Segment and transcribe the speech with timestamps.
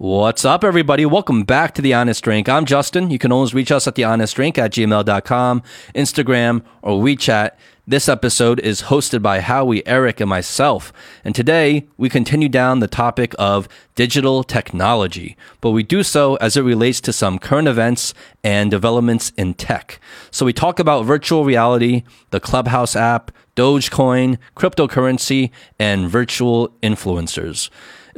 [0.00, 1.04] What's up, everybody?
[1.04, 2.48] Welcome back to The Honest Drink.
[2.48, 3.10] I'm Justin.
[3.10, 7.56] You can always reach us at thehonestdrink at gmail.com, Instagram, or WeChat.
[7.84, 10.92] This episode is hosted by Howie, Eric, and myself.
[11.24, 16.56] And today we continue down the topic of digital technology, but we do so as
[16.56, 19.98] it relates to some current events and developments in tech.
[20.30, 27.68] So we talk about virtual reality, the Clubhouse app, Dogecoin, cryptocurrency, and virtual influencers.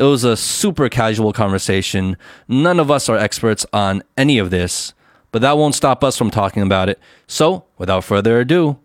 [0.01, 2.17] It was a super casual conversation.
[2.49, 4.95] None of us are experts on any of this,
[5.31, 6.99] but that won't stop us from talking about it.
[7.27, 8.79] So, without further ado,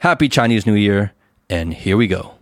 [0.00, 1.14] Happy Chinese New Year,
[1.48, 2.37] and here we go.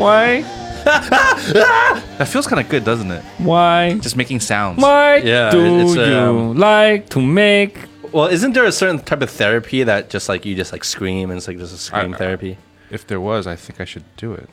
[0.00, 0.42] Why?
[0.84, 3.22] That feels kind of good, doesn't it?
[3.38, 3.98] Why?
[3.98, 4.80] Just making sounds.
[4.82, 7.78] Why Yeah, do it's, you um, like to make?
[8.12, 11.30] Well, isn't there a certain type of therapy that just like you just like scream
[11.30, 12.56] and it's like just a scream I- therapy?
[12.90, 14.48] If there was, I think I should do it.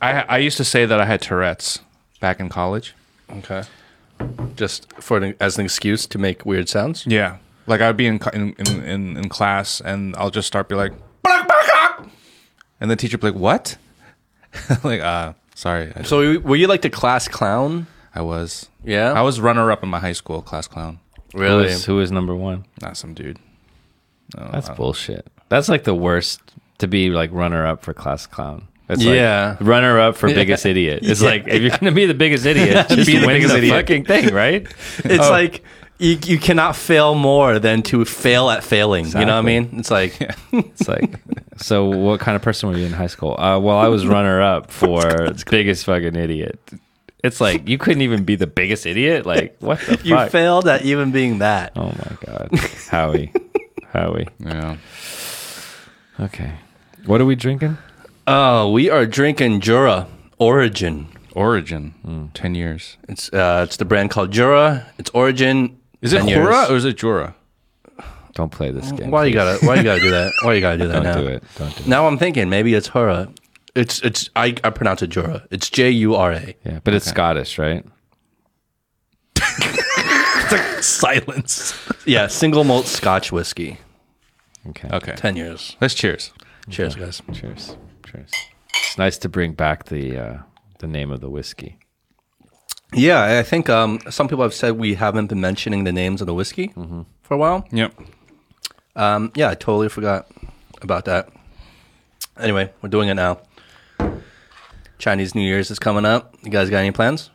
[0.00, 1.80] I I used to say that I had Tourette's
[2.20, 2.94] back in college.
[3.30, 3.62] Okay.
[4.54, 7.06] Just for an, as an excuse to make weird sounds.
[7.06, 10.68] Yeah, like I'd be in co- in in, in, in class and I'll just start
[10.68, 10.92] be like,
[12.82, 13.76] and the teacher would be like, "What?"
[14.84, 17.86] like, uh, sorry, I, So were you like the class clown?
[18.14, 18.68] I was.
[18.84, 19.12] Yeah.
[19.12, 20.98] I was runner up in my high school class clown.
[21.32, 21.64] Really?
[21.64, 22.66] Who is, who is number one?
[22.82, 23.38] Not some dude.
[24.36, 25.26] No, That's I- bullshit.
[25.48, 26.40] That's like the worst
[26.78, 28.66] to be like runner up for class clown.
[28.88, 29.56] It's Yeah.
[29.58, 31.00] like runner up for biggest idiot.
[31.02, 33.58] It's like if you're gonna be the biggest idiot, just Be the win biggest the
[33.58, 33.74] idiot.
[33.76, 34.66] fucking thing, right?
[35.04, 35.30] It's Oh.
[35.30, 35.62] like
[35.98, 39.06] you, you cannot fail more than to fail at failing.
[39.06, 39.70] You know what I mean?
[39.78, 40.20] It's like
[40.52, 41.14] It's like,
[41.58, 43.38] so what kind of person were you in high school?
[43.38, 46.58] Uh, well, I was runner up for biggest fucking idiot.
[47.22, 49.24] It's like you couldn't even be the biggest idiot.
[49.26, 50.04] Like what the fuck?
[50.04, 50.30] you fuck?
[50.30, 51.72] failed at even being that.
[51.76, 52.50] oh my god,
[52.90, 53.32] Howie,
[53.92, 54.26] Howie.
[54.40, 54.76] Yeah.
[56.18, 56.52] Okay,
[57.06, 57.78] what are we drinking?
[58.26, 60.08] Oh, we are drinking Jura
[60.38, 61.06] Origin.
[61.34, 62.30] Origin.
[62.34, 62.96] Ten years.
[63.08, 64.86] It's uh, it's the brand called Jura.
[64.98, 65.78] It's Origin.
[66.02, 66.38] Is it 10 years.
[66.38, 67.34] Jura or is it Jura?
[68.34, 69.10] Don't play this game.
[69.10, 70.32] Why you gotta Why you gotta do that?
[70.42, 71.20] Why you gotta do that Don't now?
[71.20, 71.44] do it.
[71.56, 71.86] Don't do it.
[71.86, 73.28] Now I'm thinking maybe it's Jura.
[73.74, 75.46] It's it's I, I pronounce it Jura.
[75.50, 76.54] It's J U R A.
[76.64, 77.84] Yeah, but it's Scottish, right?
[79.36, 81.74] It's like Silence.
[82.06, 83.78] Yeah, single malt Scotch whiskey.
[84.68, 84.88] Okay.
[84.92, 85.12] Okay.
[85.14, 85.76] Ten years.
[85.80, 86.32] Let's cheers.
[86.70, 87.20] Cheers, guys.
[87.32, 87.76] Cheers.
[88.06, 88.30] Cheers.
[88.74, 90.38] It's nice to bring back the uh,
[90.78, 91.78] the name of the whiskey.
[92.94, 96.26] Yeah, I think um, some people have said we haven't been mentioning the names of
[96.26, 96.68] the whiskey
[97.22, 97.66] for a while.
[97.72, 97.94] Yep.
[98.94, 100.26] Um, yeah, I totally forgot
[100.82, 101.28] about that.
[102.38, 103.38] Anyway, we're doing it now.
[104.98, 106.34] Chinese New Year's is coming up.
[106.42, 107.30] You guys got any plans?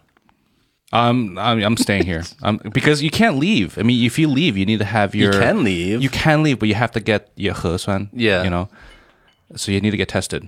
[0.93, 2.23] Um, I'm, I'm staying here.
[2.43, 3.77] Um, because you can't leave.
[3.77, 5.33] I mean, if you leave, you need to have your.
[5.33, 6.01] can leave.
[6.01, 8.09] You can leave, but you have to get your 核酸.
[8.13, 8.43] Yeah.
[8.43, 8.69] You know,
[9.55, 10.47] so you need to get tested.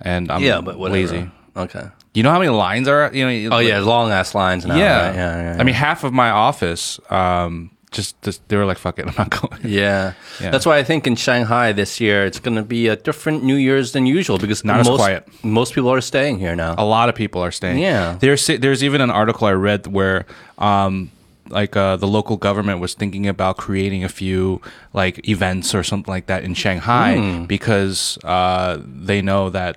[0.00, 0.98] And I'm yeah, but whatever.
[0.98, 1.30] lazy.
[1.56, 1.84] Okay.
[2.14, 3.10] You know how many lines are?
[3.12, 3.56] You know.
[3.56, 4.76] Oh yeah, long ass lines now.
[4.76, 5.06] Yeah.
[5.06, 5.14] right?
[5.14, 5.60] yeah, yeah, yeah.
[5.60, 9.14] I mean, half of my office, um, just, just they were like, "Fuck it, I'm
[9.16, 10.14] not going." Yeah.
[10.40, 10.50] Yeah.
[10.50, 13.56] That's why I think in Shanghai this year it's going to be a different New
[13.56, 15.28] Year's than usual because Not as most, quiet.
[15.44, 16.74] Most people are staying here now.
[16.78, 17.78] a lot of people are staying.
[17.78, 18.16] Yeah.
[18.20, 20.26] There's there's even an article I read where
[20.58, 21.10] um
[21.48, 24.60] like uh, the local government was thinking about creating a few
[24.92, 27.44] like events or something like that in Shanghai Hmm.
[27.46, 29.76] because uh, they know that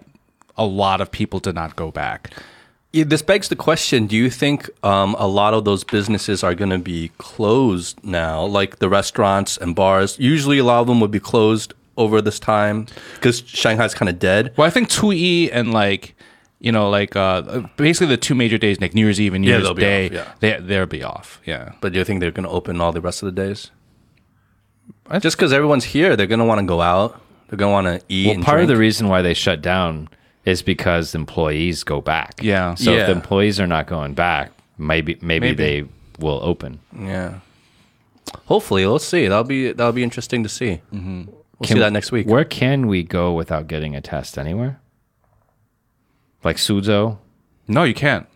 [0.57, 2.31] a lot of people did not go back.
[2.91, 6.53] Yeah, this begs the question: Do you think um, a lot of those businesses are
[6.53, 10.17] going to be closed now, like the restaurants and bars?
[10.19, 14.19] Usually, a lot of them would be closed over this time because Shanghai's kind of
[14.19, 14.53] dead.
[14.57, 16.15] Well, I think Tui and like
[16.59, 19.49] you know like uh, basically the two major days like New Year's Eve and New
[19.49, 20.33] Yeah, Year's Day off, yeah.
[20.39, 21.41] they they'll be off.
[21.45, 21.71] Yeah.
[21.81, 23.71] But do you think they're going to open all the rest of the days?
[25.19, 27.19] Just because everyone's here, they're going to want to go out.
[27.49, 28.27] They're going to want to eat.
[28.27, 30.09] Well, and part of the reason why they shut down
[30.45, 32.39] is because employees go back.
[32.41, 32.75] Yeah.
[32.75, 35.55] So if the employees are not going back, maybe maybe, Maybe.
[35.55, 35.85] they
[36.19, 36.79] will open.
[36.97, 37.39] Yeah.
[38.45, 39.27] Hopefully, let's see.
[39.27, 40.81] That'll be that'll be interesting to see.
[40.93, 41.23] Mm-hmm.
[41.59, 42.27] We'll see that next week.
[42.27, 44.37] Where can we go without getting a test?
[44.37, 44.79] Anywhere?
[46.43, 47.17] Like Suzhou?
[47.67, 48.27] No, you can't.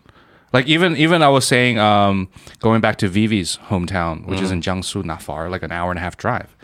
[0.52, 2.28] Like even even I was saying, um,
[2.60, 5.98] going back to Vivi's hometown, which is in Jiangsu, not far, like an hour and
[5.98, 6.56] a half drive.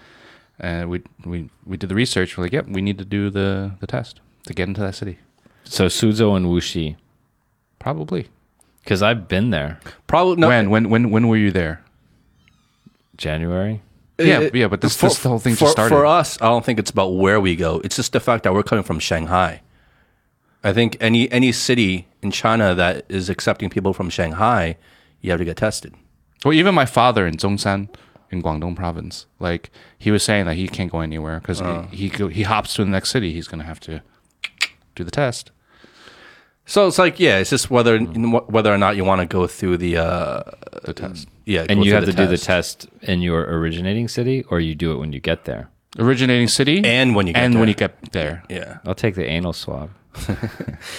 [0.59, 2.39] And we we we did the research.
[2.39, 5.19] We're like, yep, we need to do the the test to get into that city.
[5.65, 6.97] So Suzhou and Wuxi.
[7.79, 8.29] Probably.
[8.83, 9.81] Because I've been there.
[10.07, 10.49] Probably no.
[10.49, 11.83] When when when when were you there?
[13.17, 13.83] January.
[14.19, 15.95] Yeah, it- yeah, but this, for- this whole thing for, just started.
[15.95, 17.81] For us, I don't think it's about where we go.
[17.83, 19.61] It's just the fact that we're coming from Shanghai.
[20.63, 24.77] I think any any city in China that is accepting people from Shanghai,
[25.21, 25.95] you have to get tested.
[26.45, 27.89] Well, even my father in Zhongshan,
[28.31, 31.83] in Guangdong province, like he was saying that he can't go anywhere because uh.
[31.91, 33.33] he he, go, he hops to the next city.
[33.33, 34.03] He's gonna have to
[34.95, 35.51] do the test.
[36.67, 38.33] So it's like, yeah, it's just whether Hmm.
[38.49, 40.43] whether or not you want to go through the uh,
[40.85, 41.29] The test.
[41.45, 44.93] yeah, And you have to do the test in your originating city, or you do
[44.93, 45.69] it when you get there.
[45.99, 47.61] Originating city and when you get and there.
[47.61, 48.43] when you get there.
[48.49, 48.79] yeah.
[48.87, 49.91] I'll take the anal swab.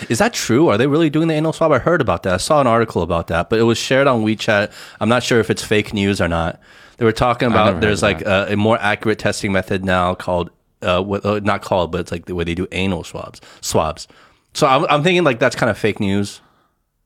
[0.10, 0.68] Is that true?
[0.70, 1.72] Are they really doing the anal swab?
[1.72, 2.34] I heard about that.
[2.34, 4.72] I saw an article about that, but it was shared on WeChat.
[5.00, 6.60] I'm not sure if it's fake news or not.
[6.98, 10.50] They were talking about there's like a, a more accurate testing method now called
[10.86, 13.42] uh, what, uh, not called, but it's like the way they do anal swabs.
[13.62, 14.08] Swabs.
[14.54, 16.40] So I'm, I'm thinking like that's kind of fake news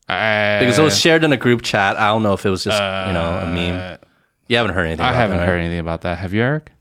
[0.08, 1.98] I, because it was shared in a group chat.
[1.98, 3.98] I don't know if it was just you know a meme.
[4.48, 5.06] You haven't heard anything.
[5.06, 5.62] I about haven't that, heard right?
[5.62, 6.18] anything about that.
[6.18, 6.72] Have you, Eric?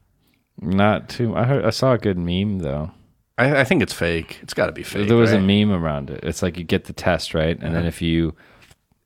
[0.60, 1.36] Not too.
[1.36, 1.64] I heard.
[1.64, 2.90] I saw a good meme though.
[3.36, 4.38] I, I think it's fake.
[4.42, 5.06] It's got to be fake.
[5.06, 6.20] there was a meme around it.
[6.24, 8.34] It's like you get the test right, and then if you,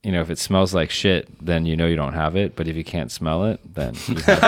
[0.02, 2.56] you know, if it smells like shit, then you know you don't have it.
[2.56, 4.40] But if you can't smell it, then you have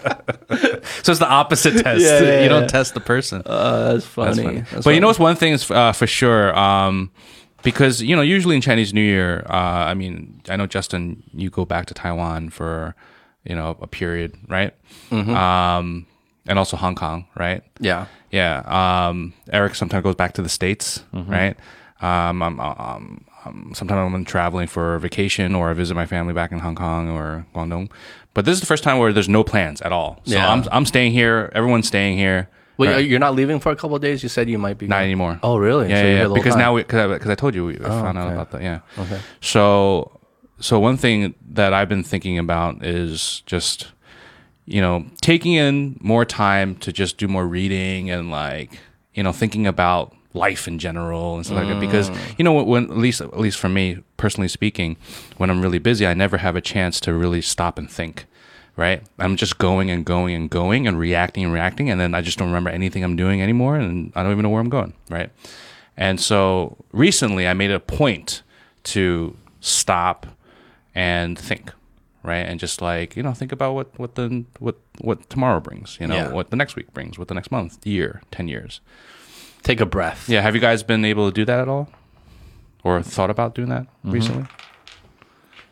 [0.00, 0.17] it.
[1.02, 2.00] So it's the opposite test.
[2.02, 2.68] Yeah, yeah, you don't yeah.
[2.68, 3.42] test the person.
[3.46, 4.26] Uh, that's funny.
[4.28, 4.56] That's funny.
[4.60, 4.94] That's but funny.
[4.96, 7.10] you know what's one thing is uh, for sure um,
[7.62, 11.50] because you know usually in Chinese New Year, uh, I mean I know Justin, you
[11.50, 12.94] go back to Taiwan for
[13.44, 14.74] you know a period, right?
[15.10, 15.34] Mm-hmm.
[15.34, 16.06] Um,
[16.46, 17.62] and also Hong Kong, right?
[17.80, 18.06] Yeah.
[18.30, 18.62] Yeah.
[19.08, 21.30] Um, Eric sometimes goes back to the states, Mm-hmm.
[21.30, 21.56] right?
[22.00, 26.52] Um, I'm, um, um, sometimes I'm traveling for vacation or I visit my family back
[26.52, 27.90] in Hong Kong or Guangdong.
[28.38, 30.20] But this is the first time where there's no plans at all.
[30.24, 30.48] So Yeah.
[30.52, 31.50] I'm I'm staying here.
[31.56, 32.48] Everyone's staying here.
[32.76, 34.22] Wait, you're not leaving for a couple of days?
[34.22, 34.86] You said you might be.
[34.86, 35.40] Not going- anymore.
[35.42, 35.88] Oh, really?
[35.88, 36.22] Yeah, So you're yeah, here yeah.
[36.22, 36.60] the whole Because time?
[36.60, 38.34] now because I, 'cause I told you we I found out okay.
[38.34, 38.62] about that.
[38.62, 38.78] Yeah.
[38.96, 39.18] Okay.
[39.40, 40.20] So
[40.60, 43.88] so one thing that I've been thinking about is just
[44.66, 48.78] you know taking in more time to just do more reading and like
[49.14, 52.38] you know thinking about life in general and stuff like that because mm.
[52.38, 54.96] you know when at least at least for me personally speaking
[55.38, 58.26] when I'm really busy I never have a chance to really stop and think
[58.76, 62.20] right I'm just going and going and going and reacting and reacting and then I
[62.20, 64.92] just don't remember anything I'm doing anymore and I don't even know where I'm going
[65.08, 65.30] right
[65.96, 68.42] and so recently I made a point
[68.84, 70.26] to stop
[70.94, 71.72] and think,
[72.22, 72.46] right?
[72.46, 76.06] And just like, you know, think about what, what the what what tomorrow brings, you
[76.06, 76.32] know, Yeah.
[76.32, 78.80] what the next week brings, what the next month, year, 10 years.
[79.68, 80.30] Take a breath.
[80.30, 81.90] Yeah, have you guys been able to do that at all?
[82.84, 84.46] Or thought about doing that recently?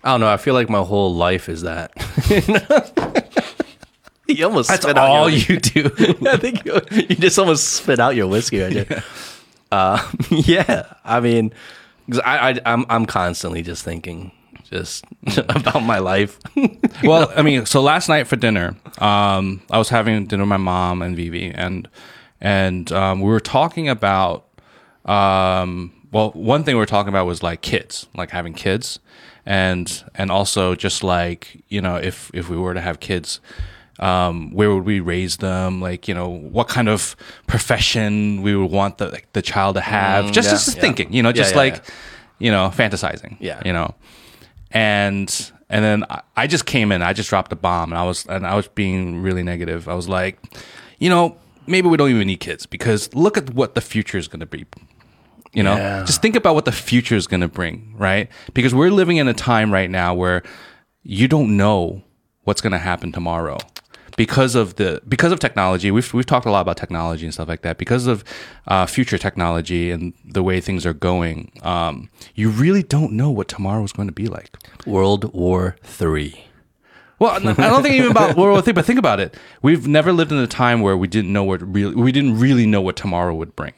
[0.04, 0.28] I don't know.
[0.28, 1.93] I feel like my whole life is that.
[4.28, 5.84] you almost That's spit out all your- you do.
[6.28, 9.02] I think you, you just almost spit out your whiskey right there.
[9.72, 9.99] Uh,
[10.31, 11.52] yeah, I mean,
[12.08, 14.31] 'cause I, I I'm I'm constantly just thinking
[14.70, 15.04] just
[15.37, 16.38] about my life.
[17.02, 20.56] well, I mean, so last night for dinner, um, I was having dinner with my
[20.56, 21.88] mom and Vivi, and
[22.40, 24.44] and um, we were talking about.
[25.04, 28.98] Um, well, one thing we were talking about was like kids, like having kids,
[29.44, 33.40] and and also just like you know, if if we were to have kids,
[34.00, 35.80] um, where would we raise them?
[35.80, 37.14] Like you know, what kind of
[37.46, 40.32] profession we would want the like, the child to have?
[40.32, 40.80] just yeah, just yeah.
[40.80, 41.84] thinking, you know, just yeah, like
[42.38, 43.36] you know, fantasizing.
[43.40, 43.62] Yeah.
[43.64, 43.94] you know
[44.70, 47.02] and and then I- I just came in.
[47.02, 49.88] I just dropped a bomb, and I was and I was being really negative.
[49.88, 50.38] I was like,
[50.99, 54.28] you know, maybe we don't even need kids because look at what the future is
[54.28, 54.64] going to be.
[55.52, 56.04] You know, Yeah.
[56.04, 58.28] just think about what the future is going to bring, right?
[58.52, 60.42] Because we're living in a time right now where
[61.02, 62.02] you don't know
[62.44, 63.58] what's going to happen tomorrow
[64.16, 65.90] because of the because of technology.
[65.90, 67.78] We've we've talked a lot about technology and stuff like that.
[67.78, 68.23] Because of
[68.66, 73.49] uh, future technology and the way things are going, um, you really don't know what
[73.49, 74.50] tomorrow is going to be like.
[74.87, 76.45] World War Three.
[77.18, 79.35] Well, I don't think even about World War III, but think about it.
[79.62, 82.66] We've never lived in a time where we didn't know what really we didn't really
[82.66, 83.73] know what tomorrow would bring.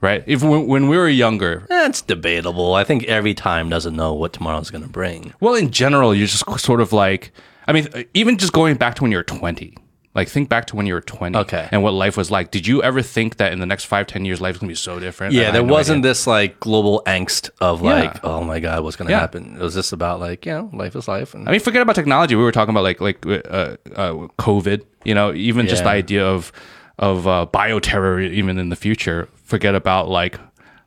[0.00, 0.22] Right?
[0.26, 2.74] If when, when we were younger, eh, That's debatable.
[2.74, 5.32] I think every time doesn't know what tomorrow's going to bring.
[5.40, 7.32] well, in general, you're just sort of like,
[7.66, 9.76] I mean, even just going back to when you were 20.
[10.14, 11.68] Like, think back to when you were 20 Okay.
[11.72, 12.52] and what life was like.
[12.52, 14.72] Did you ever think that in the next five, 10 years, life is going to
[14.72, 15.32] be so different?
[15.34, 16.10] Yeah, And I there had no wasn't idea.
[16.10, 19.20] this like global angst of like, oh my god, what's going to Yeah.
[19.20, 19.56] happen?
[19.56, 21.34] It was just about like, you know, life is life.
[21.34, 22.36] And I mean, forget about technology.
[22.36, 24.82] We were talking about like like uh, uh, COVID.
[25.04, 25.96] You know, even just the Yeah.
[25.96, 26.52] idea of
[26.98, 29.28] of uh, bioterror, even in the future.
[29.42, 30.38] Forget about like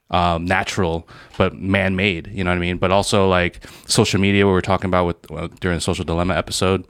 [0.09, 1.05] um, natural,
[1.37, 2.27] but man made.
[2.33, 2.77] You know what I mean?
[2.77, 4.45] But also like social media.
[4.45, 6.85] We were talking about with uh, during the social dilemma episode.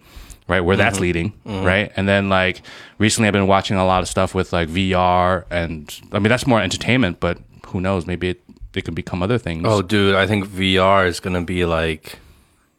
[0.47, 2.61] Right where that's leading, right, and then like
[2.99, 6.47] recently, I've been watching a lot of stuff with like VR, and I mean that's
[6.47, 7.37] more entertainment, but
[7.67, 8.07] who knows?
[8.07, 9.63] Maybe it, they can become other things.
[9.67, 12.19] Oh, dude, I think VR is gonna be like,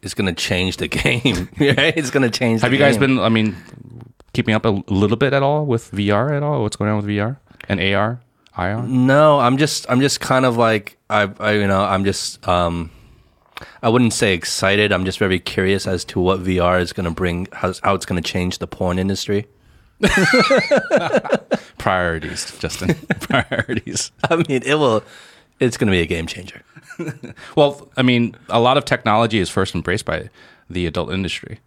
[0.00, 1.50] it's gonna change the game.
[1.60, 1.94] right?
[1.94, 2.62] It's gonna change.
[2.62, 3.16] have you guys game.
[3.16, 3.18] been?
[3.18, 3.54] I mean,
[4.32, 6.62] keeping up a little bit at all with VR at all?
[6.62, 7.36] What's going on with VR
[7.68, 8.20] and AR,
[8.56, 8.82] IR?
[8.84, 12.90] No, I'm just I'm just kind of like I, I you know I'm just um
[13.82, 14.92] I wouldn't say excited.
[14.92, 18.06] I'm just very curious as to what VR is going to bring, how, how it's
[18.06, 19.46] going to change the porn industry.
[21.78, 22.94] Priorities, Justin.
[23.20, 24.12] Priorities.
[24.30, 25.02] I mean, it will.
[25.60, 26.62] It's going to be a game changer.
[27.54, 30.30] Well, I mean, a lot of technology is first embraced by
[30.68, 31.60] the adult industry.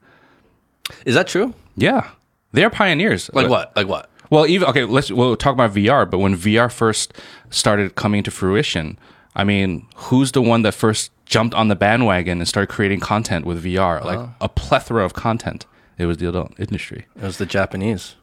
[1.05, 1.53] Is that true?
[1.77, 2.09] Yeah,
[2.51, 3.29] they're pioneers.
[3.33, 3.73] Like what?
[3.75, 4.09] Like what?
[4.29, 6.09] Well, even okay, let's we'll talk about VR.
[6.09, 7.13] But when VR first
[7.49, 8.99] started coming to fruition,
[9.35, 13.45] I mean, who's the one that first jumped on the bandwagon and started creating content
[13.45, 14.03] with VR?
[14.03, 14.33] Like oh.
[14.41, 15.65] a plethora of content.
[15.97, 17.05] It was the adult industry.
[17.15, 18.15] It was the Japanese.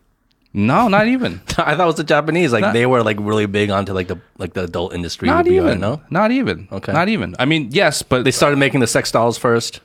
[0.52, 1.40] No, not even.
[1.58, 2.52] I thought it was the Japanese.
[2.52, 5.26] Like Not- they were like really big onto like the like the adult industry.
[5.26, 5.80] not with VR, even.
[5.80, 6.68] No, Not even.
[6.70, 6.92] Okay.
[6.92, 7.34] Not even.
[7.38, 9.80] I mean, yes, but they started making the sex dolls first.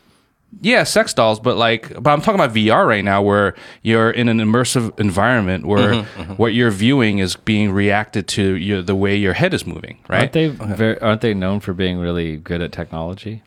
[0.61, 4.29] Yeah, sex dolls, but like, but I'm talking about VR right now, where you're in
[4.29, 9.15] an immersive environment where Mm-hmm, what you're viewing is being reacted to your, the way
[9.15, 10.19] your head is moving, right?
[10.21, 13.43] Aren't they very, aren't they known for being really good at technology?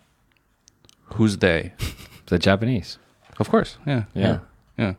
[1.14, 1.72] Who's they?
[2.26, 2.98] The Japanese.
[3.38, 4.40] Of course, yeah, Yeah.
[4.76, 4.94] yeah.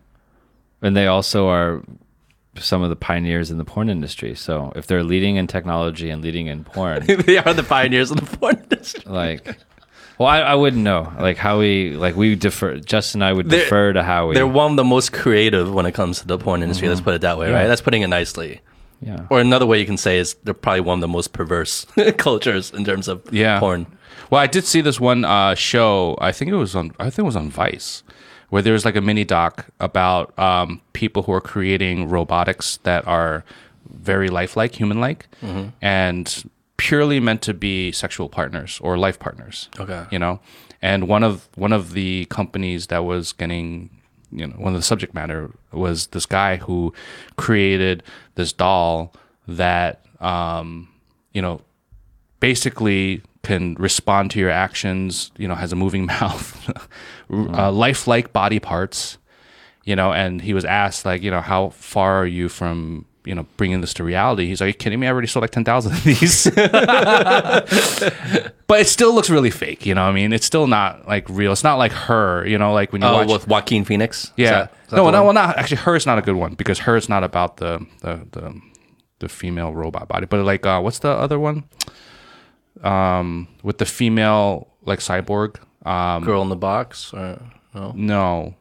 [0.82, 1.84] And they also are
[2.58, 4.34] some of the pioneers in the porn industry.
[4.34, 8.18] So if they're leading in technology and leading in porn, they are the pioneers of
[8.22, 9.04] the porn industry.
[9.12, 9.58] like
[10.18, 13.50] well I, I wouldn't know like how we like we defer justin and i would
[13.50, 16.28] They're- defer to how we They're one of the most creative when it comes to
[16.28, 16.88] the porn industry.
[16.90, 17.68] Let's put it that way, right?
[17.68, 18.62] That's putting it nicely.
[19.02, 21.86] yeah Or another way you can say is they're probably one of the most perverse
[22.18, 23.60] cultures in terms of Yeah.
[23.60, 23.86] porn.
[24.30, 26.18] Well, I did see this one uh, show.
[26.20, 26.92] I think it was on.
[27.00, 28.04] I think it was on Vice,
[28.50, 33.08] where there was like a mini doc about um, people who are creating robotics that
[33.08, 33.46] are
[33.90, 35.28] very lifelike, human-like,
[35.82, 36.44] and
[36.78, 39.70] purely meant to be sexual partners or life partners.
[39.80, 40.06] Okay.
[40.12, 40.40] you know,
[40.82, 43.90] and one of one of the companies that was getting.
[44.30, 46.94] You know, one of the subject matter was this guy who
[47.38, 48.04] created
[48.36, 49.14] this doll
[49.48, 50.90] that, um,
[51.32, 51.62] you know,
[52.42, 56.70] basically can respond to your actions, you know, has a moving mouth,
[57.32, 59.18] uh, lifelike body parts,
[59.86, 63.36] you know, and he was asked like, you know, how far are you from, you
[63.36, 64.48] know, bringing this to reality?
[64.48, 65.08] He's like, Are you kidding me?
[65.08, 66.46] I already sold like 10,000 of these.
[68.68, 70.34] but it still looks really fake, you know what I mean?
[70.34, 71.52] It's still not like real.
[71.52, 74.26] It's not like her, you know, like when you Oh, watch with Joaquin Phoenix.
[74.26, 74.52] Is yeah.
[74.52, 75.36] that- is that no, no, one?
[75.36, 75.78] well, not actually.
[75.78, 78.62] Her is not a good one because her is not about the the the,
[79.20, 80.26] the female robot body.
[80.28, 81.66] But like, uh, what's the other one?
[82.84, 85.58] Um, with the female like cyborg.
[85.86, 87.14] Um, Girl in the box.
[87.14, 87.38] Or,
[87.74, 87.92] no.
[87.96, 88.56] no,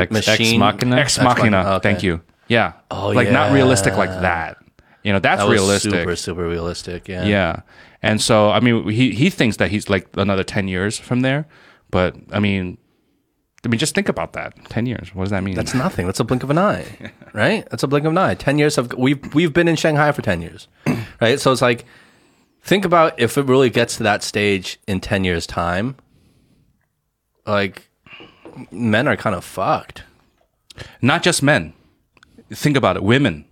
[0.00, 0.60] Ex- Ex machine.
[0.60, 0.96] Machina?
[0.96, 1.50] Ex Ex Machina.
[1.58, 1.82] Machina, okay.
[1.90, 2.22] Thank you.
[2.50, 2.72] Yeah.
[2.90, 4.58] Oh, like not realistic like that.
[5.02, 5.92] You know, that's That realistic.
[5.92, 7.08] super, super realistic.
[7.08, 7.24] Yeah.
[7.24, 7.60] Yeah.
[8.02, 11.46] And so, I mean, he he thinks that he's like another ten years from there,
[11.90, 12.76] but I mean,
[13.64, 14.52] I mean, just think about that.
[14.68, 15.14] Ten years.
[15.14, 15.54] What does that mean?
[15.54, 16.06] That's nothing.
[16.06, 17.66] That's a blink of an eye, right?
[17.70, 18.34] That's a blink of an eye.
[18.34, 20.66] Ten years of we've we've been in Shanghai for ten years,
[21.20, 21.38] right?
[21.38, 21.84] So it's like,
[22.62, 25.96] think about if it really gets to that stage in ten years' time.
[27.46, 27.88] Like,
[28.70, 30.04] men are kind of fucked.
[31.02, 31.72] not just men.
[32.52, 33.02] Think about it.
[33.02, 33.44] Women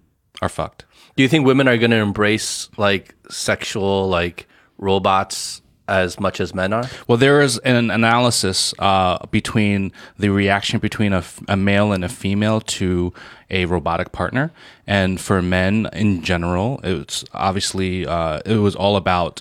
[0.42, 0.84] are fucked.
[1.16, 4.46] Do you think women are going to embrace like sexual like
[4.78, 6.84] robots as much as men are?
[7.06, 12.04] Well, there is an analysis uh, between the reaction between a, f- a male and
[12.04, 13.12] a female to
[13.50, 14.52] a robotic partner,
[14.86, 19.40] and for men in general, it's obviously uh, it was all about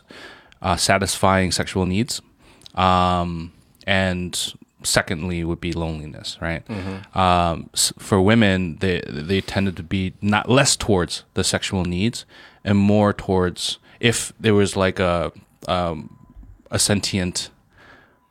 [0.62, 2.22] uh, satisfying sexual needs,
[2.76, 3.52] um,
[3.86, 6.64] and secondly would be loneliness, right?
[7.16, 12.26] Um, for women, they they tended to be not less towards the sexual needs
[12.64, 15.32] and more towards if there was like a
[15.68, 16.28] um,
[16.72, 17.50] a sentient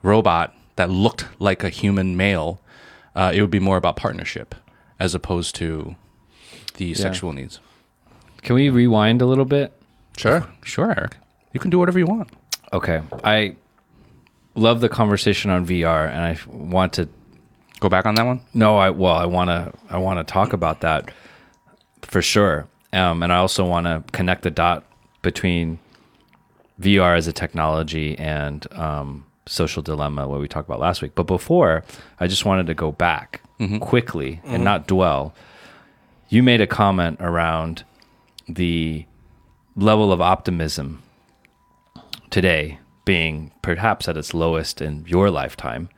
[0.03, 2.61] robot that looked like a human male,
[3.15, 4.55] uh, it would be more about partnership
[5.01, 5.97] as opposed to
[6.75, 7.61] the sexual needs.
[8.43, 9.73] can we rewind a little bit
[10.17, 10.47] Sure.
[10.65, 11.17] Sure, Eric.
[11.53, 12.29] You can do whatever you want.
[12.73, 13.55] okay i
[14.57, 17.09] love the conversation on vr and i want to
[17.81, 18.41] Go back on that one.
[18.55, 21.11] No, I well, I want to I want to talk about that
[22.03, 22.67] for sure.
[22.93, 24.85] Um, and I also want to connect the dot
[25.21, 25.79] between
[26.81, 31.13] VR as a technology and um, social dilemma, what we talked about last week.
[31.15, 31.85] But before,
[32.19, 33.43] I just wanted to go back
[33.81, 35.35] quickly and not dwell.
[36.29, 37.85] You made a comment around
[38.49, 39.05] the
[39.75, 41.03] level of optimism
[42.31, 45.89] today being perhaps at its lowest in your lifetime.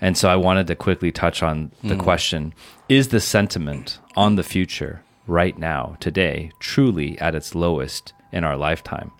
[0.00, 2.00] And so I wanted to quickly touch on the hmm.
[2.00, 2.54] question
[2.88, 8.56] Is the sentiment on the future right now, today, truly at its lowest in our
[8.56, 9.10] lifetime?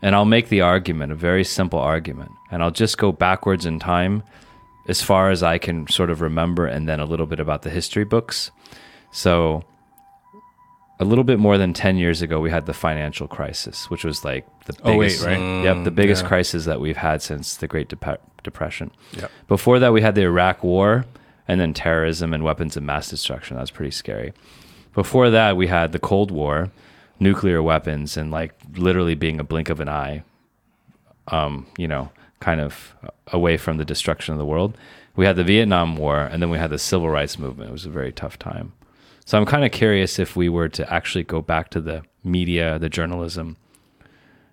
[0.00, 3.80] And I'll make the argument, a very simple argument, and I'll just go backwards in
[3.80, 4.22] time
[4.86, 7.70] as far as I can sort of remember, and then a little bit about the
[7.70, 8.52] history books.
[9.10, 9.64] So,
[11.00, 14.24] a little bit more than 10 years ago, we had the financial crisis, which was
[14.24, 15.62] like the Oh, wait, biggest, right?
[15.64, 16.28] yep, the biggest yeah.
[16.28, 18.90] crisis that we've had since the Great Dep- Depression.
[19.12, 19.30] Yep.
[19.46, 21.04] Before that, we had the Iraq War
[21.46, 23.56] and then terrorism and weapons of mass destruction.
[23.56, 24.32] that was pretty scary.
[24.94, 26.70] Before that, we had the Cold War,
[27.20, 30.24] nuclear weapons, and like literally being a blink of an eye,
[31.28, 32.94] um, you know, kind of
[33.28, 34.76] away from the destruction of the world.
[35.16, 37.70] We had the Vietnam War, and then we had the Civil Rights Movement.
[37.70, 38.72] It was a very tough time.
[39.28, 42.78] So I'm kind of curious if we were to actually go back to the media,
[42.78, 43.58] the journalism,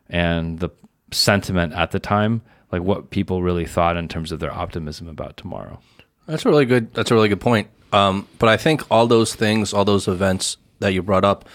[0.09, 0.69] and the
[1.13, 2.41] sentiment at the time,
[2.73, 5.79] like what people really thought in terms of their optimism about tomorrow.
[6.27, 6.93] That's a really good.
[6.93, 7.69] That's a really good point.
[7.93, 11.47] Um, but I think all those things, all those events that you brought up,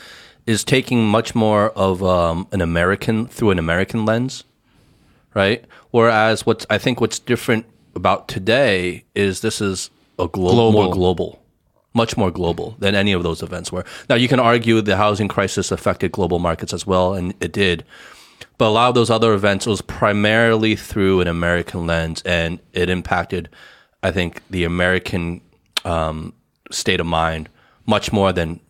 [0.46, 4.44] is taking much more of um, an American through an American lens,
[5.34, 5.62] right?
[5.90, 10.72] Whereas what's I think what's different about today is this is a glo- Global.
[10.72, 11.39] more global,
[11.92, 13.84] much more global than any of those events were.
[14.08, 17.84] Now you can argue the housing crisis affected global markets as well, and it did.
[18.58, 22.88] But a lot of those other events was primarily through an American lens, and it
[22.88, 23.48] impacted,
[24.02, 25.40] I think, the American
[25.84, 26.34] um,
[26.70, 27.48] state of mind
[27.86, 28.60] much more than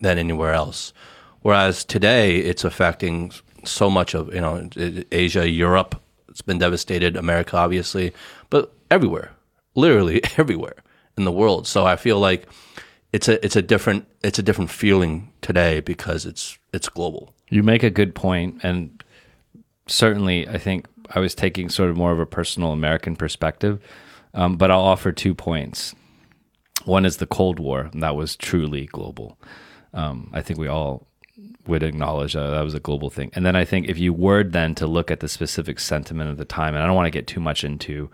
[0.00, 0.92] than anywhere else.
[1.42, 3.32] Whereas today, it's affecting
[3.64, 4.68] so much of you know
[5.10, 6.00] Asia, Europe.
[6.28, 7.16] It's been devastated.
[7.16, 8.12] America, obviously,
[8.50, 9.32] but everywhere,
[9.74, 10.76] literally everywhere
[11.20, 11.66] in the world.
[11.66, 12.48] So I feel like
[13.12, 17.34] it's a it's a different it's a different feeling today because it's it's global.
[17.48, 19.02] You make a good point, and
[19.86, 23.80] certainly, I think I was taking sort of more of a personal American perspective.
[24.32, 25.94] Um, but I'll offer two points.
[26.84, 29.38] One is the Cold War, and that was truly global.
[29.92, 31.08] Um, I think we all
[31.66, 33.30] would acknowledge that that was a global thing.
[33.34, 36.36] And then I think if you were then to look at the specific sentiment of
[36.36, 38.08] the time, and I don't want to get too much into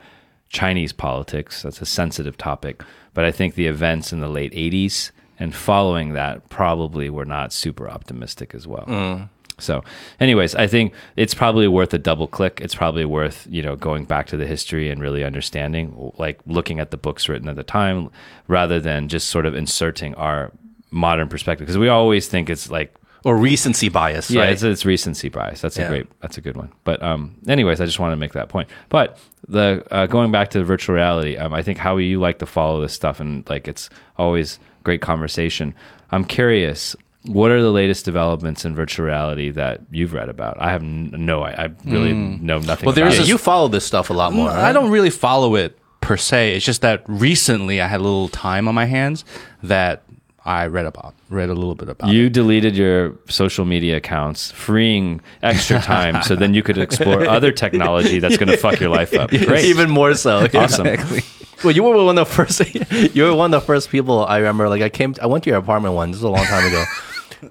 [0.48, 2.82] Chinese politics, that's a sensitive topic,
[3.14, 7.52] but I think the events in the late 80s and following that probably were not
[7.52, 8.84] super optimistic as well.
[8.86, 9.28] Mm.
[9.58, 9.82] So,
[10.20, 12.60] anyways, I think it's probably worth a double click.
[12.62, 16.78] It's probably worth you know going back to the history and really understanding, like looking
[16.78, 18.10] at the books written at the time,
[18.48, 20.52] rather than just sort of inserting our
[20.90, 21.66] modern perspective.
[21.66, 22.94] Because we always think it's like
[23.26, 24.50] Or recency bias, yeah, right?
[24.50, 25.60] it's, it's recency bias.
[25.60, 26.06] That's a great.
[26.20, 26.72] That's a good one.
[26.84, 28.68] But um, anyways, I just wanted to make that point.
[28.88, 32.38] But the uh, going back to the virtual reality, um, I think how you like
[32.38, 35.74] to follow this stuff, and like it's always great conversation.
[36.12, 36.94] I'm curious.
[37.24, 40.62] What are the latest developments in virtual reality that you've read about?
[40.62, 42.86] I have no, I, I really know nothing.
[42.86, 43.16] Well, about there's it.
[43.16, 44.48] Yeah, this- you follow this stuff a lot more.
[44.50, 46.54] I don't really follow it per se.
[46.54, 49.24] It's just that recently I had a little time on my hands
[49.64, 50.04] that
[50.46, 52.08] I read about, read a little bit about.
[52.08, 52.32] You it.
[52.32, 58.20] deleted your social media accounts, freeing extra time, so then you could explore other technology
[58.20, 59.30] that's going to fuck your life up.
[59.30, 59.64] Great.
[59.64, 60.46] Even more so.
[60.54, 60.86] Awesome.
[60.86, 61.22] Exactly.
[61.64, 62.62] Well, you were one of the first.
[63.14, 64.68] You were one of the first people I remember.
[64.68, 66.16] Like I came, I went to your apartment once.
[66.16, 66.84] This was a long time ago.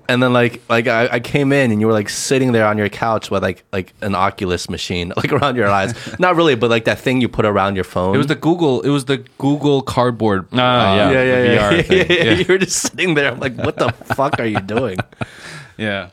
[0.09, 2.77] And then like like I, I came in and you were like sitting there on
[2.77, 5.93] your couch with like like an Oculus machine like around your eyes.
[6.19, 8.15] Not really, but like that thing you put around your phone.
[8.15, 8.81] It was the Google.
[8.81, 10.45] It was the Google Cardboard.
[10.53, 11.11] uh, Ah, yeah.
[11.11, 12.17] yeah, yeah, the yeah, VR yeah, thing.
[12.27, 13.31] yeah, You were just sitting there.
[13.31, 14.97] I'm like, what the fuck are you doing?
[15.77, 16.09] Yeah.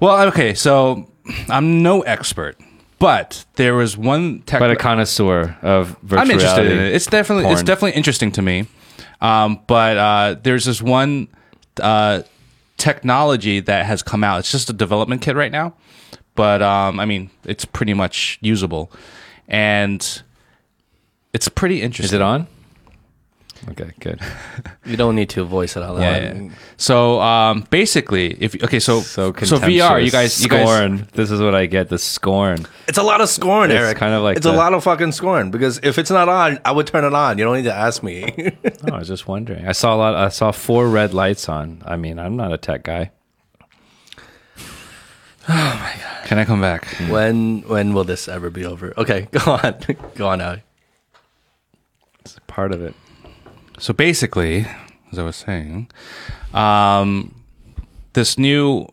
[0.00, 1.08] Well, okay, so
[1.48, 2.58] I'm no expert,
[2.98, 4.60] but there was one tech.
[4.60, 6.94] but a connoisseur of virtual I'm interested in reality it.
[6.96, 8.66] It's definitely it's definitely interesting to me.
[9.20, 11.28] Um, but uh, there's this one
[11.80, 12.22] uh,
[12.76, 14.40] technology that has come out.
[14.40, 15.74] It's just a development kit right now,
[16.34, 18.90] but um, I mean, it's pretty much usable,
[19.48, 20.22] and
[21.32, 22.06] it's pretty interesting.
[22.06, 22.46] Is it on?
[23.70, 24.20] Okay, good.
[24.86, 26.02] You don't need to voice it out loud.
[26.02, 26.32] Yeah.
[26.32, 26.50] yeah.
[26.76, 30.12] So um, basically, if okay, so So so VR, you contemptuous.
[30.12, 31.06] guys, you guys.
[31.12, 31.88] This is what I get.
[31.88, 32.66] The scorn.
[32.86, 33.98] It's a lot of scorn, It's Eric.
[33.98, 36.70] kind of like it's a lot of fucking scorn because if it's not on, I
[36.70, 37.36] would turn it on.
[37.38, 38.32] You don't need to ask me.
[38.88, 39.66] Oh, I was just wondering.
[39.66, 40.14] I saw a lot.
[40.14, 41.82] I saw four red lights on.
[41.84, 43.10] I mean, I'm not a tech guy.
[45.48, 46.26] Oh my god!
[46.26, 46.84] Can I come back?
[47.08, 48.92] when when will this ever be over?
[48.98, 49.74] Okay, go on,
[50.16, 50.56] go on now.
[52.20, 52.94] It's part of it.
[53.78, 54.66] So basically,
[55.12, 55.90] as I was saying,
[56.54, 57.34] um,
[58.14, 58.86] this new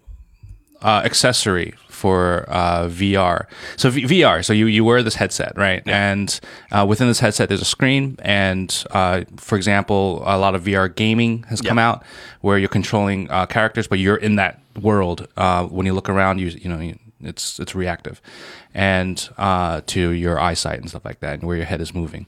[0.82, 3.46] uh, accessory for uh, VR.
[3.78, 4.43] So v- VR.
[4.43, 5.82] So you you wear this headset, right?
[5.86, 6.12] Yeah.
[6.12, 6.39] And
[6.72, 8.17] uh, within this headset, there's a screen.
[8.19, 12.04] And uh, for example, a lot of VR gaming has come out
[12.41, 15.28] where you're controlling uh, characters, but you're in that world.
[15.38, 16.80] Uh, when you look around, you you know.
[16.80, 18.22] You, it's it's reactive,
[18.74, 22.26] and uh, to your eyesight and stuff like that, and where your head is moving.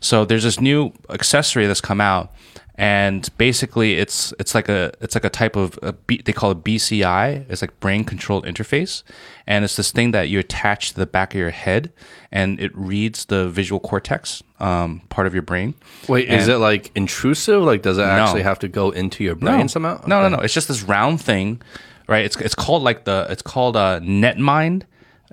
[0.00, 2.32] So there's this new accessory that's come out,
[2.76, 6.52] and basically it's it's like a it's like a type of a B, they call
[6.52, 7.46] it BCI.
[7.48, 9.02] It's like brain controlled interface,
[9.46, 11.92] and it's this thing that you attach to the back of your head,
[12.30, 15.74] and it reads the visual cortex um, part of your brain.
[16.08, 17.62] Wait, is it like intrusive?
[17.62, 20.00] Like, does it actually have to go into your brain somehow?
[20.06, 20.42] No, no, no.
[20.42, 21.60] It's just this round thing,
[22.08, 22.24] right?
[22.24, 24.82] It's it's called like the it's called uh, NetMind.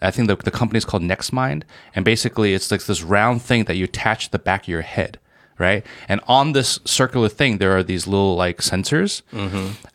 [0.01, 1.63] I think the the company is called NextMind,
[1.95, 4.81] and basically it's like this round thing that you attach to the back of your
[4.81, 5.19] head,
[5.57, 5.85] right?
[6.09, 9.21] And on this circular thing, there are these little like sensors,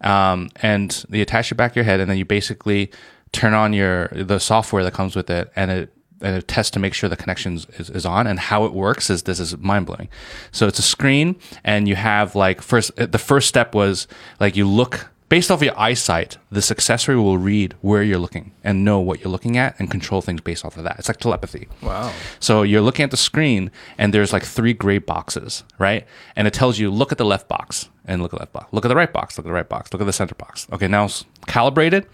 [0.00, 2.90] um, and they attach to the back of your head, and then you basically
[3.32, 6.78] turn on your the software that comes with it, and it and it tests to
[6.78, 9.86] make sure the connection is, is on and how it works is this is mind
[9.86, 10.08] blowing.
[10.52, 14.06] So it's a screen and you have like first the first step was
[14.38, 18.84] like you look based off your eyesight, this accessory will read where you're looking and
[18.84, 20.98] know what you're looking at and control things based off of that.
[20.98, 21.68] It's like telepathy.
[21.80, 22.12] Wow.
[22.40, 26.04] So you're looking at the screen and there's like three gray boxes, right?
[26.34, 28.72] And it tells you look at the left box and look at the left box.
[28.72, 30.66] Look at the right box, look at the right box, look at the center box.
[30.72, 32.06] Okay, now it's calibrated.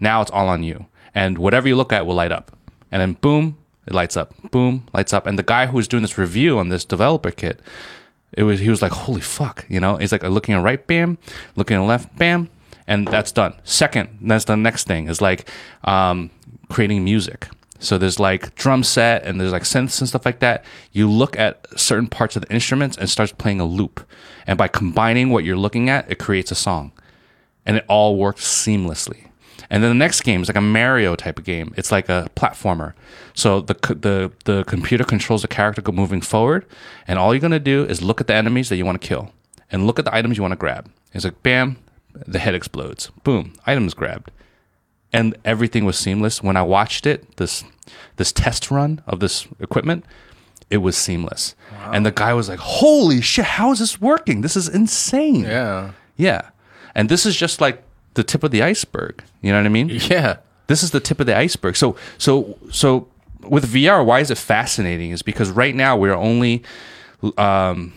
[0.00, 0.86] Now it's all on you.
[1.14, 2.56] And whatever you look at will light up.
[2.90, 3.56] And then boom,
[3.86, 4.34] it lights up.
[4.50, 5.28] Boom, lights up.
[5.28, 7.60] And the guy who was doing this review on this developer kit,
[8.32, 9.96] it was he was like, holy fuck, you know?
[9.96, 11.18] He's like looking at right, bam,
[11.54, 12.50] looking at left, bam,
[12.86, 13.54] and that's done.
[13.64, 15.48] Second, that's the next thing is like
[15.84, 16.30] um,
[16.68, 17.48] creating music.
[17.78, 20.64] So there's like drum set and there's like synths and stuff like that.
[20.92, 24.06] You look at certain parts of the instruments and starts playing a loop.
[24.46, 26.92] And by combining what you're looking at, it creates a song.
[27.66, 29.28] And it all works seamlessly.
[29.70, 31.72] And then the next game is like a Mario type of game.
[31.76, 32.92] It's like a platformer.
[33.34, 36.66] So the the the computer controls the character moving forward,
[37.08, 39.32] and all you're gonna do is look at the enemies that you want to kill,
[39.72, 40.90] and look at the items you want to grab.
[41.12, 41.78] It's like bam,
[42.26, 43.10] the head explodes.
[43.22, 44.30] Boom, items grabbed,
[45.12, 46.42] and everything was seamless.
[46.42, 47.64] When I watched it, this
[48.16, 50.04] this test run of this equipment,
[50.70, 51.54] it was seamless.
[51.92, 54.40] And the guy was like, "Holy shit, how is this working?
[54.40, 55.92] This is insane." Yeah.
[56.16, 56.50] Yeah.
[56.94, 57.82] And this is just like
[58.14, 59.22] the tip of the iceberg.
[59.42, 59.88] You know what I mean?
[59.88, 60.36] Yeah.
[60.66, 61.76] This is the tip of the iceberg.
[61.76, 63.08] So so so
[63.42, 65.10] with VR, why is it fascinating?
[65.10, 66.62] Is because right now we're only
[67.36, 67.92] um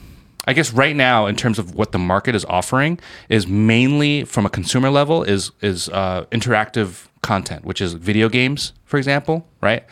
[0.47, 4.45] I guess right now, in terms of what the market is offering, is mainly from
[4.45, 9.83] a consumer level is is uh, interactive content, which is video games, for example, right?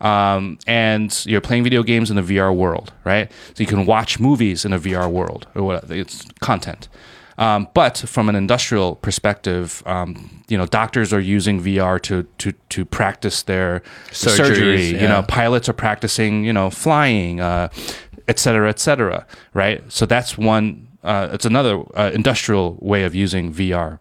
[0.00, 3.30] Um, and you're playing video games in the VR world, right?
[3.54, 6.88] So you can watch movies in a VR world, or what it's content.
[7.38, 12.52] Um, but from an industrial perspective, um, you know, doctors are using VR to to
[12.70, 14.86] to practice their Surgeries, surgery.
[14.88, 17.68] You know, pilots are practicing, you know, flying, uh,
[18.28, 19.82] et cetera, et cetera, right?
[19.90, 23.98] So that's one, uh, it's another uh, industrial way of using VR.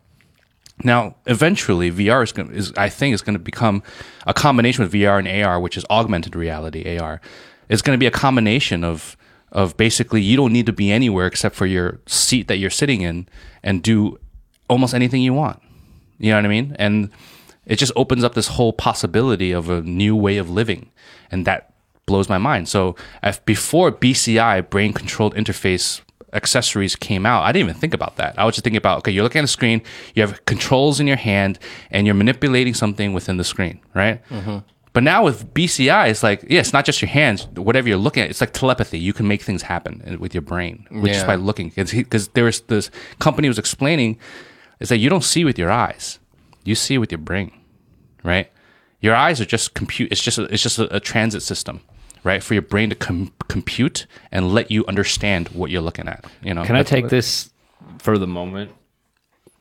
[0.84, 3.84] Now, eventually, VR is, gonna, is I think, is going to become
[4.26, 7.22] a combination with VR and AR, which is augmented reality AR.
[7.70, 9.16] It's going to be a combination of
[9.52, 13.02] of basically you don't need to be anywhere except for your seat that you're sitting
[13.02, 13.28] in
[13.64, 14.18] and do
[14.70, 15.62] almost anything you want.
[16.20, 16.76] You know what I mean?
[16.80, 17.10] And
[17.66, 20.92] it just opens up this whole possibility of a new way of living,
[21.30, 21.71] and that
[22.06, 22.68] blows my mind.
[22.70, 26.02] So, if before BCI, brain controlled interface
[26.34, 28.38] accessories came out, I didn't even think about that.
[28.38, 29.82] I was just thinking about okay, you're looking at a screen,
[30.16, 31.60] you have controls in your hand,
[31.90, 34.24] and you're manipulating something within the screen, right?
[34.30, 34.60] Mm-hmm.
[34.94, 38.24] But now with BCI, it's like, yeah, it's not just your hands, whatever you're looking
[38.24, 39.00] at, it's like telepathy.
[39.00, 41.70] You can make things happen with your brain, which is by looking.
[41.70, 44.20] Because there was this company was explaining,
[44.82, 46.20] is that you don't see with your eyes,
[46.66, 47.54] you see with your brain,
[48.24, 48.52] right?
[49.00, 50.12] Your eyes are just compute.
[50.12, 51.80] It's just a, it's just a, a transit system,
[52.24, 56.26] right, for your brain to com- compute and let you understand what you're looking at.
[56.44, 57.50] You know, Can I take this
[58.00, 58.72] for the moment,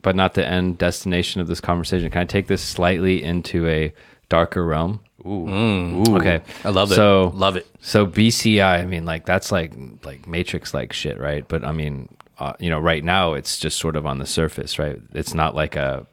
[0.02, 2.10] but not the end destination of this conversation?
[2.10, 3.92] Can I take this slightly into a
[4.28, 5.00] darker realm?
[5.26, 6.16] Ooh.
[6.16, 6.40] Okay.
[6.64, 6.94] I love it.
[6.94, 7.66] So love it.
[7.80, 11.46] So BCI, I mean, like that's like like Matrix like shit, right?
[11.46, 14.78] But I mean, uh, you know, right now it's just sort of on the surface,
[14.78, 14.98] right?
[15.12, 16.06] It's not like a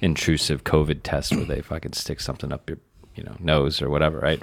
[0.00, 2.78] intrusive COVID test where they fucking stick something up your,
[3.20, 4.42] you know, nose or whatever, right?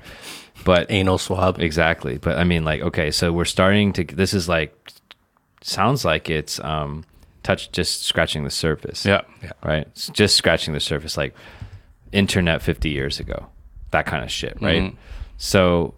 [0.63, 1.59] But Anal swab.
[1.59, 2.17] Exactly.
[2.17, 4.03] But I mean, like, okay, so we're starting to.
[4.03, 4.73] This is like,
[5.61, 7.03] sounds like it's um,
[7.43, 9.05] touch just scratching the surface.
[9.05, 9.51] Yeah, yeah.
[9.63, 9.87] Right.
[9.87, 11.33] It's just scratching the surface, like
[12.11, 13.47] internet fifty years ago,
[13.91, 14.57] that kind of shit.
[14.61, 14.83] Right.
[14.83, 14.95] Mhm.
[15.37, 15.93] So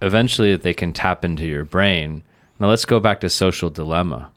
[0.00, 2.22] eventually, they can tap into your brain.
[2.58, 4.30] Now let's go back to social dilemma.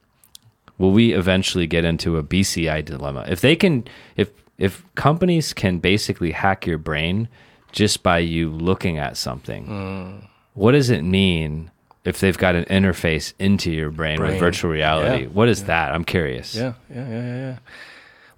[0.77, 3.25] Will we eventually get into a BCI dilemma?
[3.29, 3.85] If they can,
[4.17, 7.27] if if companies can basically hack your brain
[7.71, 11.71] just by you looking at something, what does it mean
[12.05, 15.23] if they've got an interface into your brain, with virtual reality?
[15.23, 15.29] Yeah.
[15.29, 15.93] What is that?
[15.93, 16.55] I'm curious.
[16.55, 17.57] Yeah, yeah, yeah, yeah, yeah.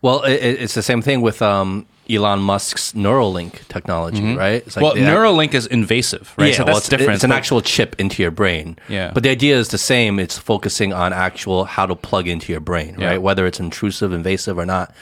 [0.01, 4.63] Well, it, it- it's the same thing with um, Elon Musk's Neuralink technology, right?
[4.65, 6.47] It's like well, they- Neuralink is invasive, right?
[6.49, 7.15] Yeah, so well, that's it's, different.
[7.15, 8.77] It's an actual chip into your brain.
[8.87, 9.11] Yeah.
[9.13, 10.17] But the idea is the same.
[10.19, 13.07] It's focusing on actual how to plug into your brain, Yeah.
[13.09, 13.21] right?
[13.21, 14.93] Whether it's intrusive, invasive, or not.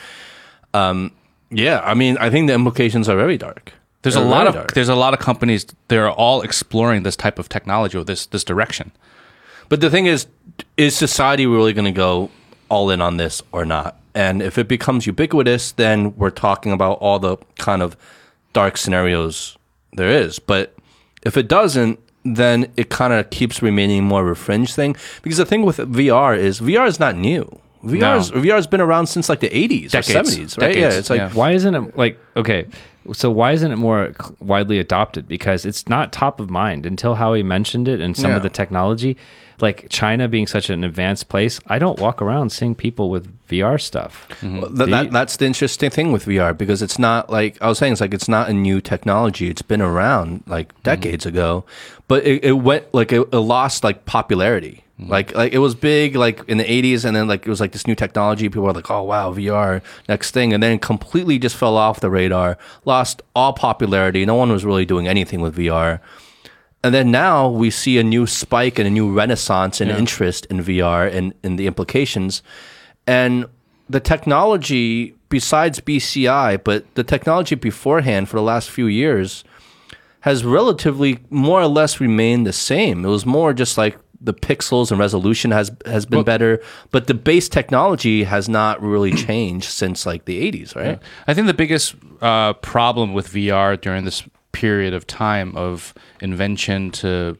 [0.75, 1.11] Um,
[1.49, 3.73] yeah, I mean, I think the implications are very dark.
[4.01, 4.73] There's a They're lot of dark.
[4.73, 5.65] there's a lot of companies.
[5.87, 8.91] They're all exploring this type of technology or this this direction.
[9.69, 10.27] But the thing is,
[10.77, 12.29] is society really going to go
[12.69, 13.99] all in on this or not?
[14.13, 17.97] And if it becomes ubiquitous, then we're talking about all the kind of
[18.53, 19.57] dark scenarios
[19.93, 20.39] there is.
[20.39, 20.75] But
[21.25, 24.95] if it doesn't, then it kind of keeps remaining more of a fringe thing.
[25.23, 27.59] Because the thing with VR is VR is not new.
[27.85, 28.41] VR No.
[28.41, 30.09] VR has been around since like the 80s Decades.
[30.09, 30.67] or 70s, right?
[30.67, 31.29] Decades, Yeah, it's like yeah.
[31.33, 32.65] Why isn't it like okay?
[33.13, 35.27] So why isn't it more widely adopted?
[35.27, 38.37] Because it's not top of mind until Howie mentioned it and some Yeah.
[38.37, 39.15] of the technology.
[39.61, 43.79] Like China being such an advanced place, I don't walk around seeing people with VR
[43.79, 44.27] stuff.
[44.41, 44.75] Mm-hmm.
[44.75, 47.93] Th- that, that's the interesting thing with VR because it's not like I was saying.
[47.93, 49.49] It's like it's not a new technology.
[49.49, 50.81] It's been around like mm-hmm.
[50.83, 51.65] decades ago,
[52.07, 54.83] but it, it went like it, it lost like popularity.
[54.99, 55.11] Mm-hmm.
[55.11, 57.73] Like like it was big like in the '80s, and then like it was like
[57.73, 58.47] this new technology.
[58.47, 61.99] People were like, "Oh wow, VR, next thing," and then it completely just fell off
[61.99, 64.25] the radar, lost all popularity.
[64.25, 65.99] No one was really doing anything with VR.
[66.85, 70.63] And then now we see a new spike and a new renaissance in interest in
[70.63, 72.43] VR and in the implications.
[73.07, 73.47] And
[73.89, 79.43] the technology, besides BCI, but the technology beforehand for the last few years
[80.19, 83.03] has relatively more or less remained the same.
[83.03, 87.15] It was more just like the pixels and resolution has has been better, but the
[87.15, 90.99] base technology has not really changed since like the 80s, right?
[91.25, 94.23] I think the biggest uh, problem with VR during this
[94.55, 97.37] period of time of invention to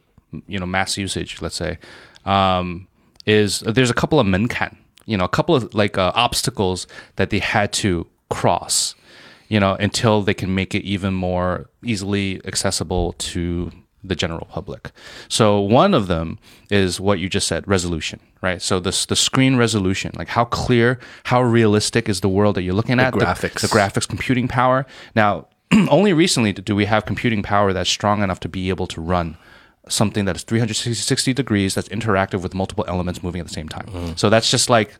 [0.47, 1.77] you know mass usage, let's say,
[2.25, 2.87] um,
[3.25, 4.75] is there's a couple of menkan,
[5.05, 8.95] you know, a couple of like uh, obstacles that they had to cross,
[9.47, 13.71] you know, until they can make it even more easily accessible to
[14.03, 14.91] the general public.
[15.29, 16.37] So one of them
[16.69, 18.61] is what you just said, resolution, right?
[18.61, 22.75] So this the screen resolution, like how clear, how realistic is the world that you're
[22.75, 23.13] looking at?
[23.13, 23.61] graphics.
[23.61, 24.85] the, graphics, computing power.
[25.15, 25.47] Now,
[25.89, 29.37] only recently do we have computing power that's strong enough to be able to run
[29.87, 33.85] something that is 360 degrees that's interactive with multiple elements moving at the same time.
[33.87, 34.19] Mm.
[34.19, 34.95] So that's just like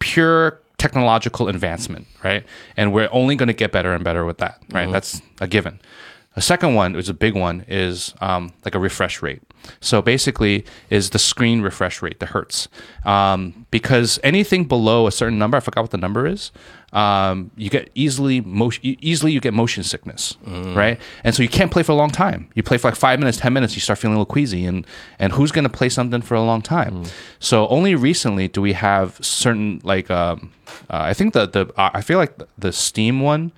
[0.00, 2.44] pure technological advancement, right?
[2.76, 4.84] And we're only going to get better and better with that, right?
[4.84, 4.92] Mm-hmm.
[4.92, 5.80] That's a given.
[6.36, 9.42] A second one is a big one is um, like a refresh rate.
[9.80, 12.68] So basically, is the screen refresh rate, the hertz,
[13.04, 16.50] um, because anything below a certain number, I forgot what the number is,
[16.92, 18.80] um, you get easily motion.
[19.00, 21.00] Easily, you get motion sickness, right?
[21.24, 22.50] And so you can't play for a long time.
[22.54, 24.86] You play for like five minutes, ten minutes, you start feeling a little queasy, and
[25.18, 27.04] and who's going to play something for a long time?
[27.38, 30.52] So only recently do we have certain like um,
[30.90, 33.52] uh, I think the the uh, I feel like the Steam one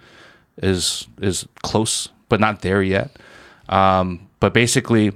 [0.58, 3.16] is is close but not there yet.
[3.68, 5.12] Um, but basically,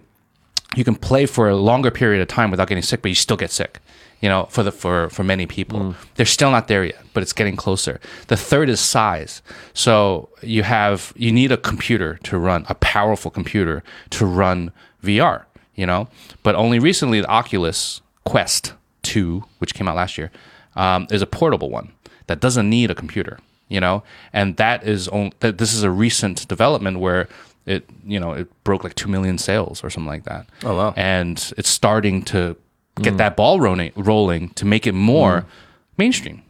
[0.76, 3.36] you can play for a longer period of time without getting sick, but you still
[3.36, 3.80] get sick.
[4.20, 7.32] You know, for the for for many people, they're still not there yet, but it's
[7.32, 8.00] getting closer.
[8.26, 9.40] The third is size.
[9.72, 15.44] So you have you need a computer to run a powerful computer to run VR.
[15.74, 16.08] You know,
[16.42, 20.30] but only recently the Oculus Quest Two, which came out last year,
[20.76, 21.92] um, is a portable one
[22.26, 23.38] that doesn't need a computer
[23.70, 24.02] you know?
[24.34, 27.28] And that is on, that this is a recent development where
[27.66, 30.46] it you know it broke like 2 million sales or something like that.
[30.64, 30.94] Oh, wow.
[30.96, 32.56] and it's starting to
[32.96, 33.16] get hmm.
[33.16, 35.48] that ball rolling rolling to make it more hmm.
[35.96, 36.42] mainstream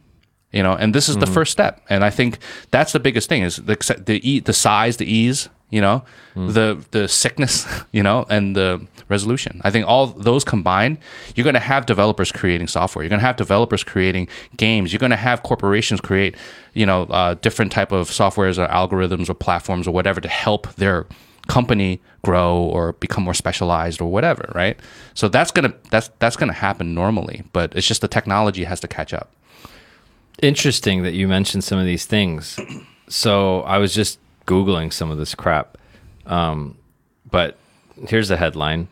[0.51, 0.73] you know?
[0.73, 1.33] And this is the hmm.
[1.33, 1.81] first step.
[1.89, 2.37] And i think
[2.71, 6.03] that's the biggest thing is the the, e, the size the ease you know
[6.35, 9.59] the the sickness you know and the resolution.
[9.63, 10.97] I think all those combined
[11.35, 13.03] you're going to have developers creating software.
[13.03, 14.93] You're going to have developers creating games.
[14.93, 16.35] You're going to have corporations create
[16.73, 20.73] you know uh, different type of softwares or algorithms or platforms or whatever to help
[20.75, 21.07] their
[21.47, 24.77] company grow or become more specialized or whatever right?
[25.13, 28.65] So that's going to that's that's going to happen normally but it's just the technology
[28.65, 29.33] has to catch up.
[30.41, 32.59] Interesting that you mentioned some of these things.
[33.09, 34.19] So I was just
[34.51, 35.77] googling some of this crap,
[36.25, 36.77] um,
[37.29, 37.57] but
[38.07, 38.87] here's the headline: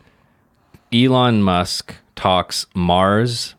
[0.92, 3.54] Elon Musk talks Mars,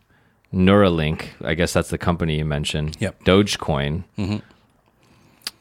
[0.52, 1.26] Neuralink.
[1.44, 2.96] I guess that's the company you mentioned.
[3.00, 3.24] Yep.
[3.24, 4.04] Dogecoin,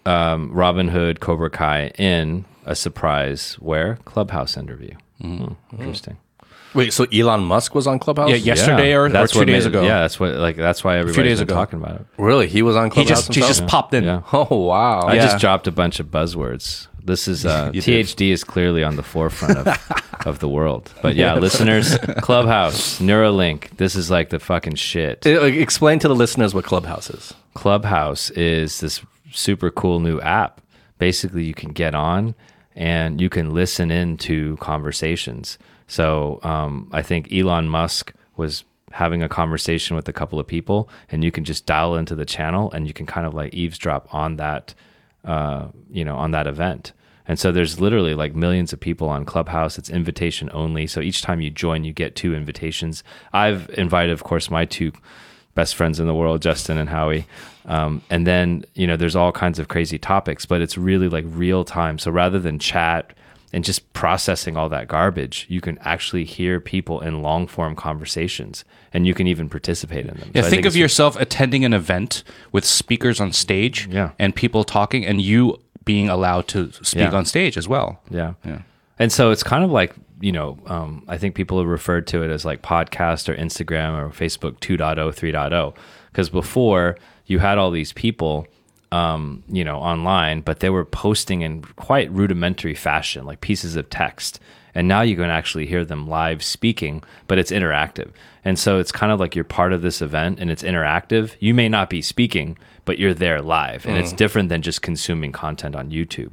[0.05, 4.95] um, Robinhood, Cobra Kai in a surprise where Clubhouse interview.
[5.21, 6.17] Hmm, interesting.
[6.73, 8.29] Wait, so Elon Musk was on Clubhouse?
[8.29, 10.83] Yeah, yesterday or, or that's two what days made- ago Yeah, that's what like that's
[10.83, 11.55] why everybody's days been ago.
[11.55, 12.05] talking about it.
[12.17, 12.47] Really?
[12.47, 13.57] He was on he Clubhouse just he himself?
[13.57, 14.21] just popped in Yeah.
[14.33, 15.01] Oh, wow.
[15.01, 15.23] I Yeah.
[15.23, 16.87] just dropped a bunch of buzzwords.
[17.03, 18.05] This is uh, You did.
[18.05, 20.91] THD is clearly on the forefront of, of the world.
[21.01, 25.25] But yeah, listeners, Clubhouse, Neuralink, this is like the fucking shit.
[25.25, 27.33] Uh, Explain to the listeners what Clubhouse is.
[27.55, 30.61] Clubhouse is this super cool new app
[30.99, 32.35] basically you can get on
[32.75, 35.57] and you can listen in to conversations.
[35.91, 40.87] So um, I think Elon Musk was having a conversation with a couple of people,
[41.11, 44.13] and you can just dial into the channel and you can kind of like eavesdrop
[44.13, 44.73] on that,
[45.25, 46.93] uh, you know, on that event.
[47.27, 49.77] And so there's literally like millions of people on Clubhouse.
[49.77, 50.87] It's invitation only.
[50.87, 53.03] So each time you join, you get two invitations.
[53.33, 54.93] I've invited, of course, my two
[55.55, 57.27] best friends in the world, Justin and Howie.
[57.65, 61.25] Um, and then, you know, there's all kinds of crazy topics, but it's really like
[61.27, 61.99] real time.
[61.99, 63.13] So rather than chat
[63.53, 68.63] and just processing all that garbage, you can actually hear people in long form conversations
[68.93, 70.31] and you can even participate in them.
[70.33, 74.11] Yeah, So I think of yourself attending an event with speakers on stage Yeah.
[74.19, 77.17] and people talking and you being allowed to speak Yeah.
[77.17, 77.99] on stage as well.
[78.09, 78.33] Yeah.
[78.45, 78.59] Yeah.
[78.99, 82.21] And so it's kind of like, you know, um, I think people have referred to
[82.23, 85.73] it as like podcast or Instagram or Facebook 2.0, 3.0.
[86.11, 88.45] Because before you had all these people,
[88.91, 93.89] um, you know, online, but they were posting in quite rudimentary fashion, like pieces of
[93.89, 94.39] text.
[94.73, 98.11] And now you can actually hear them live speaking, but it's interactive.
[98.45, 101.35] And so it's kind of like you're part of this event and it's interactive.
[101.39, 103.85] You may not be speaking, but you're there live.
[103.85, 106.31] And it's different than just consuming content on YouTube.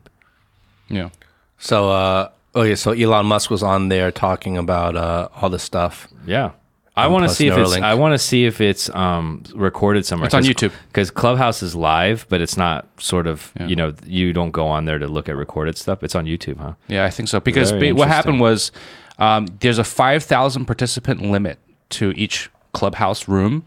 [0.88, 1.11] Yeah.
[1.59, 5.64] So, uh, oh yeah, so Elon Musk was on there talking about uh, all this
[5.64, 6.09] stuff.
[6.27, 6.53] Yeah.
[6.99, 10.05] I want to plus see if it's I want to see if it's um, recorded
[10.07, 10.27] somewhere.
[10.27, 10.73] It's on YouTube.
[10.89, 14.85] because Clubhouse is live, but it's not sort of you know you don't go on
[14.85, 16.03] there to look at recorded stuff.
[16.03, 16.75] It's on YouTube, huh?
[16.89, 17.41] Yeah, I think so.
[17.41, 18.73] Because Very ba- what happened was
[19.19, 21.59] um, there's a 5,000 participant limit
[21.91, 23.65] to each clubhouse room.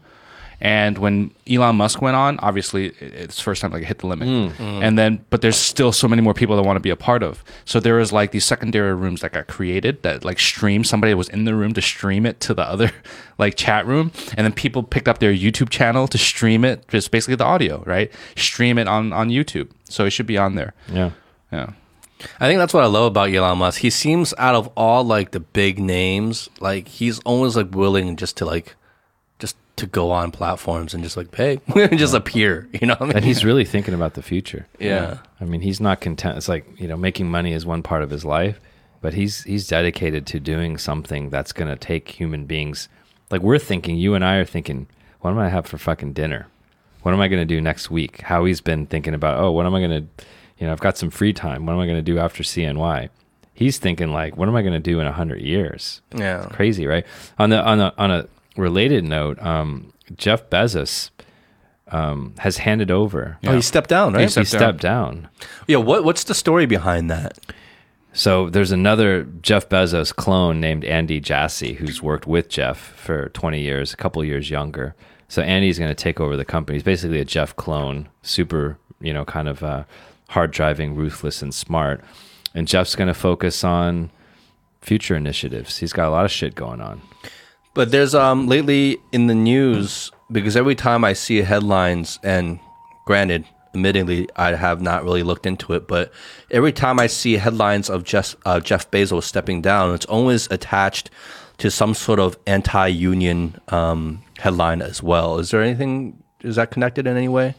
[0.62, 4.28] And when Elon Musk went on, obviously it's first time like it hit the limit.
[4.28, 4.62] Hmm.
[4.62, 4.82] Hmm.
[4.82, 7.24] And then, but there's still so many more people that want to be a part
[7.24, 7.42] of.
[7.64, 10.84] So there was like these secondary rooms that got created that like stream.
[10.84, 12.92] Somebody was in the room to stream it to the other
[13.38, 14.12] like chat room.
[14.36, 17.82] And then people picked up their YouTube channel to stream it, just basically the audio,
[17.84, 18.12] right?
[18.36, 19.68] Stream it on, on YouTube.
[19.88, 20.74] So it should be on there.
[20.88, 21.10] Yeah.
[21.50, 21.72] Yeah.
[22.38, 23.80] I think that's what I love about Elon Musk.
[23.80, 28.36] He seems out of all like the big names, like he's always like willing just
[28.36, 28.81] to like just
[29.82, 32.68] to go on platforms and just like hey, we just appear.
[32.72, 33.16] You know what I mean?
[33.16, 34.66] And he's really thinking about the future.
[34.78, 35.18] Yeah.
[35.40, 36.38] I mean, he's not content.
[36.38, 38.60] It's like you know, making money is one part of his life,
[39.00, 42.88] but he's he's dedicated to doing something that's going to take human beings.
[43.30, 44.86] Like we're thinking, you and I are thinking,
[45.20, 46.46] what am I have for fucking dinner?
[47.02, 48.20] What am I going to do next week?
[48.20, 50.24] How he's been thinking about, oh, what am I going to,
[50.58, 51.66] you know, I've got some free time.
[51.66, 53.08] What am I going to do after CNY?
[53.54, 56.00] He's thinking like, what am I going to do in a hundred years?
[56.14, 56.46] Yeah.
[56.52, 57.04] crazy, right?
[57.38, 61.10] On the on a on a related note, um, Jeff Bezos
[61.88, 63.38] um, has handed over.
[63.44, 64.20] Oh, he stepped down, right?
[64.20, 65.28] He He stepped stepped down.
[65.66, 65.76] yeah.
[65.78, 67.38] What What's the story behind that?
[68.14, 73.60] So there's another Jeff Bezos clone named Andy Jassy who's worked with Jeff for 20
[73.60, 74.94] years, a couple years younger.
[75.28, 76.76] So Andy's going to take over the company.
[76.76, 79.84] He's basically a Jeff clone, super, you know, kind of uh,
[80.28, 82.02] hard driving, ruthless, and smart.
[82.54, 84.10] And Jeff's going to focus on
[84.82, 85.78] future initiatives.
[85.78, 87.00] He's got a lot of shit going on.
[87.74, 92.58] But there's um lately in the news because every time I see headlines and
[93.06, 96.12] granted, admittedly, I have not really looked into it, but
[96.50, 101.10] every time I see headlines of Jeff uh, Jeff Bezos stepping down, it's always attached
[101.58, 105.38] to some sort of anti-union um, headline as well.
[105.38, 106.22] Is there anything?
[106.40, 107.54] Is that connected in any way?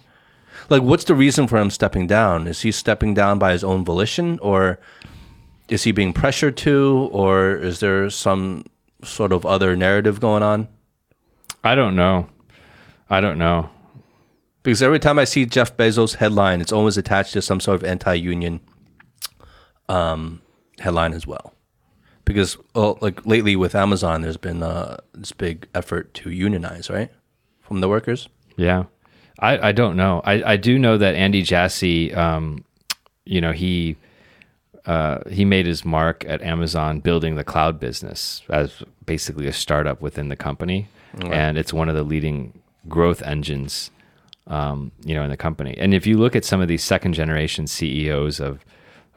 [0.69, 2.47] Like, what's the reason for him stepping down?
[2.47, 4.79] Is he stepping down by his own volition, or
[5.69, 8.65] is he being pressured to, or is there some
[9.03, 10.67] sort of other narrative going on?
[11.63, 12.29] I don't know.
[13.09, 13.69] I don't know.
[14.63, 17.83] Because every time I see Jeff Bezos headline, it's always attached to some sort of
[17.83, 18.61] anti-union
[19.89, 20.41] um,
[20.79, 21.53] headline as well.
[22.25, 27.11] Because well, like lately with Amazon, there's been uh, this big effort to unionize, right,
[27.61, 28.29] from the workers.
[28.55, 28.85] Yeah,
[29.39, 30.21] I, I don't know.
[30.23, 32.63] I, I do know that Andy Jassy, um,
[33.25, 33.97] you know, he
[34.85, 40.01] uh, he made his mark at Amazon building the cloud business as basically a startup
[40.01, 40.87] within the company,
[41.31, 43.91] and it's one of the leading growth engines,
[44.47, 45.75] um, you know, in the company.
[45.77, 48.65] And if you look at some of these second generation CEOs of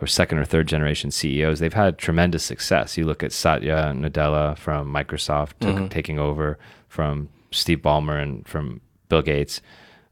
[0.00, 2.96] or second or third generation CEOs, they've had tremendous success.
[2.98, 8.81] You look at Satya Nadella from Microsoft took, taking over from Steve Ballmer and from
[9.09, 9.62] Bill Gates.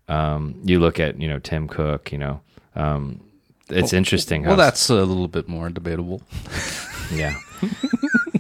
[0.09, 2.11] Um, you look at you know Tim Cook.
[2.13, 2.41] You know,
[2.75, 3.21] um,
[3.69, 4.45] it's interesting.
[4.45, 6.23] Well, that's a little bit more debatable.
[7.13, 7.39] yeah,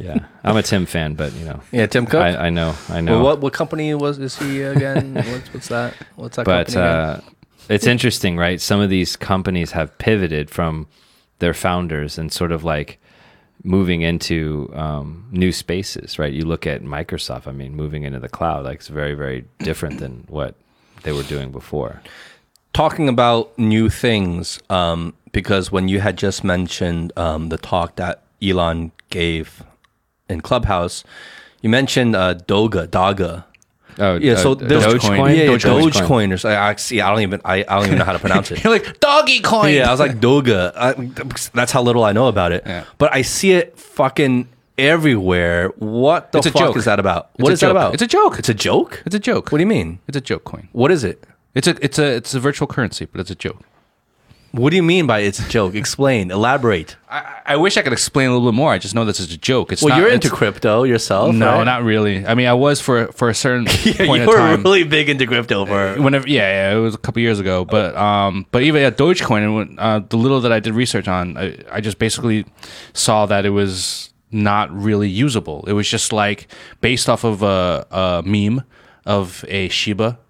[0.00, 0.26] yeah.
[0.42, 2.22] I'm a Tim fan, but you know, Yeah, Tim Cook.
[2.22, 3.14] I, I know, I know.
[3.16, 5.14] Well, what what company was is he again?
[5.14, 5.94] what's, what's that?
[6.16, 7.20] What's that but uh,
[7.68, 8.60] it's interesting, right?
[8.60, 10.86] Some of these companies have pivoted from
[11.38, 12.98] their founders and sort of like
[13.62, 16.32] moving into um, new spaces, right?
[16.32, 17.46] You look at Microsoft.
[17.46, 20.54] I mean, moving into the cloud, like it's very, very different than what
[21.02, 22.02] they were doing before.
[22.74, 28.22] Talking about new things, um, because when you had just mentioned um, the talk that
[28.42, 29.62] Elon gave
[30.28, 31.02] in Clubhouse,
[31.62, 33.44] you mentioned uh, Doga, Daga.
[33.98, 35.36] Oh, Yeah, so uh, there's Dogecoin.
[35.36, 35.90] Yeah, yeah, Dogecoin.
[35.92, 36.32] Dogecoin.
[36.34, 37.00] or so- I, I see.
[37.00, 37.40] I don't even.
[37.44, 38.62] I, I don't even know how to pronounce it.
[38.64, 39.72] You're like doggy coin.
[39.72, 40.72] Yeah, I was like Doga.
[40.76, 40.92] I,
[41.54, 42.64] that's how little I know about it.
[42.66, 42.84] Yeah.
[42.98, 45.68] But I see it fucking everywhere.
[45.78, 46.76] What the It's a fuck joke.
[46.76, 47.30] is that about?
[47.34, 47.94] It's What is that about?
[47.94, 48.38] It's a joke.
[48.40, 49.00] It's a joke.
[49.06, 49.52] It's a joke.
[49.52, 50.00] What do you mean?
[50.08, 50.68] It's a joke coin.
[50.72, 51.22] What is it?
[51.54, 53.62] It's a it's a it's a virtual currency, but it's a joke.
[54.52, 55.74] What do you mean by it's a joke?
[55.74, 56.30] Explain.
[56.30, 56.94] Elaborate.
[57.10, 58.70] I, I wish I could explain a little bit more.
[58.72, 59.72] I just know this is a joke.
[59.72, 61.34] It's Well, not, you're into crypto yourself.
[61.34, 61.64] No, right?
[61.64, 62.24] not really.
[62.24, 64.62] I mean, I was for for a certain Yeah, point you were time.
[64.62, 66.00] really big into crypto for.
[66.00, 67.64] Whenever, yeah, yeah, it was a couple years ago.
[67.64, 71.36] But um, but even at Dogecoin, and uh, the little that I did research on,
[71.36, 72.46] I, I just basically
[72.92, 75.64] saw that it was not really usable.
[75.66, 76.46] It was just like
[76.80, 78.62] based off of a, a meme
[79.04, 80.20] of a Shiba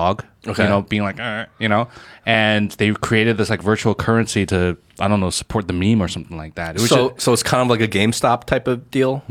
[0.00, 0.62] dog, Okay.
[0.64, 1.18] you know, being like,
[1.58, 1.88] you know,
[2.26, 6.08] and they created this like virtual currency to I don't know support the meme or
[6.08, 6.78] something like that.
[6.80, 9.22] So, just- so it's kind of like a GameStop type of deal,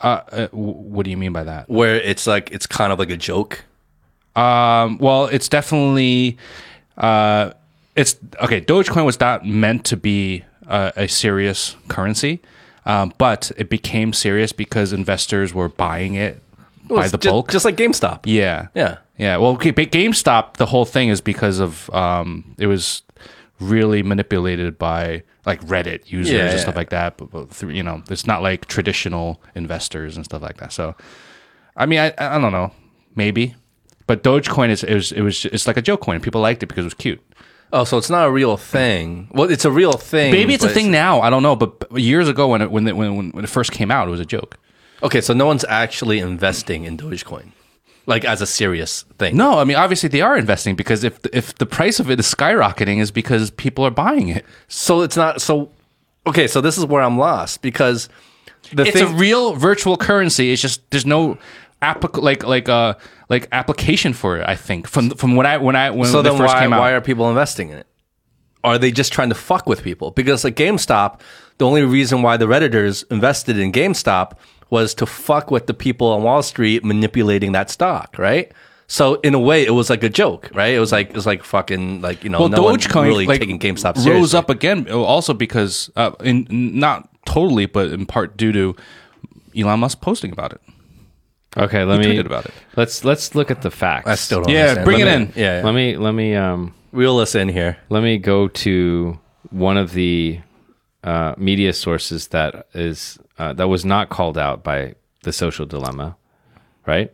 [0.00, 1.68] uh, uh, what do you mean by that?
[1.68, 3.64] where it's like it's kind of like a joke.
[4.34, 6.38] Um, well, it's definitely,
[6.96, 7.50] uh,
[7.94, 8.60] it's okay.
[8.60, 12.40] Dogecoin was not meant to be uh, a serious currency,
[12.86, 16.41] um, but it became serious because investors were buying it
[16.88, 17.50] by the ju- bulk.
[17.50, 18.20] just like GameStop.
[18.24, 18.98] yeah, Yeah.
[19.18, 19.36] yeah.
[19.36, 23.02] Well, okay, but GameStop, the whole thing is because of um, it was
[23.60, 26.58] really manipulated by like Reddit users Yeah, and yeah.
[26.60, 27.16] stuff like that.
[27.16, 30.72] But, but through, you know, it's not like traditional investors and stuff like that.
[30.72, 30.94] So,
[31.76, 32.72] I mean, I I don't know,
[33.14, 33.54] maybe,
[34.06, 36.20] but Dogecoin is it was it was it's like a joke coin.
[36.20, 37.20] People liked it because it was cute.
[37.74, 39.28] Oh, so it's not a real thing.
[39.32, 40.30] Well, it's a real thing.
[40.30, 41.22] Maybe it's a thing now.
[41.22, 43.72] I don't know, but but years ago when it when it, when when it first
[43.72, 44.58] came out, it was a joke.
[45.02, 47.52] Okay, so no one's actually investing in Dogecoin,
[48.06, 49.36] like as a serious thing.
[49.36, 52.32] No, I mean obviously they are investing because if if the price of it is
[52.32, 54.44] skyrocketing, is because people are buying it.
[54.68, 55.40] So it's not.
[55.42, 55.70] So
[56.26, 58.08] okay, so this is where I'm lost because
[58.72, 59.14] the it's thing.
[59.14, 60.52] a real virtual currency.
[60.52, 61.36] It's just there's no
[61.82, 62.94] applic- like like uh
[63.28, 64.48] like application for it.
[64.48, 66.80] I think from from when I when I when so then first why came out.
[66.80, 67.86] why are people investing in it?
[68.64, 70.12] Are they just trying to fuck with people?
[70.12, 71.18] Because like GameStop,
[71.58, 74.34] the only reason why the redditors invested in GameStop
[74.72, 78.50] was to fuck with the people on Wall Street manipulating that stock, right?
[78.86, 80.72] So in a way, it was like a joke, right?
[80.72, 83.26] It was like it was like fucking like you know well, no one Dogecoin really
[83.26, 84.12] like, taking GameStop seriously.
[84.12, 88.74] rose up again, also because uh, in not totally, but in part due to
[89.54, 90.60] Elon Musk posting about it.
[91.54, 92.52] Okay, let me tweeted about it.
[92.74, 94.08] Let's let's look at the facts.
[94.08, 94.50] I still don't.
[94.52, 94.84] Yeah, understand.
[94.86, 95.32] bring Let it me- in.
[95.36, 95.64] Yeah, yeah.
[95.64, 97.76] Let me let me um reel us in here.
[97.90, 99.18] let me go to
[99.50, 100.40] one of the
[101.04, 104.94] uh, media sources that is uh, that was not called out by
[105.24, 106.16] the social dilemma,
[106.86, 107.12] right?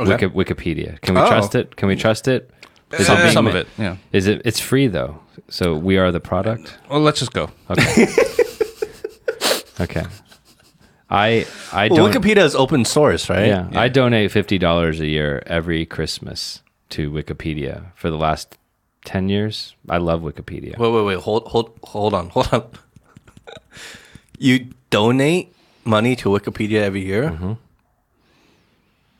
[0.00, 0.26] Okay.
[0.26, 1.00] Wiki- Wikipedia.
[1.00, 1.28] Can we Oh.
[1.28, 1.76] trust it?
[1.76, 2.50] Can we trust it?
[2.92, 3.96] Is Some, it being some of it, yeah.
[4.12, 4.40] Is it?
[4.46, 5.20] It's free though.
[5.50, 6.78] So we are the product.
[6.88, 7.50] Well, let's just go.
[7.70, 8.06] Okay.
[9.80, 10.04] okay.
[11.10, 12.12] I I Well, don't.
[12.12, 13.46] Wikipedia is open source, right?
[13.46, 18.58] yeah, I donate fifty dollars a year every Christmas to Wikipedia for the last
[19.04, 19.74] ten years.
[19.88, 20.76] I love Wikipedia.
[20.78, 21.18] Wait, wait, wait.
[21.20, 22.62] Hold, hold, hold on, hold on.
[24.38, 25.52] You donate
[25.84, 27.30] money to Wikipedia every year.
[27.30, 27.52] Mm-hmm.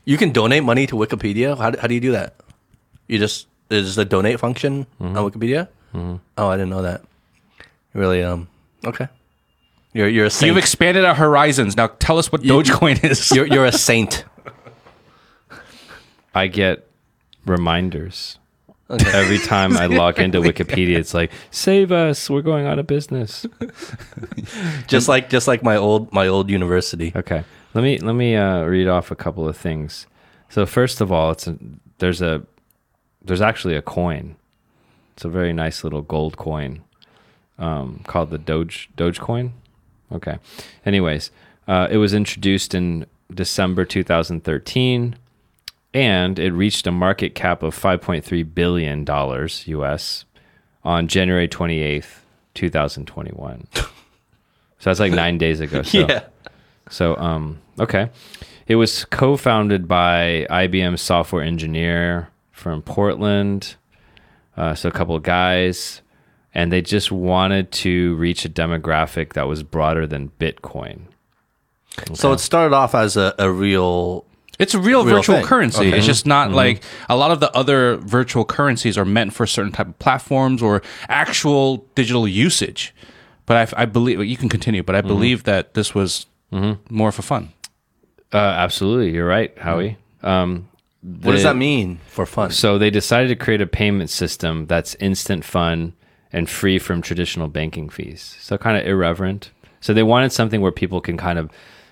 [0.05, 1.57] You can donate money to Wikipedia.
[1.59, 2.35] How, do- how do you do that?
[3.09, 5.17] You just is the donate function Mm-hmm.
[5.17, 5.69] on Wikipedia?
[5.95, 7.03] Oh, I didn't know that.
[7.95, 8.23] Really?
[8.23, 8.49] Um.
[8.87, 9.09] Okay.
[9.93, 10.49] You're you're a saint.
[10.49, 11.77] You've expanded our horizons.
[11.77, 13.31] Now tell us what Dogecoin is.
[13.35, 14.25] you're you're a saint.
[16.35, 16.87] I get
[17.47, 18.39] reminders
[18.91, 20.97] every time I log into Wikipedia.
[20.97, 23.47] It's like, save us, we're going out of business.
[24.87, 27.13] Just like just like my old my old university.
[27.15, 30.07] Okay, let me let me uh, read off a couple of things.
[30.49, 31.59] So first of all, it's a,
[31.99, 32.43] there's a
[33.23, 34.37] there's actually a coin.
[35.15, 36.83] It's a very nice little gold coin
[37.59, 39.53] um, called the Doge Dogecoin.
[40.13, 40.39] Okay.
[40.87, 41.31] Anyways,
[41.67, 45.17] uh, it was introduced in December 2013,
[45.95, 50.25] and it reached a market cap of 5.3 billion dollars US
[50.85, 52.21] on January 28th,
[52.55, 53.67] 2021.
[53.75, 53.89] so
[54.81, 55.83] that's like nine days ago.
[55.83, 55.99] So.
[55.99, 56.25] Yeah.
[56.91, 58.11] So, um, okay.
[58.67, 63.77] It was co founded by IBM software engineer from Portland.
[64.57, 66.03] Uh, so, a couple of guys.
[66.55, 71.03] And they just wanted to reach a demographic that was broader than Bitcoin.
[72.15, 74.25] So it started off as a, a real
[74.59, 75.45] It's a real, Real virtual thing.
[75.45, 75.87] currency.
[75.89, 75.97] Okay.
[75.97, 79.71] It's just not like a lot of the other virtual currencies are meant for certain
[79.73, 82.93] type of platforms or actual digital usage.
[83.47, 84.83] But I, I believe you can continue.
[84.83, 87.51] But I believe that this was more for fun.
[88.33, 89.13] Uh, absolutely.
[89.15, 89.97] You're right, Howie.
[90.23, 90.69] Um,
[91.03, 92.51] what does that mean for fun?
[92.51, 95.95] So they decided to create a payment system that's instant fun
[96.33, 98.37] and free from traditional banking fees.
[98.41, 99.51] So kind of irreverent.
[99.81, 101.51] So they wanted something where people can kind of,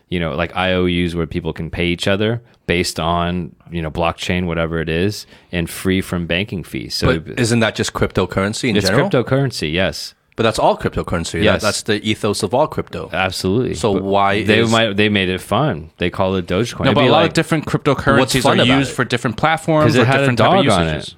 [0.09, 4.47] you know, like IOUs where people can pay each other based on, you know, blockchain,
[4.47, 6.95] whatever it is, and free from banking fees.
[6.95, 9.09] So But isn't that just cryptocurrency in it's general?
[9.11, 10.15] cryptocurrency, yes.
[10.37, 11.33] But that's all cryptocurrency.
[11.39, 11.63] That- Yes.
[11.63, 13.09] that's the ethos of all crypto.
[13.13, 13.75] Absolutely.
[13.75, 15.91] So But why they is- might they made it fun.
[15.97, 16.81] They call it Dogecoin.
[16.81, 18.95] No, It'd but a lot like- of different cryptocurrencies are used it?
[18.95, 21.09] for different platforms it or had a different type of dog on usages.
[21.09, 21.15] it.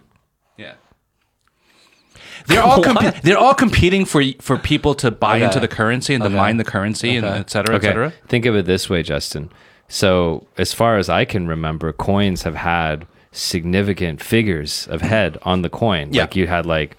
[2.49, 5.45] They're all comp- they're all competing for for people to buy Okay.
[5.45, 6.37] into the currency and to Okay.
[6.37, 8.13] mine the currency and et cetera, et cetera.
[8.29, 9.51] Think of it this way, Justin.
[9.89, 15.63] So, as far as I can remember, coins have had significant figures of head on
[15.63, 16.09] the coin.
[16.13, 16.23] Yeah.
[16.23, 16.97] Like you had like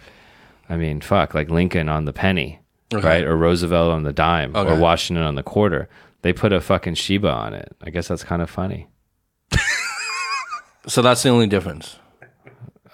[0.69, 2.59] I mean, fuck, like Lincoln on the penny,
[2.93, 3.05] Okay.
[3.07, 3.23] right?
[3.23, 5.89] Or Roosevelt on the dime, or Washington on the quarter.
[6.21, 7.75] They put a fucking Shiba on it.
[7.83, 8.87] I guess that's kind of funny.
[10.87, 11.97] So that's the only difference.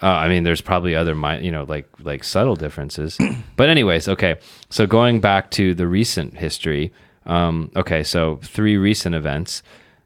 [0.01, 3.17] Uh, I mean, there's probably other, you know, like like subtle differences.
[3.55, 4.37] but anyways, okay.
[4.69, 6.91] So going back to the recent history,
[7.25, 8.03] um, okay.
[8.03, 9.63] So three recent events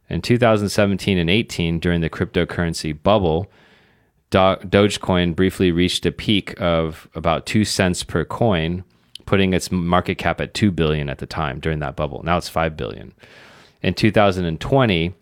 [0.09, 3.47] in 2017 and 18 during the cryptocurrency bubble,
[4.29, 8.83] Do- Dogecoin briefly reached a peak of about two cents per coin,
[9.25, 12.21] putting its market cap at two billion at the time during that bubble.
[12.23, 13.13] Now it's five billion.
[13.81, 15.13] In 2020,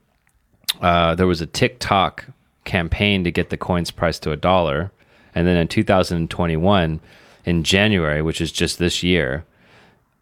[0.81, 2.25] uh, there was a TikTok
[2.67, 4.91] campaign to get the coin's price to a dollar.
[5.33, 6.99] And then in 2021,
[7.45, 9.45] in January, which is just this year,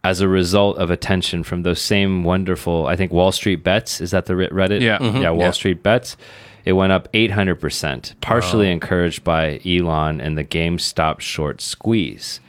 [0.03, 4.11] as a result of attention from those same wonderful, I think Wall Street Bets, is
[4.11, 4.81] that the Reddit?
[4.81, 4.99] Yeah.
[4.99, 5.21] Mhm.
[5.21, 5.51] Yeah, Wall Yeah.
[5.51, 6.15] Street Bets.
[6.63, 12.39] It went up 800%, partially encouraged by Elon and the GameStop short squeeze.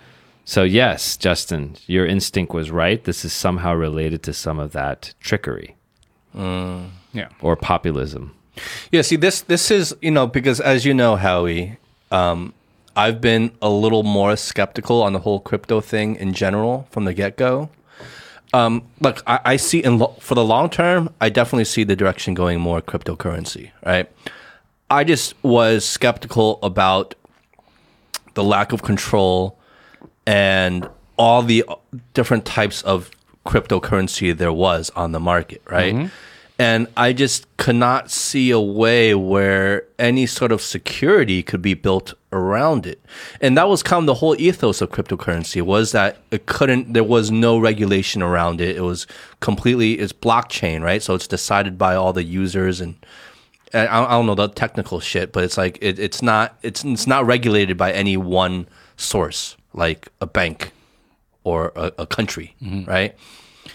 [0.44, 3.02] So, yes, Justin, your instinct was right.
[3.02, 5.74] This is somehow related to some of that trickery
[6.34, 7.28] Yeah.
[7.42, 8.32] or populism.
[8.92, 11.78] Yeah, see this this is, you know, because as you know, Howie,
[12.10, 12.52] um,
[12.96, 17.12] I've been a little more skeptical on the whole crypto thing in general from the
[17.14, 17.68] get go.
[18.54, 21.96] Um, look, I, I see in lo- for the long term, I definitely see the
[21.96, 24.10] direction going more cryptocurrency, right?
[24.88, 27.14] I just was skeptical about
[28.34, 29.58] the lack of control
[30.26, 30.88] and
[31.18, 31.64] all the
[32.14, 33.10] different types of
[33.44, 35.94] cryptocurrency there was on the market, right?
[36.58, 41.74] And I just could not see a way where any sort of security could be
[41.74, 42.98] built around it.
[43.42, 47.04] And that was kind of the whole ethos of cryptocurrency was that it couldn't, there
[47.04, 48.76] was no regulation around it.
[48.76, 49.06] It was
[49.40, 51.02] completely, it's blockchain, right?
[51.02, 52.96] So it's decided by all the users and,
[53.72, 56.84] and I, I don't know the technical shit, but it's like it, it's not it's
[56.84, 60.72] it's not regulated by any one source like a bank
[61.44, 62.88] or a, a country, mm-hmm.
[62.88, 63.14] right?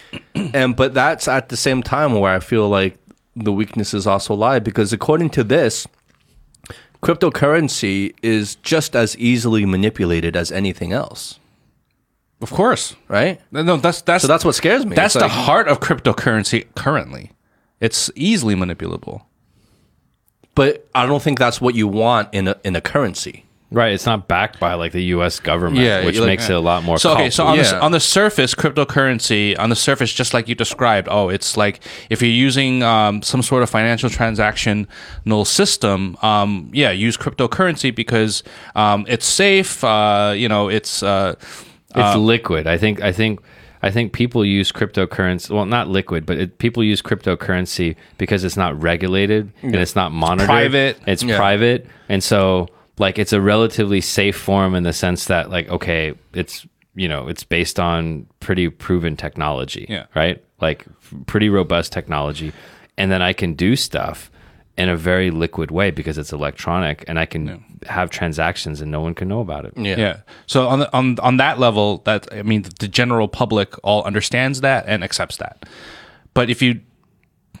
[0.34, 2.96] and but that's at the same time where I feel like
[3.36, 5.86] the weaknesses also lie because according to this,
[7.02, 11.38] cryptocurrency is just as easily manipulated as anything else,
[12.40, 12.94] Of course.
[13.08, 13.40] right?
[13.50, 14.94] No, that's that's So that's what scares me.
[14.94, 17.32] that's It's the like- heart of cryptocurrency currently.
[17.80, 19.22] It's easily manipulable.
[20.54, 23.44] but I don't think that's what you want in a in a currency.
[23.72, 25.40] Right, it's not backed by like the U.S.
[25.40, 26.98] government, Yeah, which like- makes it a lot more.
[26.98, 27.62] So okay, so on, Yeah.
[27.62, 31.80] the, on the surface, cryptocurrency on the surface, just like you described, oh, it's like
[32.10, 38.42] if you're using um, some sort of financial transactional system, um, yeah, use cryptocurrency because
[38.74, 39.82] um, it's safe.
[39.82, 41.34] Uh, you know, it's uh,
[41.94, 42.66] it's liquid.
[42.66, 43.00] I think.
[43.00, 43.40] I think.
[43.84, 45.50] I think people use cryptocurrency.
[45.50, 50.12] Well, not liquid, but it, people use cryptocurrency because it's not regulated and it's not
[50.12, 50.46] monitored.
[50.46, 51.00] Private.
[51.04, 52.68] It's private, and so
[52.98, 57.28] like it's a relatively safe form in the sense that like okay, it's you know
[57.28, 59.86] it's based on pretty proven technology.
[59.88, 60.06] Yeah.
[60.14, 60.42] Right.
[60.60, 60.86] Like
[61.26, 62.52] pretty robust technology,
[62.96, 64.30] and then I can do stuff
[64.78, 69.00] in a very liquid way because it's electronic, and I can have transactions and no
[69.00, 69.72] one can know about it.
[69.76, 69.96] Yeah.
[69.96, 70.16] Yeah.
[70.46, 74.60] So on the, on on that level, that I mean, the general public all understands
[74.60, 75.68] that and accepts that.
[76.34, 76.80] But if you,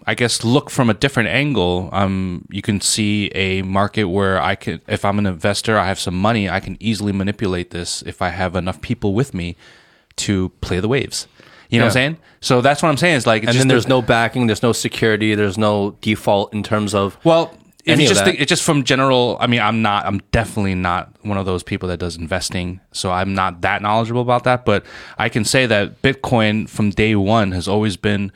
[0.06, 4.54] I guess, look from a different angle, um, you can see a market where I
[4.54, 8.20] can, if I'm an investor, I have some money, I can easily manipulate this if
[8.22, 9.56] I have enough people with me
[10.16, 11.26] to play the waves.
[11.70, 12.16] You know what I'm saying?
[12.40, 13.14] So that's what I'm saying.
[13.16, 16.52] Is like, it's And then there's the- no backing, there's no security, there's no default
[16.52, 19.82] in terms of Well, Any of just think it's just from general, I mean, I'm
[19.82, 23.82] not, I'm definitely not one of those people that does investing, so I'm not that
[23.82, 24.64] knowledgeable about that.
[24.64, 24.84] But
[25.18, 28.30] I can say that Bitcoin from day one has always been,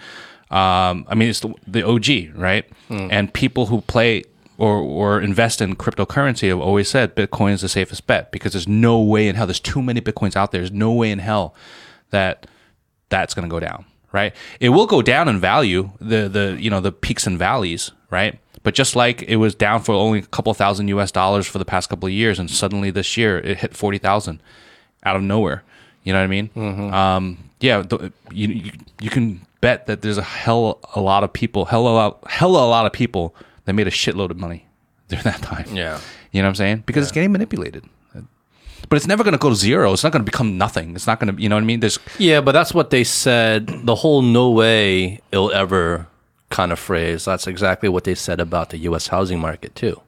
[0.50, 2.64] um, I mean, it's the, the OG, right?
[3.10, 4.24] And people who play
[4.58, 8.68] or or invest in cryptocurrency have always said Bitcoin is the safest bet because there's
[8.68, 9.46] no way in hell.
[9.46, 10.60] There's too many Bitcoins out there.
[10.60, 11.54] There's no way in hell
[12.10, 12.46] that
[13.08, 14.32] that's going to go down, right?
[14.60, 18.38] It will go down in value, the the you know the peaks and valleys, right?
[18.62, 21.64] But just like it was down for only a couple thousand US dollars for the
[21.64, 24.40] past couple of years, and suddenly this year it hit 40,000
[25.04, 25.62] out of nowhere.
[26.02, 26.50] You know what I mean?
[26.92, 30.62] Um, yeah, the, you, you you can bet that there's a hell
[30.94, 33.90] a lot of people, hell a lot, hell a lot of people that made a
[34.02, 34.60] shitload of money
[35.08, 35.66] during that time.
[35.74, 35.98] Yeah.
[36.32, 36.78] You know what I'm saying?
[36.86, 37.84] Because it's getting manipulated.
[38.88, 39.92] But it's never going to go to zero.
[39.94, 40.94] It's not going to become nothing.
[40.94, 41.80] It's not going to, you know what I mean?
[41.80, 43.66] There's, Yeah, but that's what they said.
[43.90, 46.06] The whole no way it'll ever
[46.50, 47.24] kind of phrase.
[47.24, 49.08] That's exactly what they said about the U.S.
[49.08, 50.00] housing market too,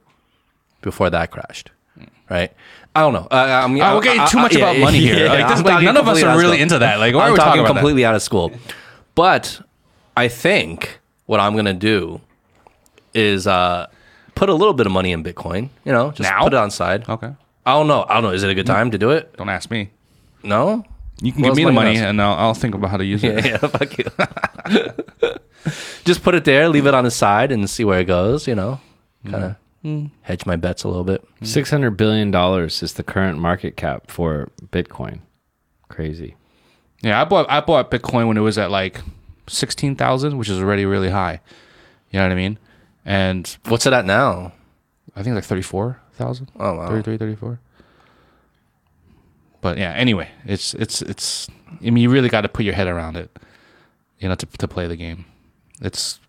[0.81, 1.71] before that crashed.
[1.97, 2.05] Hmm.
[2.29, 2.51] Right?
[2.95, 3.27] I don't know.
[3.29, 5.27] I, I mean, Oh, we're getting too much about money here.
[5.27, 6.99] Like, this- like, none of us are really into that.
[6.99, 7.79] Like, why are I'm we talking talking about that?
[7.81, 8.51] completely out of school.
[9.19, 9.61] But
[10.15, 12.21] I think what I'm gonna do
[13.13, 13.87] is uh,
[14.33, 15.69] put a little bit of money in Bitcoin.
[15.83, 16.43] You know, just Now?
[16.43, 17.07] put it on side.
[17.09, 17.33] okay.
[17.65, 18.05] I don't know.
[18.07, 18.29] I don't know.
[18.31, 19.35] Is it a good time to do it?
[19.35, 19.89] Don't ask me.
[20.41, 20.85] No.
[21.21, 22.05] You can Well, give me it's the money money knows.
[22.09, 23.43] and I'll, I'll think about how to use it.
[23.49, 24.05] Yeah, fuck you.
[26.05, 28.47] Just put it there, leave it on the side, and see where it goes.
[28.47, 28.79] You know,
[29.25, 30.11] kind of Mm.
[30.23, 31.23] hedge my bets a little bit.
[31.41, 35.19] Six hundred billion dollars is the current market cap for Bitcoin.
[35.89, 36.35] Crazy.
[37.01, 39.01] Yeah, I bought I bought Bitcoin when it was at like
[39.47, 41.39] sixteen thousand, which is already really high.
[42.11, 42.57] You know what I mean?
[43.05, 44.53] And What's it at now?
[45.15, 46.51] I think like thirty four thousand.
[46.59, 46.87] Oh, wow.
[46.89, 47.59] 33, 34.
[49.61, 51.47] But yeah, anyway, it's it's it's.
[51.81, 53.29] I mean, you really got to put your head around it,
[54.19, 55.25] you know, to to play the game.
[55.81, 56.19] It's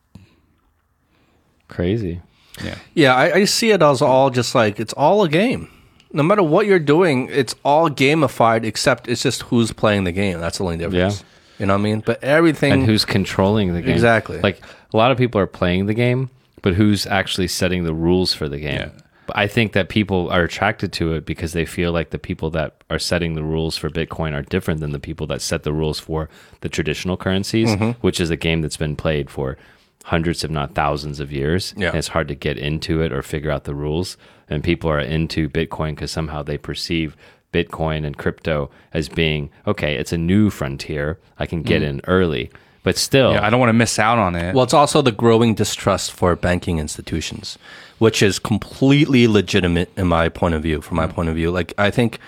[1.69, 2.21] Crazy.
[2.63, 2.79] yeah.
[2.95, 5.71] Yeah, I, I see it as all just like it's all a game.
[6.13, 8.65] No matter what you're doing, it's all gamified.
[8.65, 10.41] Except it's just who's playing the game.
[10.41, 11.21] That's the only difference.
[11.21, 11.27] Yeah.
[11.59, 12.01] You know what I mean?
[12.01, 12.73] But everything.
[12.73, 13.91] And who's controlling the game?
[13.93, 14.41] Exactly.
[14.41, 14.61] Like
[14.93, 16.31] a lot of people are playing the game,
[16.63, 18.79] but who's actually setting the rules for the game?
[18.81, 18.91] Yeah.
[19.33, 22.83] I think that people are attracted to it because they feel like the people that
[22.91, 26.01] are setting the rules for Bitcoin are different than the people that set the rules
[26.01, 26.29] for
[26.63, 27.91] the traditional currencies, Mm-hmm.
[28.01, 29.57] which is a game that's been played for
[30.05, 31.75] hundreds, if not thousands of years.
[31.77, 31.89] Yeah.
[31.91, 34.17] And it's hard to get into it or figure out the rules.
[34.51, 37.17] And people are into Bitcoin because somehow they perceive
[37.53, 41.19] Bitcoin and crypto as being okay, it's a new frontier.
[41.39, 42.51] I can get in early.
[42.83, 44.55] But still, Yeah, I don't want to miss out on it.
[44.55, 47.59] Well, it's also the growing distrust for banking institutions,
[47.99, 50.81] which is completely legitimate in my point of view.
[50.81, 52.19] From my point of view, like I think,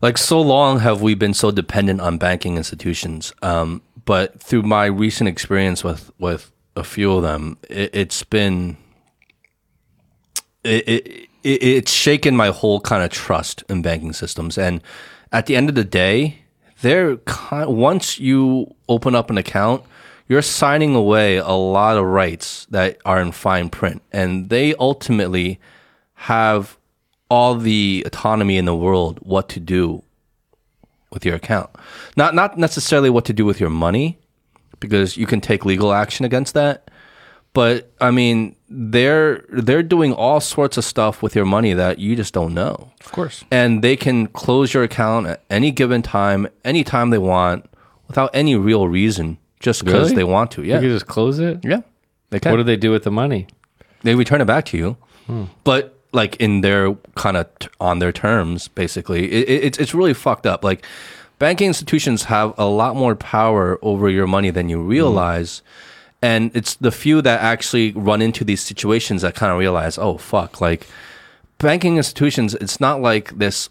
[0.00, 4.86] like so long have we been so dependent on banking institutions, um, but through my
[4.86, 8.78] recent experience with with a few of them, it, it's been
[10.64, 11.06] it, it,
[11.44, 14.58] it it's shaken my whole kind of trust in banking systems.
[14.58, 14.82] And
[15.32, 16.42] at the end of the day,
[16.80, 19.82] they're kind, once you open up an account,
[20.28, 25.58] you're signing away a lot of rights that are in fine print, and they ultimately
[26.14, 26.76] have
[27.30, 30.02] all the autonomy in the world what to do
[31.10, 31.70] with your account.
[32.16, 34.18] Not not necessarily what to do with your money,
[34.80, 36.90] because you can take legal action against that.
[37.54, 42.14] But I mean, they're they're doing all sorts of stuff with your money that you
[42.14, 42.92] just don't know.
[43.04, 43.44] of course.
[43.50, 47.64] And they can close your account at any given time, anytime they want,
[48.06, 50.16] without any real reason, just because Really?
[50.16, 50.62] they want to.
[50.62, 51.60] you Yeah, can just close it.
[51.64, 51.80] yeah,
[52.30, 52.52] they can.
[52.52, 53.46] What do they do with the money?
[54.04, 54.96] they return it back to you,
[55.26, 55.44] hmm.
[55.64, 59.24] but like in their kind of t- on their terms, basically.
[59.32, 60.62] It, it, it's it's really fucked up.
[60.62, 60.84] Like
[61.40, 64.86] banking institutions have a lot more power over your money than you hmm.
[64.88, 65.62] realize.
[66.20, 70.18] And it's the few that actually run into these situations that kind of realize, oh
[70.18, 70.86] fuck, like
[71.58, 73.68] banking institutions, it's not like this.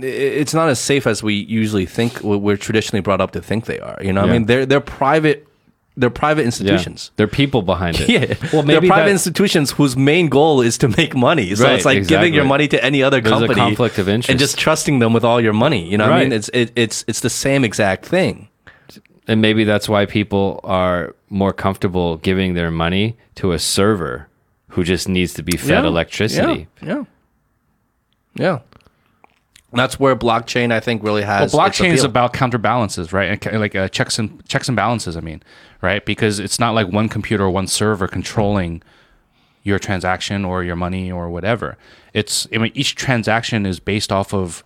[0.00, 2.22] It's not as safe as we usually think.
[2.22, 3.98] we- We're traditionally brought up to think they are.
[4.00, 5.48] You know, what I mean, they're they're private,
[5.96, 7.10] they're private institutions.
[7.16, 8.08] They're people behind it.
[8.16, 8.34] Yeah.
[8.52, 11.52] Well, They're maybe private that- institutions whose main goal is to make money.
[11.56, 14.08] So Right, it's like giving your money to any other There's a company conflict of
[14.08, 14.30] interest.
[14.30, 15.90] and just trusting them with all your money.
[15.90, 16.32] You know what I mean?
[16.32, 18.48] It's it, it's it's the same exact thing.
[19.28, 24.26] And maybe that's why people are more comfortable giving their money to a server
[24.68, 26.66] who just needs to be fed electricity.
[26.82, 26.88] Yeah.
[26.88, 27.04] Yeah.
[28.34, 28.58] Yeah.
[29.72, 33.44] That's where blockchain I think really has Well, its blockchain is about counterbalances, right?
[33.52, 35.14] Like uh, checks and checks and balances.
[35.16, 35.42] I mean,
[35.82, 36.04] right?
[36.04, 38.82] Because it's not like one computer or one server controlling
[39.64, 41.76] your transaction or your money or whatever.
[42.14, 44.64] It's I mean, each transaction is based off of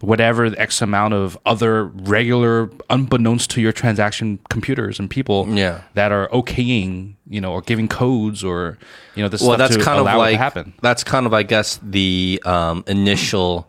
[0.00, 5.82] whatever the X amount of other regular, unbeknownst to your transaction computers and people Yeah.
[5.94, 8.78] that are okaying, you know, or giving codes or
[9.14, 10.72] you know this well, stuff that's to kind of like happen.
[10.80, 13.68] that's kind of I guess the um, initial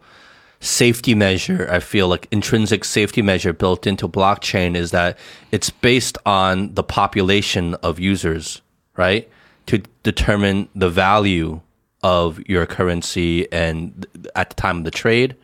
[0.61, 1.67] safety measure.
[1.71, 5.17] I feel like intrinsic safety measure built into blockchain is that
[5.51, 8.61] it's based on the population of users,
[8.95, 9.27] right?
[9.67, 11.61] To determine the value
[12.03, 14.05] of your currency and
[14.35, 15.35] at the time of the trade,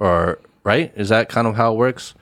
[0.00, 0.92] or right?
[0.96, 2.14] Is that kind of how it works?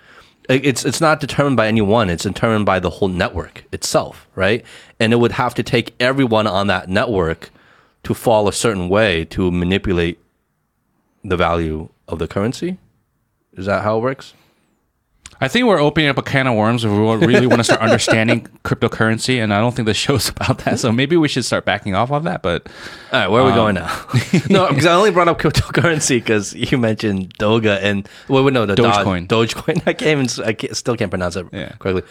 [0.49, 2.09] It's it's not determined by anyone.
[2.09, 4.65] It's determined by the whole network itself, right?
[4.99, 7.51] And it would have to take everyone on that network
[8.05, 10.19] to fall a certain way to manipulate
[11.23, 12.79] the value of the currency.
[13.53, 14.35] Is that how it works?
[15.41, 17.81] I think we're opening up a can of worms if we really want to start
[17.81, 20.81] understanding cryptocurrency, and I don't think the show's about that.
[20.81, 22.43] So maybe we should start backing off of that.
[22.43, 22.67] But
[23.13, 24.07] All right, where are we going um, now?
[24.51, 28.75] no, because I only brought up cryptocurrency because you mentioned Doga and well, no, the
[28.75, 29.29] Dogecoin.
[29.29, 29.83] Doge, Dogecoin.
[29.87, 31.73] I can't even, I can't, still can't pronounce it Yeah.
[31.79, 32.03] correctly.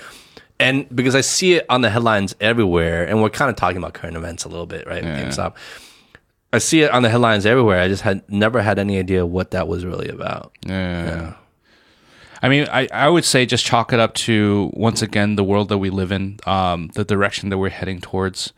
[0.60, 3.94] And because I see it on the headlines everywhere, and we're kind of talking about
[3.94, 5.04] current events a little bit, right?
[5.04, 5.26] Yeah.
[5.26, 5.54] GameStop.
[6.54, 7.82] I see it on the headlines everywhere.
[7.82, 10.54] I just had never had any idea what that was really about.
[10.66, 11.04] yeah.
[11.06, 11.34] Yeah.
[12.42, 15.70] I mean, I, I would say just chalk it up to once again the world
[15.70, 18.54] that we live in, um, the direction that we're heading towards,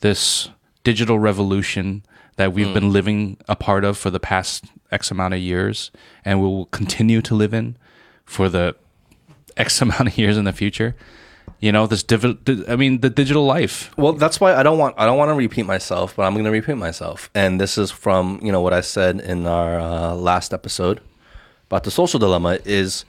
[0.00, 0.50] this
[0.82, 2.02] digital revolution
[2.36, 5.90] that we've been living a part of for the past X amount of years,
[6.24, 7.76] and we will continue to live in
[8.24, 8.74] for the
[9.56, 10.96] X amount of years in the future.
[11.60, 13.96] You know, this div- I mean, the digital life.
[13.98, 16.46] Well, that's why I don't want I don't want to repeat myself, but I'm going
[16.46, 17.28] to repeat myself.
[17.34, 21.00] And this is from you know what I said in our uh, last episode
[21.66, 22.58] about the social dilemma.
[22.64, 23.04] Is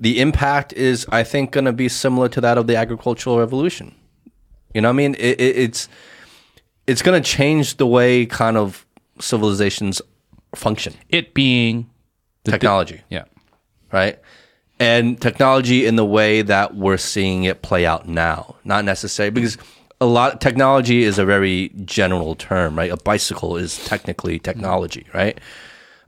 [0.00, 3.94] the impact is I think going to be similar to that of the agricultural revolution.
[4.74, 5.88] You know, what I mean, it, it, it's
[6.86, 8.86] it's going to change the way kind of
[9.20, 10.00] civilizations
[10.54, 10.94] function.
[11.08, 11.90] It being
[12.44, 13.24] the di- Technology, yeah.
[13.92, 14.18] right?
[14.80, 19.58] And technology in the way that we're seeing it play out now, not necessarily because
[20.00, 22.90] a lot of technology is a very general term, right?
[22.90, 25.38] A bicycle is technically technology, right?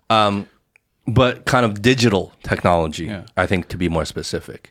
[0.08, 0.48] Um,
[1.06, 3.22] but kind of digital technology, Yeah.
[3.36, 4.70] I think, to be more specific.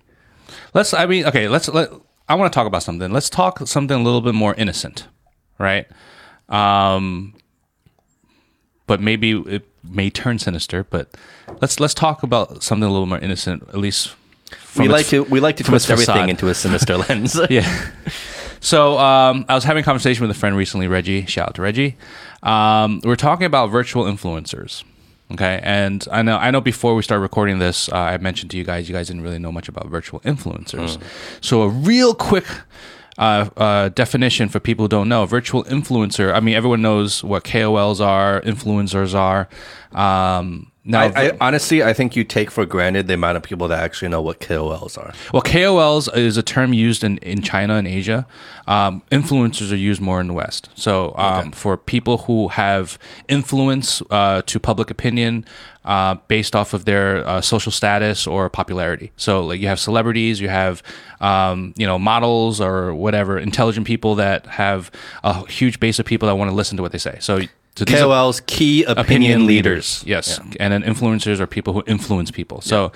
[0.73, 0.93] Let's.
[0.93, 1.47] I mean, okay.
[1.47, 1.67] Let's.
[1.69, 1.89] Let.
[2.27, 3.11] I want to talk about something.
[3.11, 5.07] Let's talk something a little bit more innocent,
[5.57, 5.87] right?
[6.47, 7.33] Um,
[8.87, 10.83] but maybe it may turn sinister.
[10.83, 11.09] But
[11.61, 14.15] let's let's talk about something a little more innocent, at least.
[14.77, 17.39] we like to we like to twist everything into a sinister lens.
[17.49, 17.91] yeah.
[18.61, 21.25] So um, I was having a conversation with a friend recently, Reggie.
[21.25, 21.95] Shout out to Reggie.
[22.43, 24.83] Um, we're talking about virtual influencers.
[25.31, 28.57] Okay, and I know I know before we start recording this, uh, I mentioned to
[28.57, 30.97] you guys, you guys didn't really know much about virtual influencers.
[31.41, 32.45] So a real quick
[33.19, 36.33] uh, uh, definition for people who don't know, virtual influencer.
[36.33, 39.47] I mean, everyone knows what KOLs are, influencers are.
[39.91, 43.67] Um, now, I, I honestly, I think you take for granted the amount of people
[43.67, 45.13] that actually know what KOLs are.
[45.31, 48.25] Well, KOLs is a term used in, in China and Asia.
[48.67, 50.69] Um, influencers are used more in the West.
[50.73, 55.45] So, um, for people who have influence uh, to public opinion
[55.85, 59.11] uh, based off of their uh, social status or popularity.
[59.15, 60.83] So, like you have celebrities, you have
[61.21, 64.91] um, you know models or whatever, intelligent people that have
[65.23, 67.17] a huge base of people that want to listen to what they say.
[67.19, 67.41] So.
[67.75, 70.03] So KOLs, key opinion, opinion leaders.
[70.03, 70.07] leaders.
[70.07, 70.39] Yes.
[70.59, 72.61] And then influencers are people who influence people.
[72.61, 72.91] So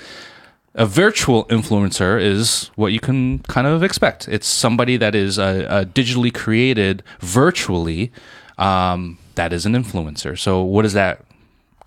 [0.75, 4.27] a virtual influencer is what you can kind of expect.
[4.27, 8.11] It's somebody that is uh, uh, digitally created virtually.
[8.57, 10.37] Um, that is an influencer.
[10.37, 11.23] So what does that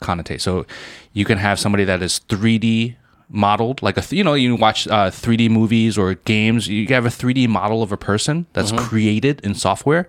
[0.01, 0.41] connotate?
[0.41, 0.67] So
[1.13, 2.97] you can have somebody that is 3D
[3.29, 6.69] modeled, like a th- you know you watch uh, 3D movies or games.
[6.69, 10.09] You have a 3D model of a person that's created in software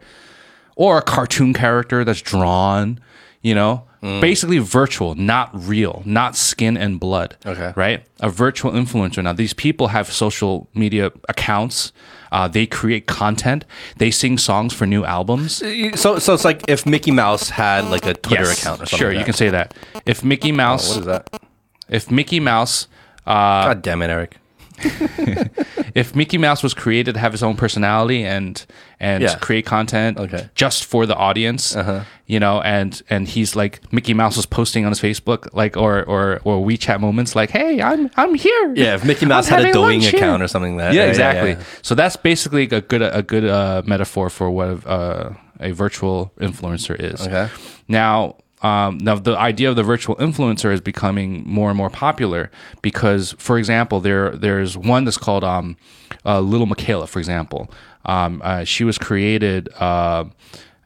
[0.78, 3.00] or a cartoon character that's drawn,
[3.42, 4.22] you know, mm.
[4.22, 7.36] basically virtual, not real, not skin and blood.
[7.46, 7.74] Okay.
[7.76, 8.06] Right?
[8.20, 9.24] A virtual influencer.
[9.24, 11.92] Now, these people have social media accounts.
[12.32, 13.66] Uh, they create content.
[13.98, 15.64] They sing songs for new albums.
[15.64, 18.62] Uh, so, so it's like if Mickey Mouse had like a Twitter Yes.
[18.62, 19.00] account or something.
[19.00, 19.74] Sure, like you can say that.
[20.06, 21.42] If Mickey oh, Mouse, What is that?
[21.90, 22.88] if Mickey Mouse,
[23.26, 24.38] uh, God damn it, Eric.
[25.96, 28.66] if Mickey Mouse was created to have his own personality and
[29.00, 29.36] and Yeah.
[29.36, 30.50] create content Okay.
[30.56, 32.02] just for the audience, Uh-huh.
[32.26, 36.04] you know, and and he's like Mickey Mouse was posting on his Facebook like or
[36.04, 38.74] or or WeChat moments like, hey, I'm I'm here.
[38.76, 40.94] Yeah, if Mickey Mouse I'm had a Doing lunch here." account or something like that.
[40.94, 41.52] Yeah, exactly.
[41.52, 41.64] yeah.
[41.82, 46.96] So that's basically a good a good uh, metaphor for what uh, a virtual influencer
[47.00, 47.26] is.
[47.28, 47.50] Okay.
[47.88, 52.50] Now, um, now the idea of the virtual influencer is becoming more and more popular
[52.82, 55.78] because, for example, there there's one that's called um,
[56.26, 57.08] uh, Little Miquela.
[57.08, 57.70] For example,
[58.06, 60.26] um, uh, she was created uh,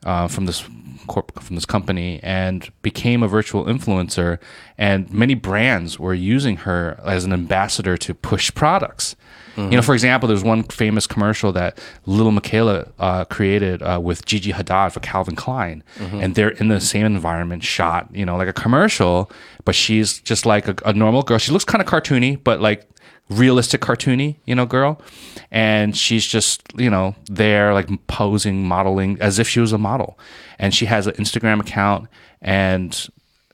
[0.03, 0.67] uh, from this
[1.07, 4.39] corp- from this company and became a virtual influencer,
[4.77, 9.15] and many brands were using her as an ambassador to push products.
[9.57, 14.23] You know, for example, there's one famous commercial that Little Miquela uh, created uh, with
[14.25, 18.47] Gigi Hadid for Calvin Klein, and they're in the same environment, shot you know like
[18.47, 19.29] a commercial,
[19.65, 21.37] but she's just like a, a normal girl.
[21.37, 22.87] She looks kind of cartoony, but like
[23.29, 25.01] realistic cartoony, you know, girl,
[25.51, 30.17] and she's just you know there like posing, modeling as if she was a model,
[30.61, 32.07] and she has an Instagram account
[32.41, 33.09] and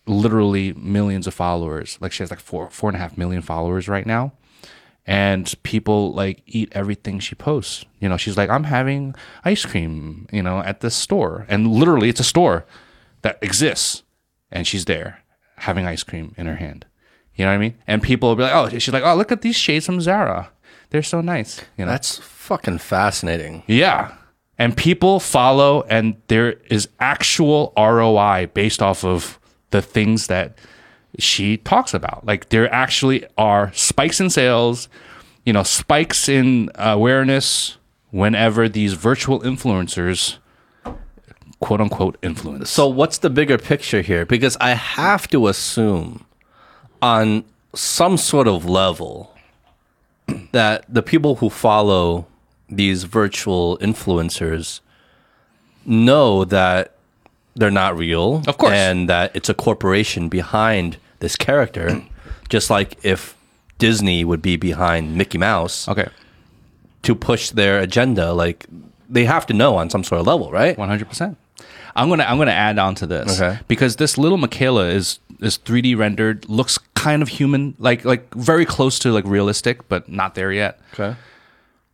[0.06, 1.98] literally millions of followers.
[2.00, 4.34] Like she has like four four and a half million followers right now
[5.08, 7.86] and people like eat everything she posts.
[8.00, 11.46] You know, she's like, I'm having ice cream, you know, at this store.
[11.48, 12.66] And literally it's a store
[13.22, 14.04] that exists.
[14.52, 15.24] And she's there
[15.58, 16.86] having ice cream in her hand.
[17.36, 17.78] You know what I mean?
[17.88, 20.50] And people will be like, oh, she's like, oh, look at these shades from Zara.
[20.90, 21.62] They're so nice.
[21.78, 21.92] You know?
[21.92, 23.64] That's fucking fascinating.
[23.68, 24.14] Yeah.
[24.60, 29.40] And people follow, and there is actual ROI based off of
[29.70, 30.58] the things that
[31.20, 32.26] she talks about.
[32.26, 34.90] Like, there actually are spikes in sales,
[35.46, 37.78] you know, spikes in awareness
[38.10, 40.38] whenever these virtual influencers,
[41.60, 42.70] quote unquote, influence.
[42.70, 44.26] So what's the bigger picture here?
[44.26, 46.26] Because I have to assume
[47.02, 47.46] on
[47.76, 49.36] some sort of level
[50.52, 52.28] that the people who follow
[52.70, 54.82] these virtual influencers
[55.86, 56.94] know that
[57.56, 58.44] they're not real.
[58.48, 58.74] Of course.
[58.74, 62.02] And that it's a corporation behind this character.
[62.50, 63.36] just like if
[63.78, 66.08] Disney would be behind Mickey Mouse Okay.
[67.04, 68.66] to push their agenda, like
[69.10, 70.78] they have to know on some sort of level, right?
[70.78, 71.38] One hundred percent.
[71.96, 73.60] I'm gonna I'm gonna add on to this Okay.
[73.68, 78.66] because this little Miquela is is 3D rendered, looks kind of human, like like very
[78.66, 80.80] close to like realistic, but not there yet.
[80.94, 81.16] Okay.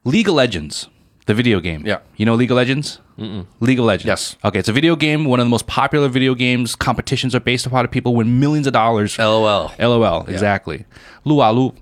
[0.05, 0.89] League of Legends,
[1.27, 1.85] the video game.
[1.85, 1.99] Yeah.
[2.17, 2.99] You know League of Legends?
[3.17, 3.45] Mm-mm.
[3.59, 4.05] League of Legends.
[4.07, 4.35] Yes.
[4.43, 5.25] Okay, it's a video game.
[5.25, 6.75] One of the most popular video games.
[6.75, 7.91] Competitions are based upon it.
[7.91, 9.17] People win millions of dollars.
[9.17, 9.71] LOL.
[9.79, 10.85] LOL, exactly.
[11.23, 11.73] Lua Lu.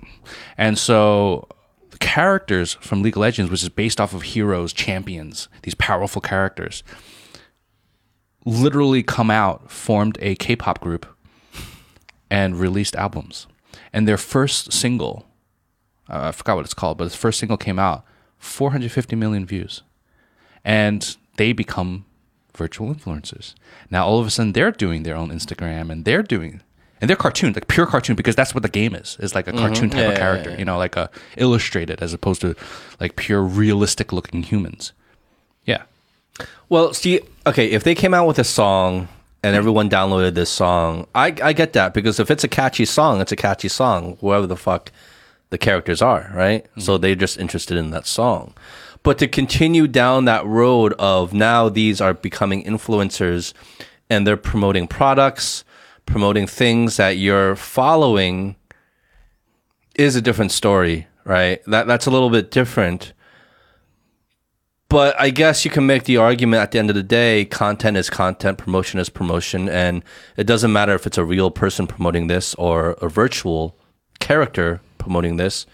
[0.57, 1.47] And so
[1.89, 6.22] the characters from League of Legends, which is based off of heroes, champions, these powerful
[6.22, 6.84] characters,
[8.45, 11.07] literally come out, formed a K-pop group,
[12.30, 13.47] and released albums.
[13.93, 15.26] And their first single,
[16.09, 18.05] uh, I forgot what it's called, but its first single came out,
[18.42, 19.84] 450 million views.
[20.66, 22.06] And they become
[22.56, 23.54] virtual influencers.
[23.89, 26.62] Now all of a sudden they're doing their own Instagram and they're doing
[27.00, 29.18] and they're cartoon, like pure cartoon, because that's what the game is.
[29.20, 29.60] It's like a mm-hmm.
[29.60, 30.58] cartoon type Yeah, of yeah, character, yeah.
[30.58, 32.56] you know, like a illustrated as opposed to
[33.00, 34.94] like pure realistic looking humans.
[35.66, 35.84] Yeah.
[36.70, 39.08] Well, see, okay, if they came out with a song
[39.42, 43.20] and everyone downloaded this song, I I get that because if it's a catchy song,
[43.20, 44.92] it's a catchy song, whoever the fuck
[45.52, 46.64] the characters are, right?
[46.64, 46.82] Mm-hmm.
[46.82, 48.56] So they're just interested in that song.
[49.04, 53.54] But to continue down that road of now these are becoming influencers
[54.10, 55.64] and they're promoting products,
[56.06, 58.56] promoting things that you're following
[59.95, 61.62] is a different story, right?
[61.66, 63.14] That that's a little bit different.
[64.88, 67.95] But I guess you can make the argument at the end of the day, content
[67.95, 70.04] is content, promotion is promotion, and
[70.36, 73.78] it doesn't matter if it's a real person promoting this or a virtual
[74.20, 75.66] character promoting this.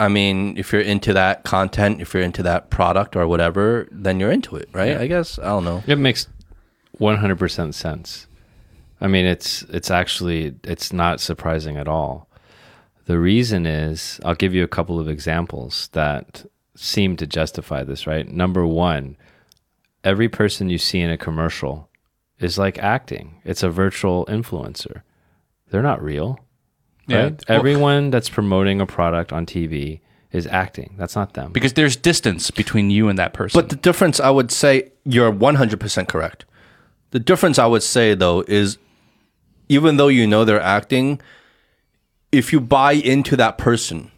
[0.00, 4.20] I mean, if you're into that content, if you're into that product or whatever, then
[4.20, 4.96] you're into it, right?
[4.96, 5.82] I guess I don't know.
[5.86, 6.28] It makes
[7.00, 8.26] 100% sense.
[9.00, 12.28] I mean, it's it's actually it's not surprising at all.
[13.06, 16.44] The reason is, I'll give you a couple of examples that
[16.76, 18.28] seem to justify this, right?
[18.28, 19.16] Number 1,
[20.04, 21.88] every person you see in a commercial
[22.38, 23.40] is like acting.
[23.44, 25.02] It's a virtual influencer.
[25.70, 26.38] They're not real.
[27.08, 27.22] Yeah.
[27.24, 27.44] Right?
[27.48, 30.00] Everyone that's promoting a product on TV
[30.30, 30.94] is acting.
[30.98, 31.52] That's not them.
[31.52, 33.58] Because there's distance between you and that person.
[33.58, 36.44] But the difference, I would say, you're 100% correct.
[37.10, 38.78] The difference, I would say, though, is
[39.68, 41.20] even though you know they're acting,
[42.30, 44.10] if you buy into that person,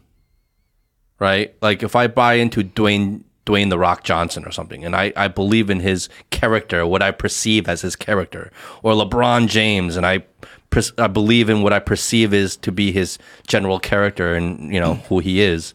[1.19, 1.55] right?
[1.63, 5.27] Like if I buy into Dwayne Dwayne the Rock Johnson or something, and I, I
[5.29, 10.19] believe in his character, what I perceive as his character, or LeBron James, and I
[10.19, 10.60] pers-
[10.99, 14.95] I believe in what I perceive is to be his general character and you know
[15.09, 15.75] who he is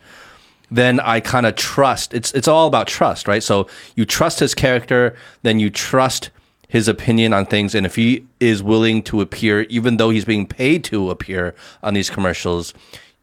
[0.72, 2.14] then I kind of trust.
[2.14, 3.43] It's it's all about trust, right?
[3.43, 6.32] So you trust his character, then you trust
[6.68, 10.48] his opinion on things, and if he is willing to appear, even though he's being
[10.48, 12.74] paid to appear on these commercials,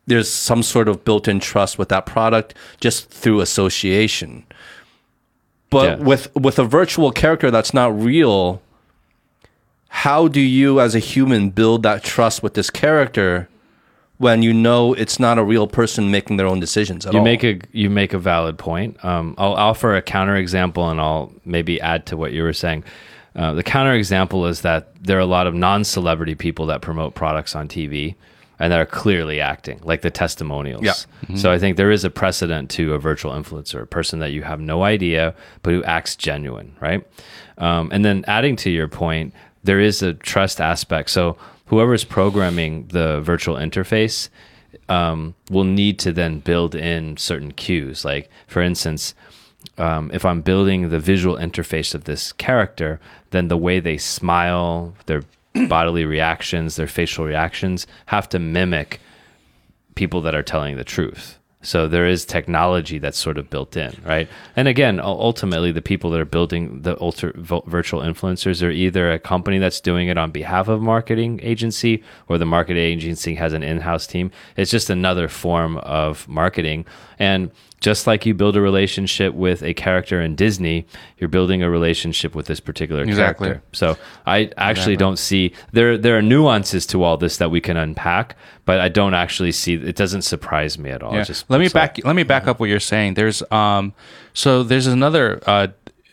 [0.07, 4.45] there's some sort of built-in trust with that product just through association.
[5.69, 6.05] But Yeah.
[6.05, 8.63] with with a virtual character that's not real,
[9.95, 13.47] how do you as a human build that trust with this character
[14.17, 17.25] when you know it's not a real person making their own decisions you all?
[17.25, 18.97] make a you make a valid point.
[19.05, 22.85] Um, I'll offer a counter example, and I'll maybe add to what you were saying.
[23.37, 27.15] Uh, the counter example is that there are a lot of non-celebrity people that promote
[27.15, 28.15] products on TV
[28.59, 30.83] and that are clearly acting, like the testimonials.
[30.83, 31.37] Yeah.
[31.37, 34.43] So I think there is a precedent to a virtual influencer, a person that you
[34.43, 37.07] have no idea but who acts genuine, right?
[37.59, 39.35] Um, and then adding to your point,
[39.65, 41.11] there is a trust aspect.
[41.11, 41.37] So
[41.67, 44.29] whoever's programming the virtual interface
[44.89, 48.05] um, will need to then build in certain cues.
[48.05, 49.15] Like, for instance,
[49.79, 53.01] um, if I'm building the visual interface of this character,
[53.31, 55.23] then the way they smile, their
[55.69, 59.01] bodily reactions, their facial reactions have to mimic
[59.95, 63.97] people that are telling the truth, So there is technology that's sort of built in,
[64.05, 64.29] right?
[64.57, 69.19] And again, ultimately, the people that are building the ultra virtual influencers are either a
[69.19, 73.53] company that's doing it on behalf of a marketing agency, or the marketing agency has
[73.53, 74.33] an in-house team.
[74.57, 76.85] It's just another form of marketing,
[77.19, 77.51] and
[77.83, 80.87] just like you build a relationship with a character in Disney,
[81.19, 83.49] you're building a relationship with this particular Exactly.
[83.49, 83.67] character.
[83.73, 87.77] So I actually don't see there there are nuances to all this that we can
[87.77, 91.15] unpack, but I don't actually see it doesn't surprise me at all.
[91.15, 91.25] Yeah.
[91.25, 93.15] just let me like- back let me back up what you're saying.
[93.15, 93.93] There's um
[94.33, 95.67] so there's another uh,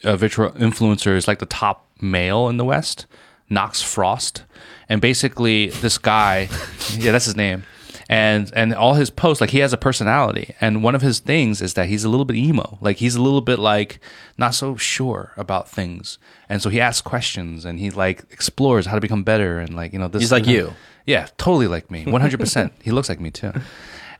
[0.03, 3.05] uh virtual influencer is like the top male in the West,
[3.49, 4.43] Knox Frost.
[4.89, 6.49] And basically this guy
[6.97, 7.63] yeah, that's his name.
[8.11, 10.55] And and all his posts, like he has a personality.
[10.59, 12.79] And one of his things is that he's a little bit emo.
[12.81, 13.99] Like he's a little bit like
[14.35, 16.17] not so sure about things.
[16.49, 19.93] And so he asks questions and he like explores how to become better and like,
[19.93, 20.73] you know, this He's like you.
[21.05, 22.03] yeah, totally like me.
[22.05, 22.71] 100%.
[22.81, 23.53] he looks like me too.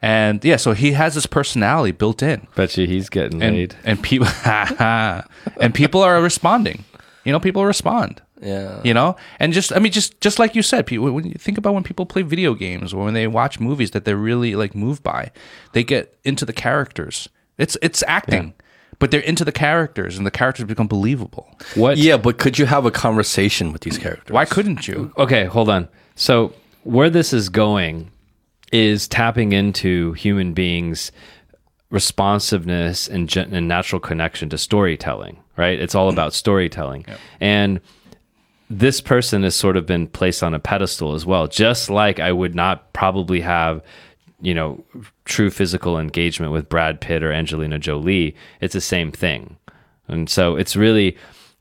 [0.03, 2.45] And yeah, so he has this personality built in.
[2.55, 3.75] Bet you he's getting And laid.
[3.83, 6.85] and people and people are responding.
[7.25, 8.21] You know, people respond.
[8.41, 8.81] Yeah.
[8.83, 9.15] You know?
[9.39, 11.83] And just I mean just just like you said, people when you think about when
[11.83, 15.31] people play video games or when they watch movies that they're really like moved by,
[15.73, 17.29] they get into the characters.
[17.57, 18.53] It's it's acting.
[18.97, 21.47] But they're into the characters and the characters become believable.
[21.75, 21.97] What?
[21.97, 24.33] Yeah, but could you have a conversation with these characters?
[24.33, 25.13] Why couldn't you?
[25.17, 25.87] Okay, hold on.
[26.15, 28.11] So where this is going
[28.73, 31.13] is tapping into human beings'
[31.91, 35.39] responsiveness and, gen- and natural connection to storytelling.
[35.55, 35.79] Right?
[35.79, 37.05] It's all about storytelling,
[37.41, 37.81] and
[38.69, 41.47] this person has sort of been placed on a pedestal as well.
[41.47, 43.81] Just like I would not probably have,
[44.41, 44.83] you know,
[45.25, 48.35] true physical engagement with Brad Pitt or Angelina Jolie.
[48.61, 49.57] It's the same thing,
[50.07, 51.17] and so it's really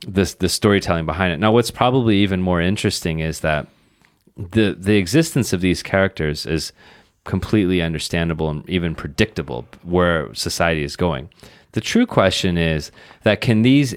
[0.06, 1.40] this the storytelling behind it.
[1.40, 3.66] Now, what's probably even more interesting is that
[4.36, 6.72] the the existence of these characters is
[7.24, 11.28] completely understandable and even predictable where society is going.
[11.72, 12.90] The true question is
[13.24, 13.94] that can these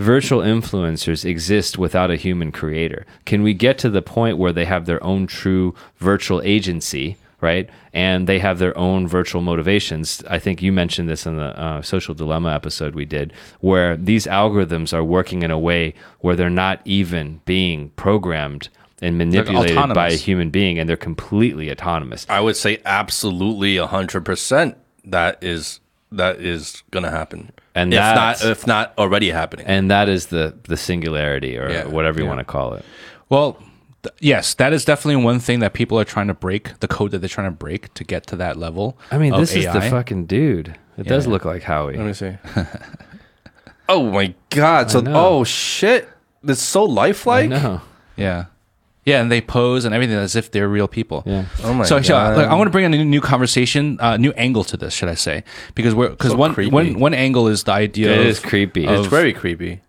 [0.00, 3.06] virtual influencers exist without a human creator?
[3.26, 7.68] Can we get to the point where they have their own true virtual agency, right?
[7.92, 10.22] And they have their own virtual motivations.
[10.28, 14.26] I think you mentioned this in the uh, social dilemma episode we did, where these
[14.26, 18.68] algorithms are working in a way where they're not even being programmed
[19.02, 22.26] and manipulated by a human being and they're completely autonomous.
[22.28, 25.80] I would say absolutely hundred percent that is
[26.12, 27.52] that is gonna happen.
[27.74, 29.66] And if that's- not if not already happening.
[29.66, 32.84] And that is the the singularity or Yeah, whatever you want to call it.
[33.28, 33.58] Well,
[34.02, 37.12] th- yes, that is definitely one thing that people are trying to break, the code
[37.12, 38.98] that they're trying to break to get to that level.
[39.10, 40.76] I mean, of this is the fucking dude.
[40.98, 41.32] It does Yeah.
[41.32, 41.96] look like Howie.
[41.96, 42.36] Let me see.
[43.88, 44.90] oh my god.
[44.90, 46.08] So oh shit.
[46.42, 47.50] It's so I lifelike.
[47.50, 47.82] know.
[48.16, 48.46] Yeah.
[49.04, 51.22] Yeah, and they pose and everything as if they're real people.
[51.26, 51.46] Yeah.
[51.64, 52.36] Oh my so, so god.
[52.36, 54.92] like, I want to bring in a new, new conversation, uh, new angle to this,
[54.92, 55.42] should I say?
[55.74, 56.70] Because we're because So one, creepy.
[56.70, 58.12] one one angle is the idea.
[58.12, 58.84] It of, is creepy.
[58.84, 59.80] it's It's very creepy.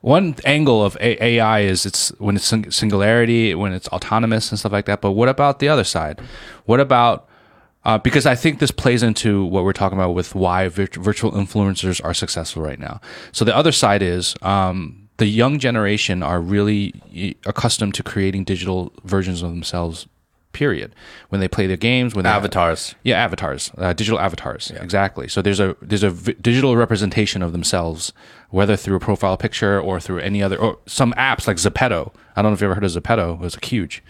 [0.00, 4.58] one angle of A- AI is it's when it's sing- singularity, when it's autonomous and
[4.58, 5.02] stuff like that.
[5.02, 6.20] But what about the other side?
[6.64, 7.28] What about
[7.84, 11.32] uh, because I think this plays into what we're talking about with why virt- virtual
[11.32, 13.00] influencers are successful right now.
[13.32, 16.94] So the other side is um, the young generation are really
[17.46, 20.06] accustomed to creating digital versions of themselves.
[20.52, 20.92] Period.
[21.28, 22.96] When they play their games, when they Avatars.
[23.04, 24.72] yeah, avatars, uh, digital avatars.
[24.72, 25.28] Exactly.
[25.28, 28.12] So there's a there's a v- digital representation of themselves,
[28.48, 32.12] whether through a profile picture or through any other or some apps like Zepeto.
[32.34, 33.34] I don't know if you ever heard of Zepeto.
[33.34, 34.02] It was huge.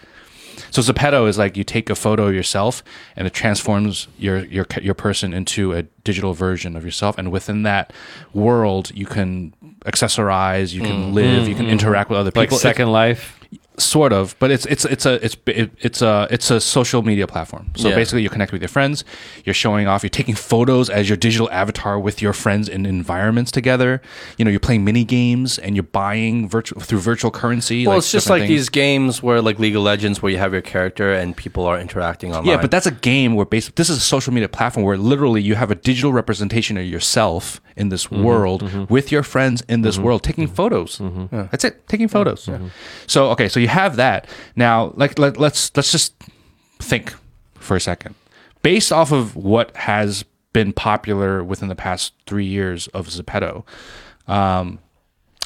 [0.71, 2.83] So Zepeto is like you take a photo of yourself
[3.15, 7.61] and it transforms your your your person into a digital version of yourself, and within
[7.63, 7.93] that
[8.33, 9.53] world you can
[9.85, 11.13] accessorize, you can mm.
[11.13, 11.71] live, you mm, can mm.
[11.71, 12.55] interact with other people.
[12.55, 13.40] Like Second Life.
[13.77, 17.25] Sort of but it's it's it's a it's it, it's a it's a social media
[17.25, 17.95] platform so Yeah.
[17.95, 19.03] basically you're connecting with your friends
[19.45, 23.49] you're showing off you're taking photos as your digital avatar with your friends in environments
[23.49, 24.01] together
[24.37, 27.99] you know you're playing mini games and you're buying virtual through virtual currency Well, like
[27.99, 28.49] it's just like things.
[28.49, 31.79] these games where like League of Legends where you have your character and people are
[31.79, 32.45] interacting online.
[32.47, 35.41] yeah but that's a game where basically this is a social media platform where literally
[35.41, 39.81] you have a digital representation of yourself in this Mm-hmm, world with your friends in
[39.81, 41.45] this world taking photos Mm-hmm.
[41.51, 42.49] that's it taking photos
[43.07, 46.13] so okay so you have that now like let, let's let's just
[46.79, 47.13] think
[47.55, 48.15] for a second
[48.61, 53.63] based off of what has been popular within the past three years of Zepeto
[54.27, 54.79] um,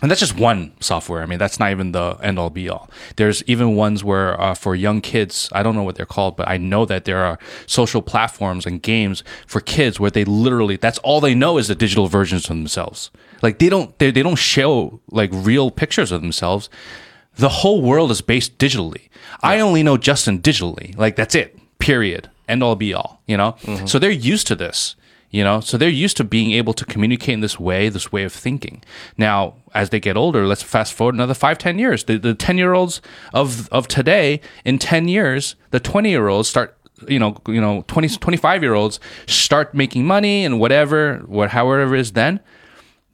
[0.01, 1.23] and that's just one software.
[1.23, 2.89] I mean, that's not even the end all be all.
[3.15, 6.49] There's even ones where uh, for young kids, I don't know what they're called, but
[6.49, 10.97] I know that there are social platforms and games for kids where they literally that's
[10.99, 13.09] all they know is the digital versions of themselves.
[13.41, 16.69] Like they don't they, they don't show like real pictures of themselves.
[17.35, 19.09] The whole world is based digitally.
[19.41, 20.97] I only know Justin digitally.
[20.97, 21.57] Like that's it.
[21.79, 22.29] Period.
[22.47, 23.53] end all be all, you know?
[23.63, 23.85] Mm-hmm.
[23.85, 24.95] So they're used to this,
[25.29, 25.59] you know?
[25.59, 28.83] So they're used to being able to communicate in this way, this way of thinking.
[29.17, 32.03] Now, as they get older, let's fast forward another five, 10 years.
[32.05, 33.01] The, the 10 year olds
[33.33, 36.77] of, of today, in 10 years, the 20 year olds start
[37.07, 41.93] you know, you know, 20, 25 year olds start making money and whatever, what, however
[41.93, 42.39] it is then,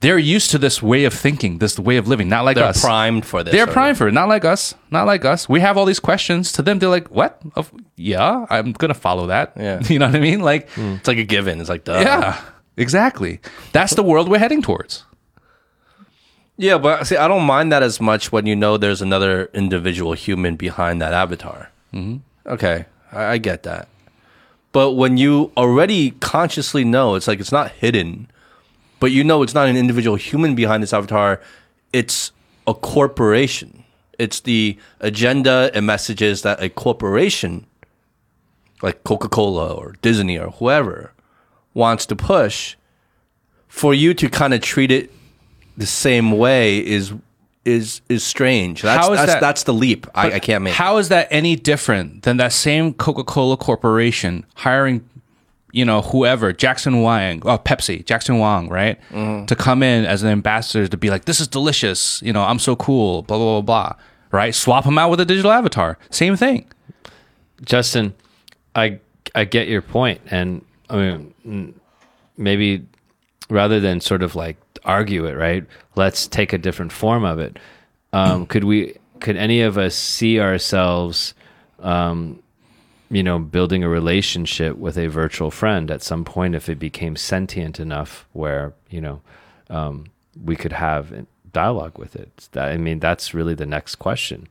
[0.02, 2.82] they're used to this way of thinking, this way of living, not like They're us.
[2.82, 3.52] primed for this.
[3.52, 3.74] They're already.
[3.74, 5.48] primed for it, not like us, not like us.
[5.48, 6.52] We have all these questions.
[6.54, 7.40] To them, they're like, "What?
[7.56, 9.80] Of, yeah, I'm gonna follow that." Yeah.
[9.88, 10.42] you know what I mean?
[10.42, 11.60] Like, It's like a given.
[11.62, 12.00] It's like, duh.
[12.02, 12.42] yeah,
[12.78, 13.40] exactly.
[13.74, 15.06] That's the world we're heading towards.
[16.58, 20.14] Yeah, but see, I don't mind that as much when you know there's another individual
[20.14, 21.72] human behind that avatar.
[21.94, 22.18] Mm-hmm.
[22.52, 23.88] Okay, I, I get that.
[24.72, 28.31] But when you already consciously know, it's like it's not hidden,
[29.02, 31.42] but you know it's not an individual human behind this avatar,
[31.92, 32.32] it's
[32.68, 33.84] a corporation.
[34.20, 37.66] It's the agenda and messages that a corporation,
[38.84, 41.12] like Coca Cola or Disney or whoever,
[41.74, 42.76] wants to push.
[43.68, 45.12] For you to kind of treat it
[45.76, 47.12] the same way is
[47.66, 48.84] is is strange.
[48.84, 50.74] That's How is that's, that- that's the leap I, I can't make.
[50.76, 55.10] How is that any different than that same Coca Cola corporation hiring,
[55.74, 59.46] you know, whoever Jackson Wang, oh Pepsi, Jackson Wang, right, Mm-hmm.
[59.46, 62.60] to come in as an ambassador to be like, this is delicious, you know, I'm
[62.60, 63.96] so cool, blah blah blah blah,
[64.32, 64.54] right?
[64.54, 66.66] Swap them out with a digital avatar, same thing.
[67.64, 68.14] Justin,
[68.76, 69.00] I
[69.36, 71.74] I get your point, and I mean mm,
[72.38, 72.86] maybe
[73.50, 75.66] rather than sort of like argue it, right?
[75.96, 77.58] Let's take a different form of it.
[78.14, 78.98] Um, could we?
[79.20, 81.36] Could any of us see ourselves,
[81.80, 82.42] um,
[83.12, 87.16] you know, building a relationship with a virtual friend at some point if it became
[87.16, 89.22] sentient enough, where you know
[89.70, 90.06] um,
[90.44, 92.50] we could have dialogue with it?
[92.54, 94.48] That, I mean, that's really the next question.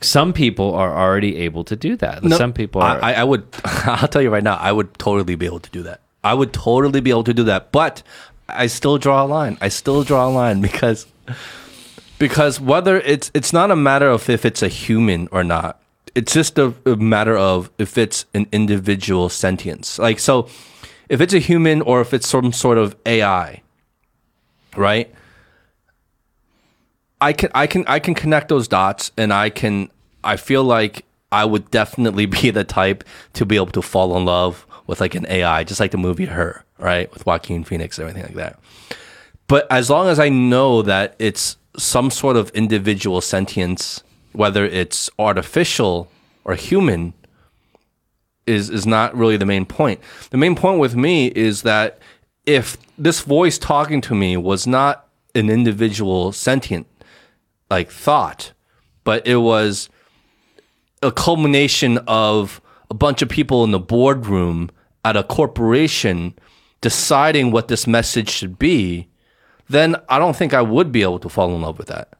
[0.00, 2.22] Some people are already able to do that.
[2.22, 3.02] No, Some people are.
[3.02, 3.46] I, I I would.
[3.64, 4.56] I'll tell you right now.
[4.56, 6.00] I would totally be able to do that.
[6.22, 7.72] I would totally be able to do that.
[7.72, 8.02] But
[8.48, 9.56] I still draw a line.
[9.60, 11.06] I still draw a line because
[12.18, 15.80] because whether it's it's not a matter of if it's a human or not.
[16.14, 19.98] It's just a, a matter of if it's an individual sentience.
[19.98, 20.48] Like so,
[21.08, 23.62] if it's a human or if it's some sort of AI,
[24.76, 25.12] right?
[27.20, 29.90] I can I can I can connect those dots and I can
[30.22, 33.04] I feel like I would definitely be the type
[33.34, 36.26] to be able to fall in love with like an AI, just like the movie
[36.26, 37.12] Her, right?
[37.12, 38.60] With Joaquin Phoenix and everything like that.
[39.46, 44.02] But as long as I know that it's some sort of individual sentience,
[44.34, 46.10] whether it's artificial
[46.44, 47.14] or human,
[48.46, 50.00] is is not really the main point.
[50.30, 51.98] The main point with me is that
[52.44, 56.86] if this voice talking to me was not an individual sentient
[57.70, 58.52] like thought,
[59.02, 59.88] but it was
[61.02, 62.60] a culmination of
[62.90, 64.70] a bunch of people in the boardroom
[65.04, 66.34] at a corporation
[66.80, 69.08] deciding what this message should be,
[69.68, 72.13] then I don't think I would be able to fall in love with that.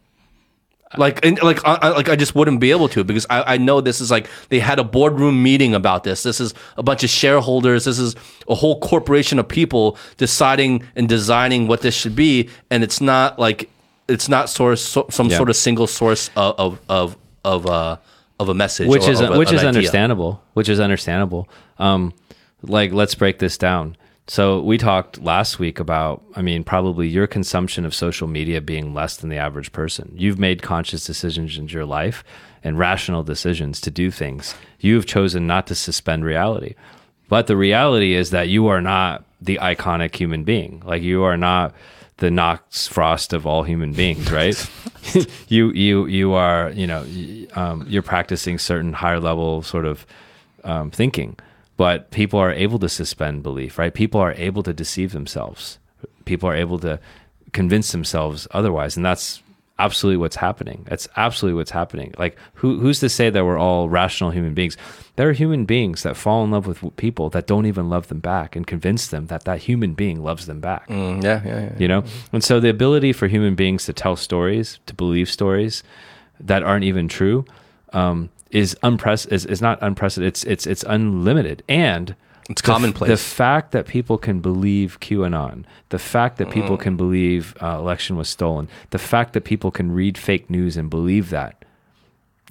[0.96, 3.80] Like, and, like, I, like I just wouldn't be able to because I, I know
[3.80, 6.22] this is like they had a boardroom meeting about this.
[6.22, 7.84] This is a bunch of shareholders.
[7.84, 8.14] This is
[8.48, 13.38] a whole corporation of people deciding and designing what this should be, and it's not
[13.38, 13.70] like
[14.08, 15.36] it's not source so, some Yeah.
[15.38, 17.96] sort of single source of of of of, uh,
[18.40, 19.68] of a message, which or is a- which is idea.
[19.68, 22.12] understandable which is understandable um
[22.62, 23.96] like let's break this down
[24.26, 28.94] so we talked last week about i mean probably your consumption of social media being
[28.94, 30.12] less than the average person.
[30.16, 32.24] You've made conscious decisions in your life
[32.62, 34.54] and rational decisions to do things.
[34.80, 36.74] You've chosen not to suspend reality.
[37.28, 40.82] But the reality is that you are not the iconic human being.
[40.84, 41.74] Like you are not
[42.18, 44.70] the Knox Frost of all human beings, right?
[45.48, 47.04] you you you are you know
[47.54, 50.06] um, you're practicing certain higher level sort of
[50.64, 51.36] um, thinking,
[51.76, 53.92] but people are able to suspend belief, right?
[53.92, 55.78] People are able to deceive themselves.
[56.24, 57.00] People are able to
[57.52, 59.42] convince themselves otherwise, and that's
[59.80, 60.86] absolutely what's happening.
[60.88, 62.14] That's absolutely what's happening.
[62.16, 64.76] Like who who's to say that we're all rational human beings?
[65.16, 68.20] There are human beings that fall in love with people that don't even love them
[68.20, 71.72] back and convince them that that human being loves them back Mm, yeah, yeah, yeah.
[71.78, 75.82] you know and so the ability for human beings to tell stories to believe stories
[76.40, 77.44] that aren't even true
[77.92, 82.14] um, is unprecedented is, is not unprecedented it's it's it's unlimited and
[82.48, 83.10] It's the commonplace.
[83.10, 88.16] the fact that people can believe qanon the fact that people can believe uh, election
[88.16, 91.64] was stolen the fact that people can read fake news and believe that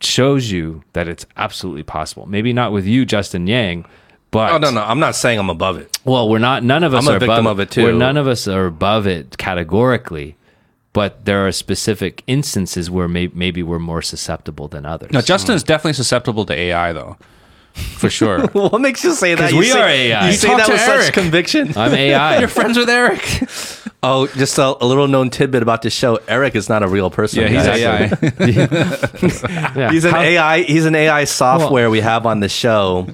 [0.01, 3.85] shows you that it's absolutely possible maybe not with you justin yang
[4.31, 5.95] but Oh no, no, I'm not saying I'm above it.
[6.05, 6.63] well, we're not.
[6.63, 7.83] None of us I'm a are victim above of it, too.
[7.83, 10.35] We're, none of us are above it categorically,
[10.93, 15.11] but there are specific instances where may, maybe we're more susceptible than others.
[15.11, 17.17] Now, Justin is definitely susceptible to AI, though.
[17.73, 18.45] for sure.
[18.53, 19.41] what makes you say that?
[19.45, 20.25] 'Cause You we say- are AI.
[20.25, 21.13] You You say that to with such Eric.
[21.13, 21.73] conviction.
[21.75, 22.37] I'm AI.
[22.41, 23.21] You're friends with Eric.
[24.05, 26.19] Oh, just a, a little known tidbit about this show.
[26.27, 27.39] Eric is not a real person.
[27.41, 27.79] Yeah, he's guys.
[27.79, 29.77] AI.
[29.77, 29.91] Yeah.
[29.91, 30.63] He's an How- AI.
[30.63, 33.07] He's an AI software we have on the show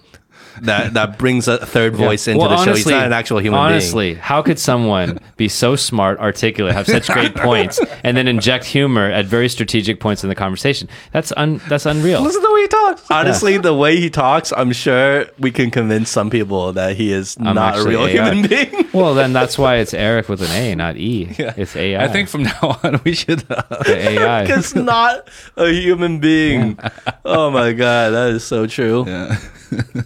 [0.64, 2.73] that that brings a third voice into Well, the show.
[2.76, 3.72] He's not an actual human being.
[3.73, 8.65] honestly, how could someone be so smart, articulate, have such great points, and then inject
[8.65, 10.88] humor at very strategic points in the conversation?
[11.11, 12.22] That's un, that's unreal.
[12.22, 13.11] Listen to the way he talks.
[13.11, 17.38] Honestly, the way he talks, I'm sure we can convince some people that he is
[17.40, 18.31] I'm not a real AI.
[18.34, 18.88] human being.
[18.94, 21.36] Well, then that's why it's Eric with an A, not E.
[21.38, 21.53] Yeah.
[21.57, 22.03] It's AI.
[22.03, 23.44] I think from now on we should.
[23.49, 24.44] Uh, the AI.
[24.44, 25.27] It's not
[25.57, 26.77] a human being.
[27.23, 29.03] Oh my god, that is so true.
[29.07, 29.38] yeah.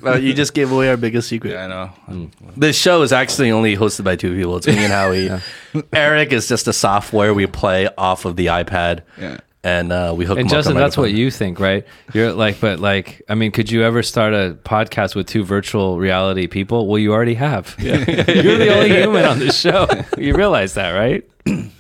[0.06, 1.52] Uh, you just gave away our biggest secret.
[1.52, 1.66] yeah,
[2.08, 2.30] I know.
[2.58, 4.58] This show is actually only hosted by two people.
[4.58, 5.30] It's me and Howie.
[5.94, 9.02] Eric is just a software we play off of the iPad.
[9.20, 9.38] Yeah.
[9.66, 11.20] And uh, we hook And him up to Justin, that's what microphone.
[11.22, 11.86] you think, right?
[12.14, 16.00] You're like, but like, I mean, could you ever start a podcast with two virtual
[16.00, 16.86] reality people?
[16.88, 17.74] Well, you already have.
[17.80, 19.88] You're the only human on this show.
[20.18, 21.24] You realize that, right?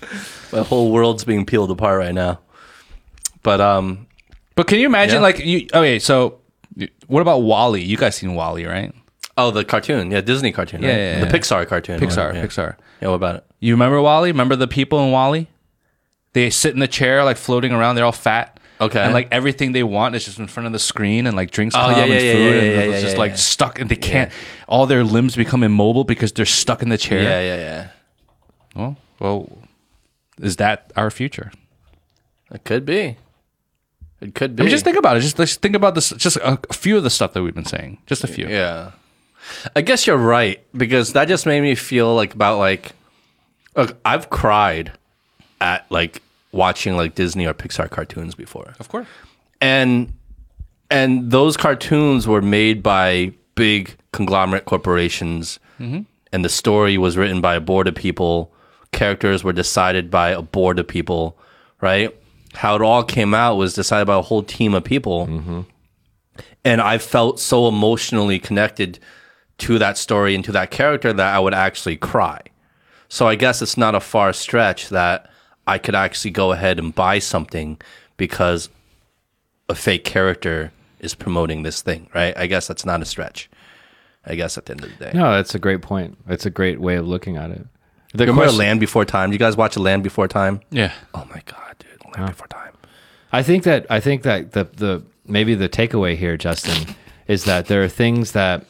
[0.52, 2.40] The whole world's being peeled apart right now.
[3.41, 4.06] But um,
[4.56, 5.22] But can you imagine, Yeah.
[5.22, 5.68] like, you?
[5.73, 6.40] Okay, so
[7.14, 7.81] what about WALL-E?
[7.81, 8.94] You guys seen WALL-E, right?
[9.38, 10.98] oh, the cartoon, yeah, Disney cartoon, Yeah, right?
[10.98, 11.31] yeah, the yeah.
[11.31, 12.45] Pixar cartoon, Pixar, yeah.
[12.45, 12.76] Pixar.
[13.02, 13.45] Yeah, what about it?
[13.60, 14.30] You remember WALL-E?
[14.30, 15.48] Remember the people in WALL-E?
[16.34, 17.95] They sit in the chair, like floating around.
[17.95, 18.60] They're all fat.
[18.81, 18.99] Okay.
[18.99, 21.76] And like everything they want is just in front of the screen, and like drinks
[21.76, 23.38] Oh, come yeah, and yeah, food, yeah, and yeah, it's yeah, just yeah, like yeah.
[23.38, 24.31] stuck, and they can't.
[24.68, 27.22] All their limbs become immobile because they're stuck in the chair.
[27.23, 27.88] Yeah, yeah, yeah.
[28.76, 29.57] Well, well,
[30.40, 31.52] is that our future?
[32.52, 33.18] It could be.
[34.24, 34.62] It could be.
[34.62, 35.20] I mean, just think about it.
[35.20, 36.12] Just let's think about this.
[36.12, 38.00] Just a, few of the stuff that we've been saying.
[38.06, 38.48] Just a few.
[38.48, 38.91] Yeah.
[39.76, 42.94] I guess you're right because that just made me feel like about like
[43.76, 44.94] look, I've cried
[45.60, 46.22] at like
[46.54, 48.74] watching like Disney or Pixar cartoons before.
[48.80, 49.08] Of course.
[49.60, 50.14] And
[50.90, 56.02] and those cartoons were made by big conglomerate corporations mm-hmm.
[56.32, 58.54] and the story was written by a board of people.
[58.94, 61.38] Characters were decided by a board of people,
[61.82, 62.16] right?
[62.54, 65.62] How it all came out was decided by a whole team of people mm-hmm.
[66.64, 69.00] and I felt so emotionally connected
[69.60, 72.42] to that story and to that character that I would actually cry.
[73.10, 75.30] So I guess it's not a far stretch that
[75.68, 77.80] I could actually go ahead and buy something
[78.18, 78.70] because
[79.70, 82.36] a fake character is promoting this thing, right?
[82.38, 83.50] I guess that's not a stretch.
[84.26, 85.12] I guess at the end of the day.
[85.14, 86.18] No, that's a great point.
[86.28, 87.66] It's a great way of looking at it.
[88.14, 89.30] The Remember question- Land Before Time?
[89.30, 90.62] Do you guys watch Land Before Time?
[90.70, 90.94] Yeah.
[91.14, 91.73] Oh my god, dude.
[92.14, 92.73] Land Before Time.
[93.31, 96.95] I think that I think that the the maybe the takeaway here, Justin,
[97.27, 98.65] is that there are things that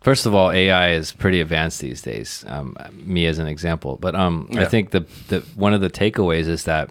[0.00, 2.44] first of all, AI is pretty advanced these days.
[2.48, 6.48] Um, me as an example, but um, I think the the one of the takeaways
[6.48, 6.90] is that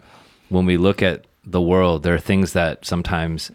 [0.50, 3.52] when we look at the world, there are things that sometimes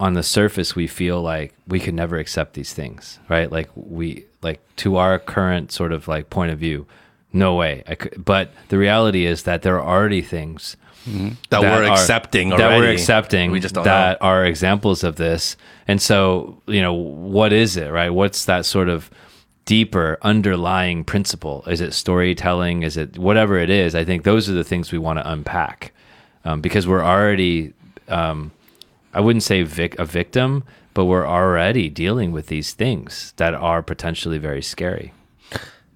[0.00, 3.50] on the surface we feel like we could never accept these things, right?
[3.50, 6.86] Like we like to our current sort of like point of view,
[7.34, 7.82] no way.
[7.86, 10.76] I could, but the reality is that there are already things
[11.50, 14.26] That, we're are- accepting that we're accepting We just that know.
[14.26, 15.56] are examples of this.
[15.86, 18.08] And so you know what is it right?
[18.10, 19.10] What's that sort of
[19.66, 21.64] deeper underlying principle?
[21.66, 22.82] Is it storytelling?
[22.82, 23.94] Is it whatever it is?
[23.94, 25.92] I think those are the things we want to unpack
[26.44, 27.72] um, because we're already
[28.08, 28.52] um,
[29.14, 30.62] i wouldn't say vic- a victim
[30.92, 35.12] but we're already dealing with these things that are potentially very scary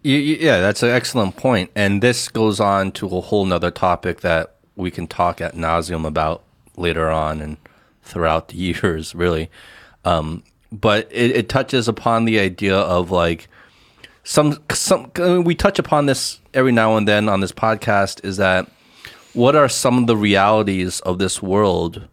[0.03, 1.71] Yeah, that's an excellent point.
[1.75, 6.07] And this goes on to a whole nother topic that we can talk at nauseum
[6.07, 6.45] about
[6.77, 7.57] later on and
[8.03, 9.51] throughout the years, really.
[10.05, 13.49] Um, but it, it touches upon the idea of like
[14.23, 18.25] some some I mean, we touch upon this every now and then on this podcast
[18.25, 18.71] is that
[19.33, 22.07] what are some of the realities of this world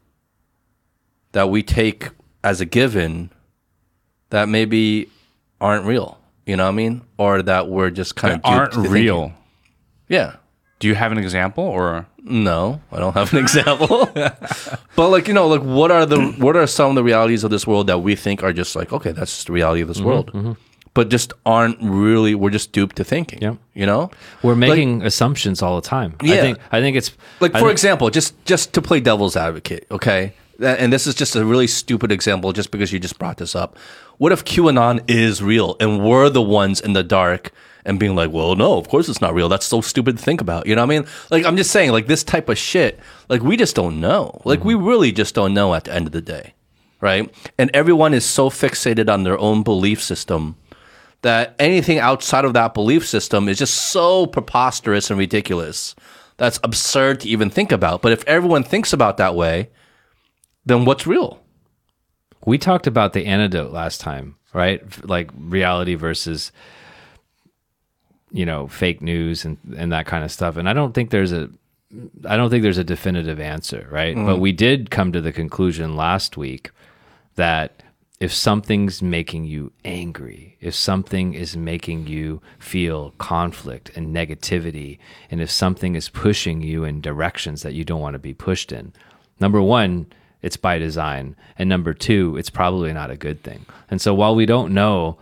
[1.34, 2.10] that we take
[2.44, 3.30] as a given
[4.30, 5.10] that maybe
[5.60, 7.02] aren't real you know what i mean?
[7.18, 9.34] Or that we're just kind of aren't real.
[10.08, 10.36] yeah.
[10.80, 12.06] Do you have an example or?
[12.28, 14.10] no i don't have an example.
[14.96, 17.52] But like you know like what are the what are some of the realities of
[17.52, 19.98] this world that we think are just like okay that's just the reality of this
[19.98, 20.34] mm-hmm, world.
[20.34, 20.54] Mm-hmm.
[20.96, 23.56] but just aren't really we're just duped to thinking Yeah.
[23.76, 24.10] you know?
[24.42, 26.16] We're making assumptions all the time.
[26.20, 26.42] I Yeah.
[26.42, 29.86] think i think it's like I for think- example just just to play devil's advocate
[29.92, 30.34] okay?
[30.60, 33.78] And this is just a really stupid example just because you just brought this up
[34.18, 37.52] what if qanon is real and we're the ones in the dark
[37.86, 40.42] and being like well no of course it's not real that's so stupid to think
[40.42, 43.00] about you know what i mean like i'm just saying like this type of shit
[43.30, 44.86] like we just don't know like we mm-hmm.
[44.86, 46.54] really just don't know at the end of the day
[47.02, 50.56] right and everyone is so fixated on their own belief system
[51.26, 55.96] that anything outside of that belief system is just so preposterous and ridiculous.
[56.38, 58.04] That's absurd to even think about.
[58.04, 59.72] But if everyone thinks about that way,
[60.68, 61.42] then what's real?
[62.46, 64.82] We talked about the antidote last time, right?
[65.08, 66.52] Like reality versus
[68.32, 70.58] you know fake news and and that kind of stuff.
[70.58, 71.50] And I don't think there's a
[72.28, 74.16] I don't think there's a definitive answer, right?
[74.16, 74.26] Mm-hmm.
[74.26, 76.72] But we did come to the conclusion last week
[77.36, 77.84] that
[78.20, 85.00] if something's making you angry, if something is making you feel conflict and negativity,
[85.30, 88.72] and if something is pushing you in directions that you don't want to be pushed
[88.72, 88.94] in,
[89.40, 90.08] number one,
[90.46, 91.36] it's by design.
[91.58, 93.66] And number two, it's probably not a good thing.
[93.90, 95.18] And so while we don't know,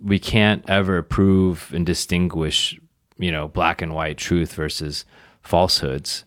[0.00, 2.78] we can't ever prove and distinguish,
[3.18, 5.04] you know, black and white truth versus
[5.42, 6.24] falsehoods.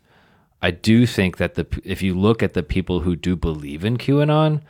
[0.61, 3.97] I do think that the if you look at the people who do believe in
[3.97, 4.61] QAnon,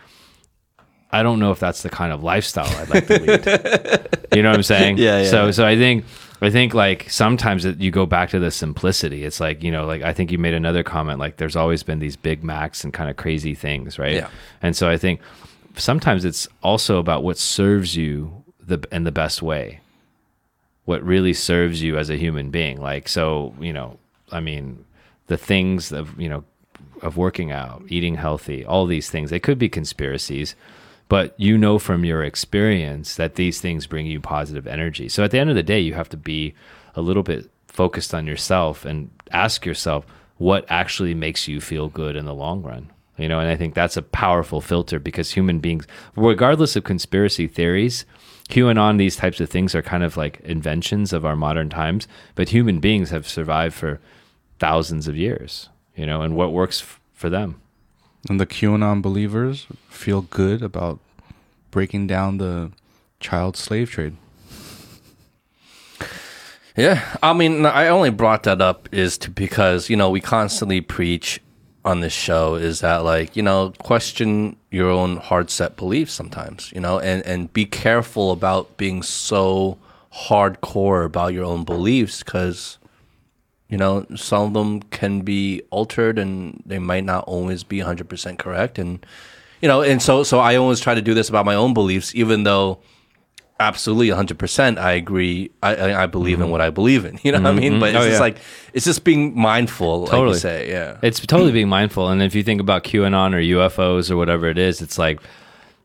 [1.11, 4.27] I don't know if that's the kind of lifestyle I'd like to lead.
[4.35, 4.99] you know what I'm saying?
[4.99, 5.51] Yeah, yeah, So yeah.
[5.51, 6.05] so I think
[6.43, 9.23] I think like sometimes it, you go back to the simplicity.
[9.23, 11.19] It's like you know, like I think you made another comment.
[11.19, 14.15] Like there's always been these Big Macs and kind of crazy things, right?
[14.15, 14.29] Yeah.
[14.61, 15.21] And so I think
[15.75, 19.81] sometimes it's also about what serves you the in the best way.
[20.85, 22.81] What really serves you as a human being.
[22.81, 23.99] Like so, you know,
[24.31, 24.83] I mean,
[25.27, 26.43] the things of you know
[27.01, 29.29] of working out, eating healthy, all these things.
[29.29, 30.55] They could be conspiracies,
[31.11, 35.09] but you know from your experience that these things bring you positive energy.
[35.09, 36.53] So at the end of the day, you have to be
[36.95, 40.05] a little bit focused on yourself and ask yourself
[40.37, 42.89] what actually makes you feel good in the long run.
[43.17, 45.85] You know, and I think that's a powerful filter because human beings,
[46.15, 48.05] regardless of conspiracy theories,
[48.47, 52.47] QAnon, these types of things are kind of like inventions of our modern times, but
[52.47, 53.99] human beings have survived for
[54.59, 56.81] thousands of years, you know, and what works
[57.11, 57.60] for them.
[58.29, 60.99] And the QAnon believers feel good about
[61.71, 62.71] breaking down the
[63.19, 64.15] child slave trade.
[66.77, 70.81] Yeah, I mean, I only brought that up is to because you know we constantly
[70.81, 71.41] preach
[71.83, 76.71] on this show is that like you know question your own hard set beliefs sometimes
[76.73, 79.77] you know and and be careful about being so
[80.13, 82.77] hardcore about your own beliefs because
[83.71, 88.37] you know some of them can be altered and they might not always be 100%
[88.37, 89.03] correct and
[89.61, 92.13] you know and so so i always try to do this about my own beliefs
[92.13, 92.79] even though
[93.59, 96.51] absolutely 100% i agree i i, I believe in mm-hmm.
[96.51, 97.79] what i believe in you know what i mean mm-hmm.
[97.79, 98.19] but it's Oh, just yeah.
[98.19, 98.37] like
[98.73, 100.33] it's just being mindful like Totally.
[100.33, 102.09] you say yeah It's totally being mindful.
[102.09, 105.21] And if you think about QAnon or UFOs or whatever it is, it's like,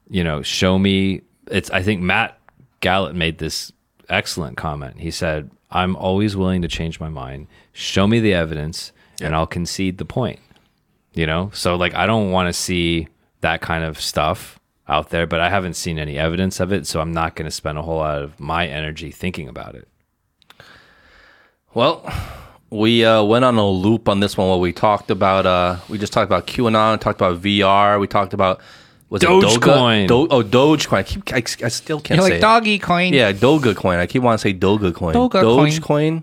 [0.09, 1.23] you know, show me.
[1.51, 1.71] It's.
[1.71, 2.39] I think Matt
[2.81, 3.73] Gallant made this
[4.09, 5.01] excellent comment.
[5.01, 7.49] He said, "I'm always willing to change my mind.
[7.79, 10.41] Show me the evidence, and I'll concede the point."
[11.13, 13.09] You know, so like I don't want to see
[13.41, 14.59] that kind of stuff
[14.89, 17.51] out there, but I haven't seen any evidence of it, so I'm not going to
[17.51, 19.89] spend a whole lot of my energy thinking about it.
[21.75, 22.11] Well,
[22.71, 25.99] we uh, went on a loop on this one where we talked about uh, we
[25.99, 28.61] just talked about QAnon, talked about VR, we talked about
[29.09, 30.09] was it Dogecoin.
[30.09, 30.09] Doga?
[30.09, 30.97] Do- oh, Dogecoin.
[30.99, 32.41] I keep I, I still can't say it.
[32.41, 33.13] doggy coin.
[33.13, 33.99] Yeah, Dogecoin.
[33.99, 35.13] I keep wanting to say Dogecoin.
[35.15, 35.79] Dogecoin.
[35.81, 36.23] Dogecoin.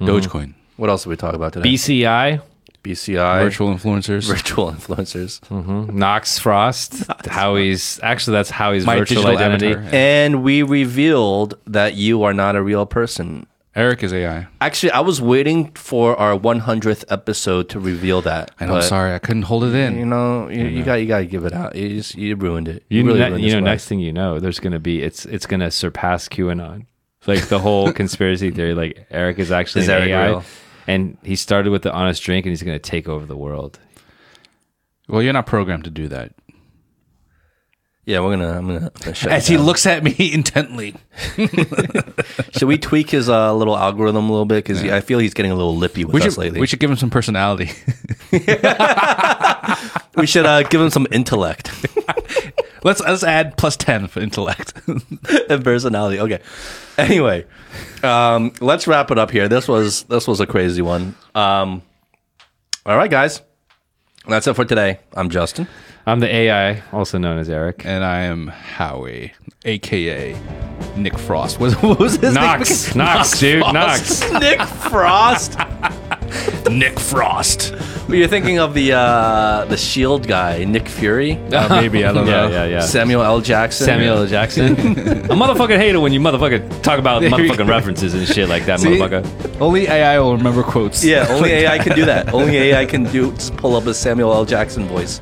[0.00, 0.54] Dogecoin.
[0.76, 1.68] What else did we talk about today?
[1.68, 2.40] BCI,
[2.82, 3.42] BCI.
[3.44, 4.26] Virtual influencers.
[4.26, 5.40] virtual influencers.
[5.48, 5.96] Mm-hmm.
[5.96, 9.72] Knox Frost, Howie's actually that's Howie's My virtual identity.
[9.72, 9.90] avatar.
[9.92, 13.46] And we revealed that you are not a real person.
[13.74, 14.46] Eric is AI.
[14.60, 18.50] Actually, I was waiting for our 100th episode to reveal that.
[18.60, 19.96] And I'm sorry, I couldn't hold it in.
[19.96, 21.74] You know, you, you got you got to give it out.
[21.74, 22.84] You just you ruined it.
[22.90, 23.64] You, really ne- ruined you know, life.
[23.64, 26.84] next thing you know, there's gonna be it's it's gonna surpass QAnon.
[27.26, 30.44] Like the whole conspiracy theory, like Eric is actually Is an Eric AI, real?
[30.86, 33.78] And he started with the honest drink, and he's gonna take over the world.
[35.08, 36.32] Well, you're not programmed to do that.
[38.04, 38.58] Yeah, we're gonna.
[38.58, 38.86] I'm gonna.
[38.86, 39.66] I'm gonna shut As it he down.
[39.66, 40.94] looks at me intently.
[42.56, 44.64] Should we tweak his uh, little algorithm a little bit?
[44.64, 46.60] Because I feel he's getting a little lippy with We us should, lately.
[46.60, 47.70] we should give him some personality.
[50.14, 51.70] We should uh, give him some intellect
[52.84, 54.74] let's let's add plus ten for intellect.
[54.86, 56.20] and personality.
[56.20, 56.40] Okay.
[56.98, 57.46] Anyway,
[58.02, 59.48] um, let's wrap it up here.
[59.48, 61.14] This was this was a crazy one.
[61.34, 61.82] Um,
[62.84, 63.42] all right, guys.
[64.28, 65.00] That's it for today.
[65.14, 65.66] I'm Justin.
[66.06, 67.84] I'm the AI, also known as Eric.
[67.84, 69.32] and I am Howie,
[69.64, 70.36] aka
[70.96, 71.60] Nick Frost.
[71.60, 73.04] What, what was his Knox, name?
[73.04, 74.30] Knox, dude, Knox.
[74.32, 75.56] Nick Frost.
[76.70, 77.74] Nick Frost.
[78.08, 82.48] You're thinking of the uh, the Shield guy, Nick Fury, Uh, maybe I don't know.
[82.48, 82.64] yeah, yeah.
[82.66, 82.80] yeah.
[82.80, 83.40] Samuel L.
[83.40, 83.86] Jackson.
[83.86, 84.26] Samuel L.
[84.26, 84.72] Jackson.
[84.76, 88.80] a motherfucking hater when you motherfucking talk about There motherfucking references and shit like that,
[88.80, 88.88] See?
[88.98, 89.60] motherfucker.
[89.60, 91.02] Only AI will remember quotes.
[91.04, 92.34] Yeah, only AI can do that.
[92.34, 94.44] Only AI can do just pull up a Samuel L.
[94.44, 95.20] Jackson voice.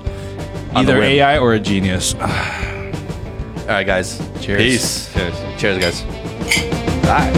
[0.74, 1.00] either.
[1.00, 2.14] AI or a genius.
[2.20, 4.18] All right, guys.
[4.40, 4.62] Cheers.
[4.62, 5.12] Peace.
[5.14, 5.60] Cheers.
[5.60, 6.02] Cheers, guys.
[7.04, 7.30] Bye.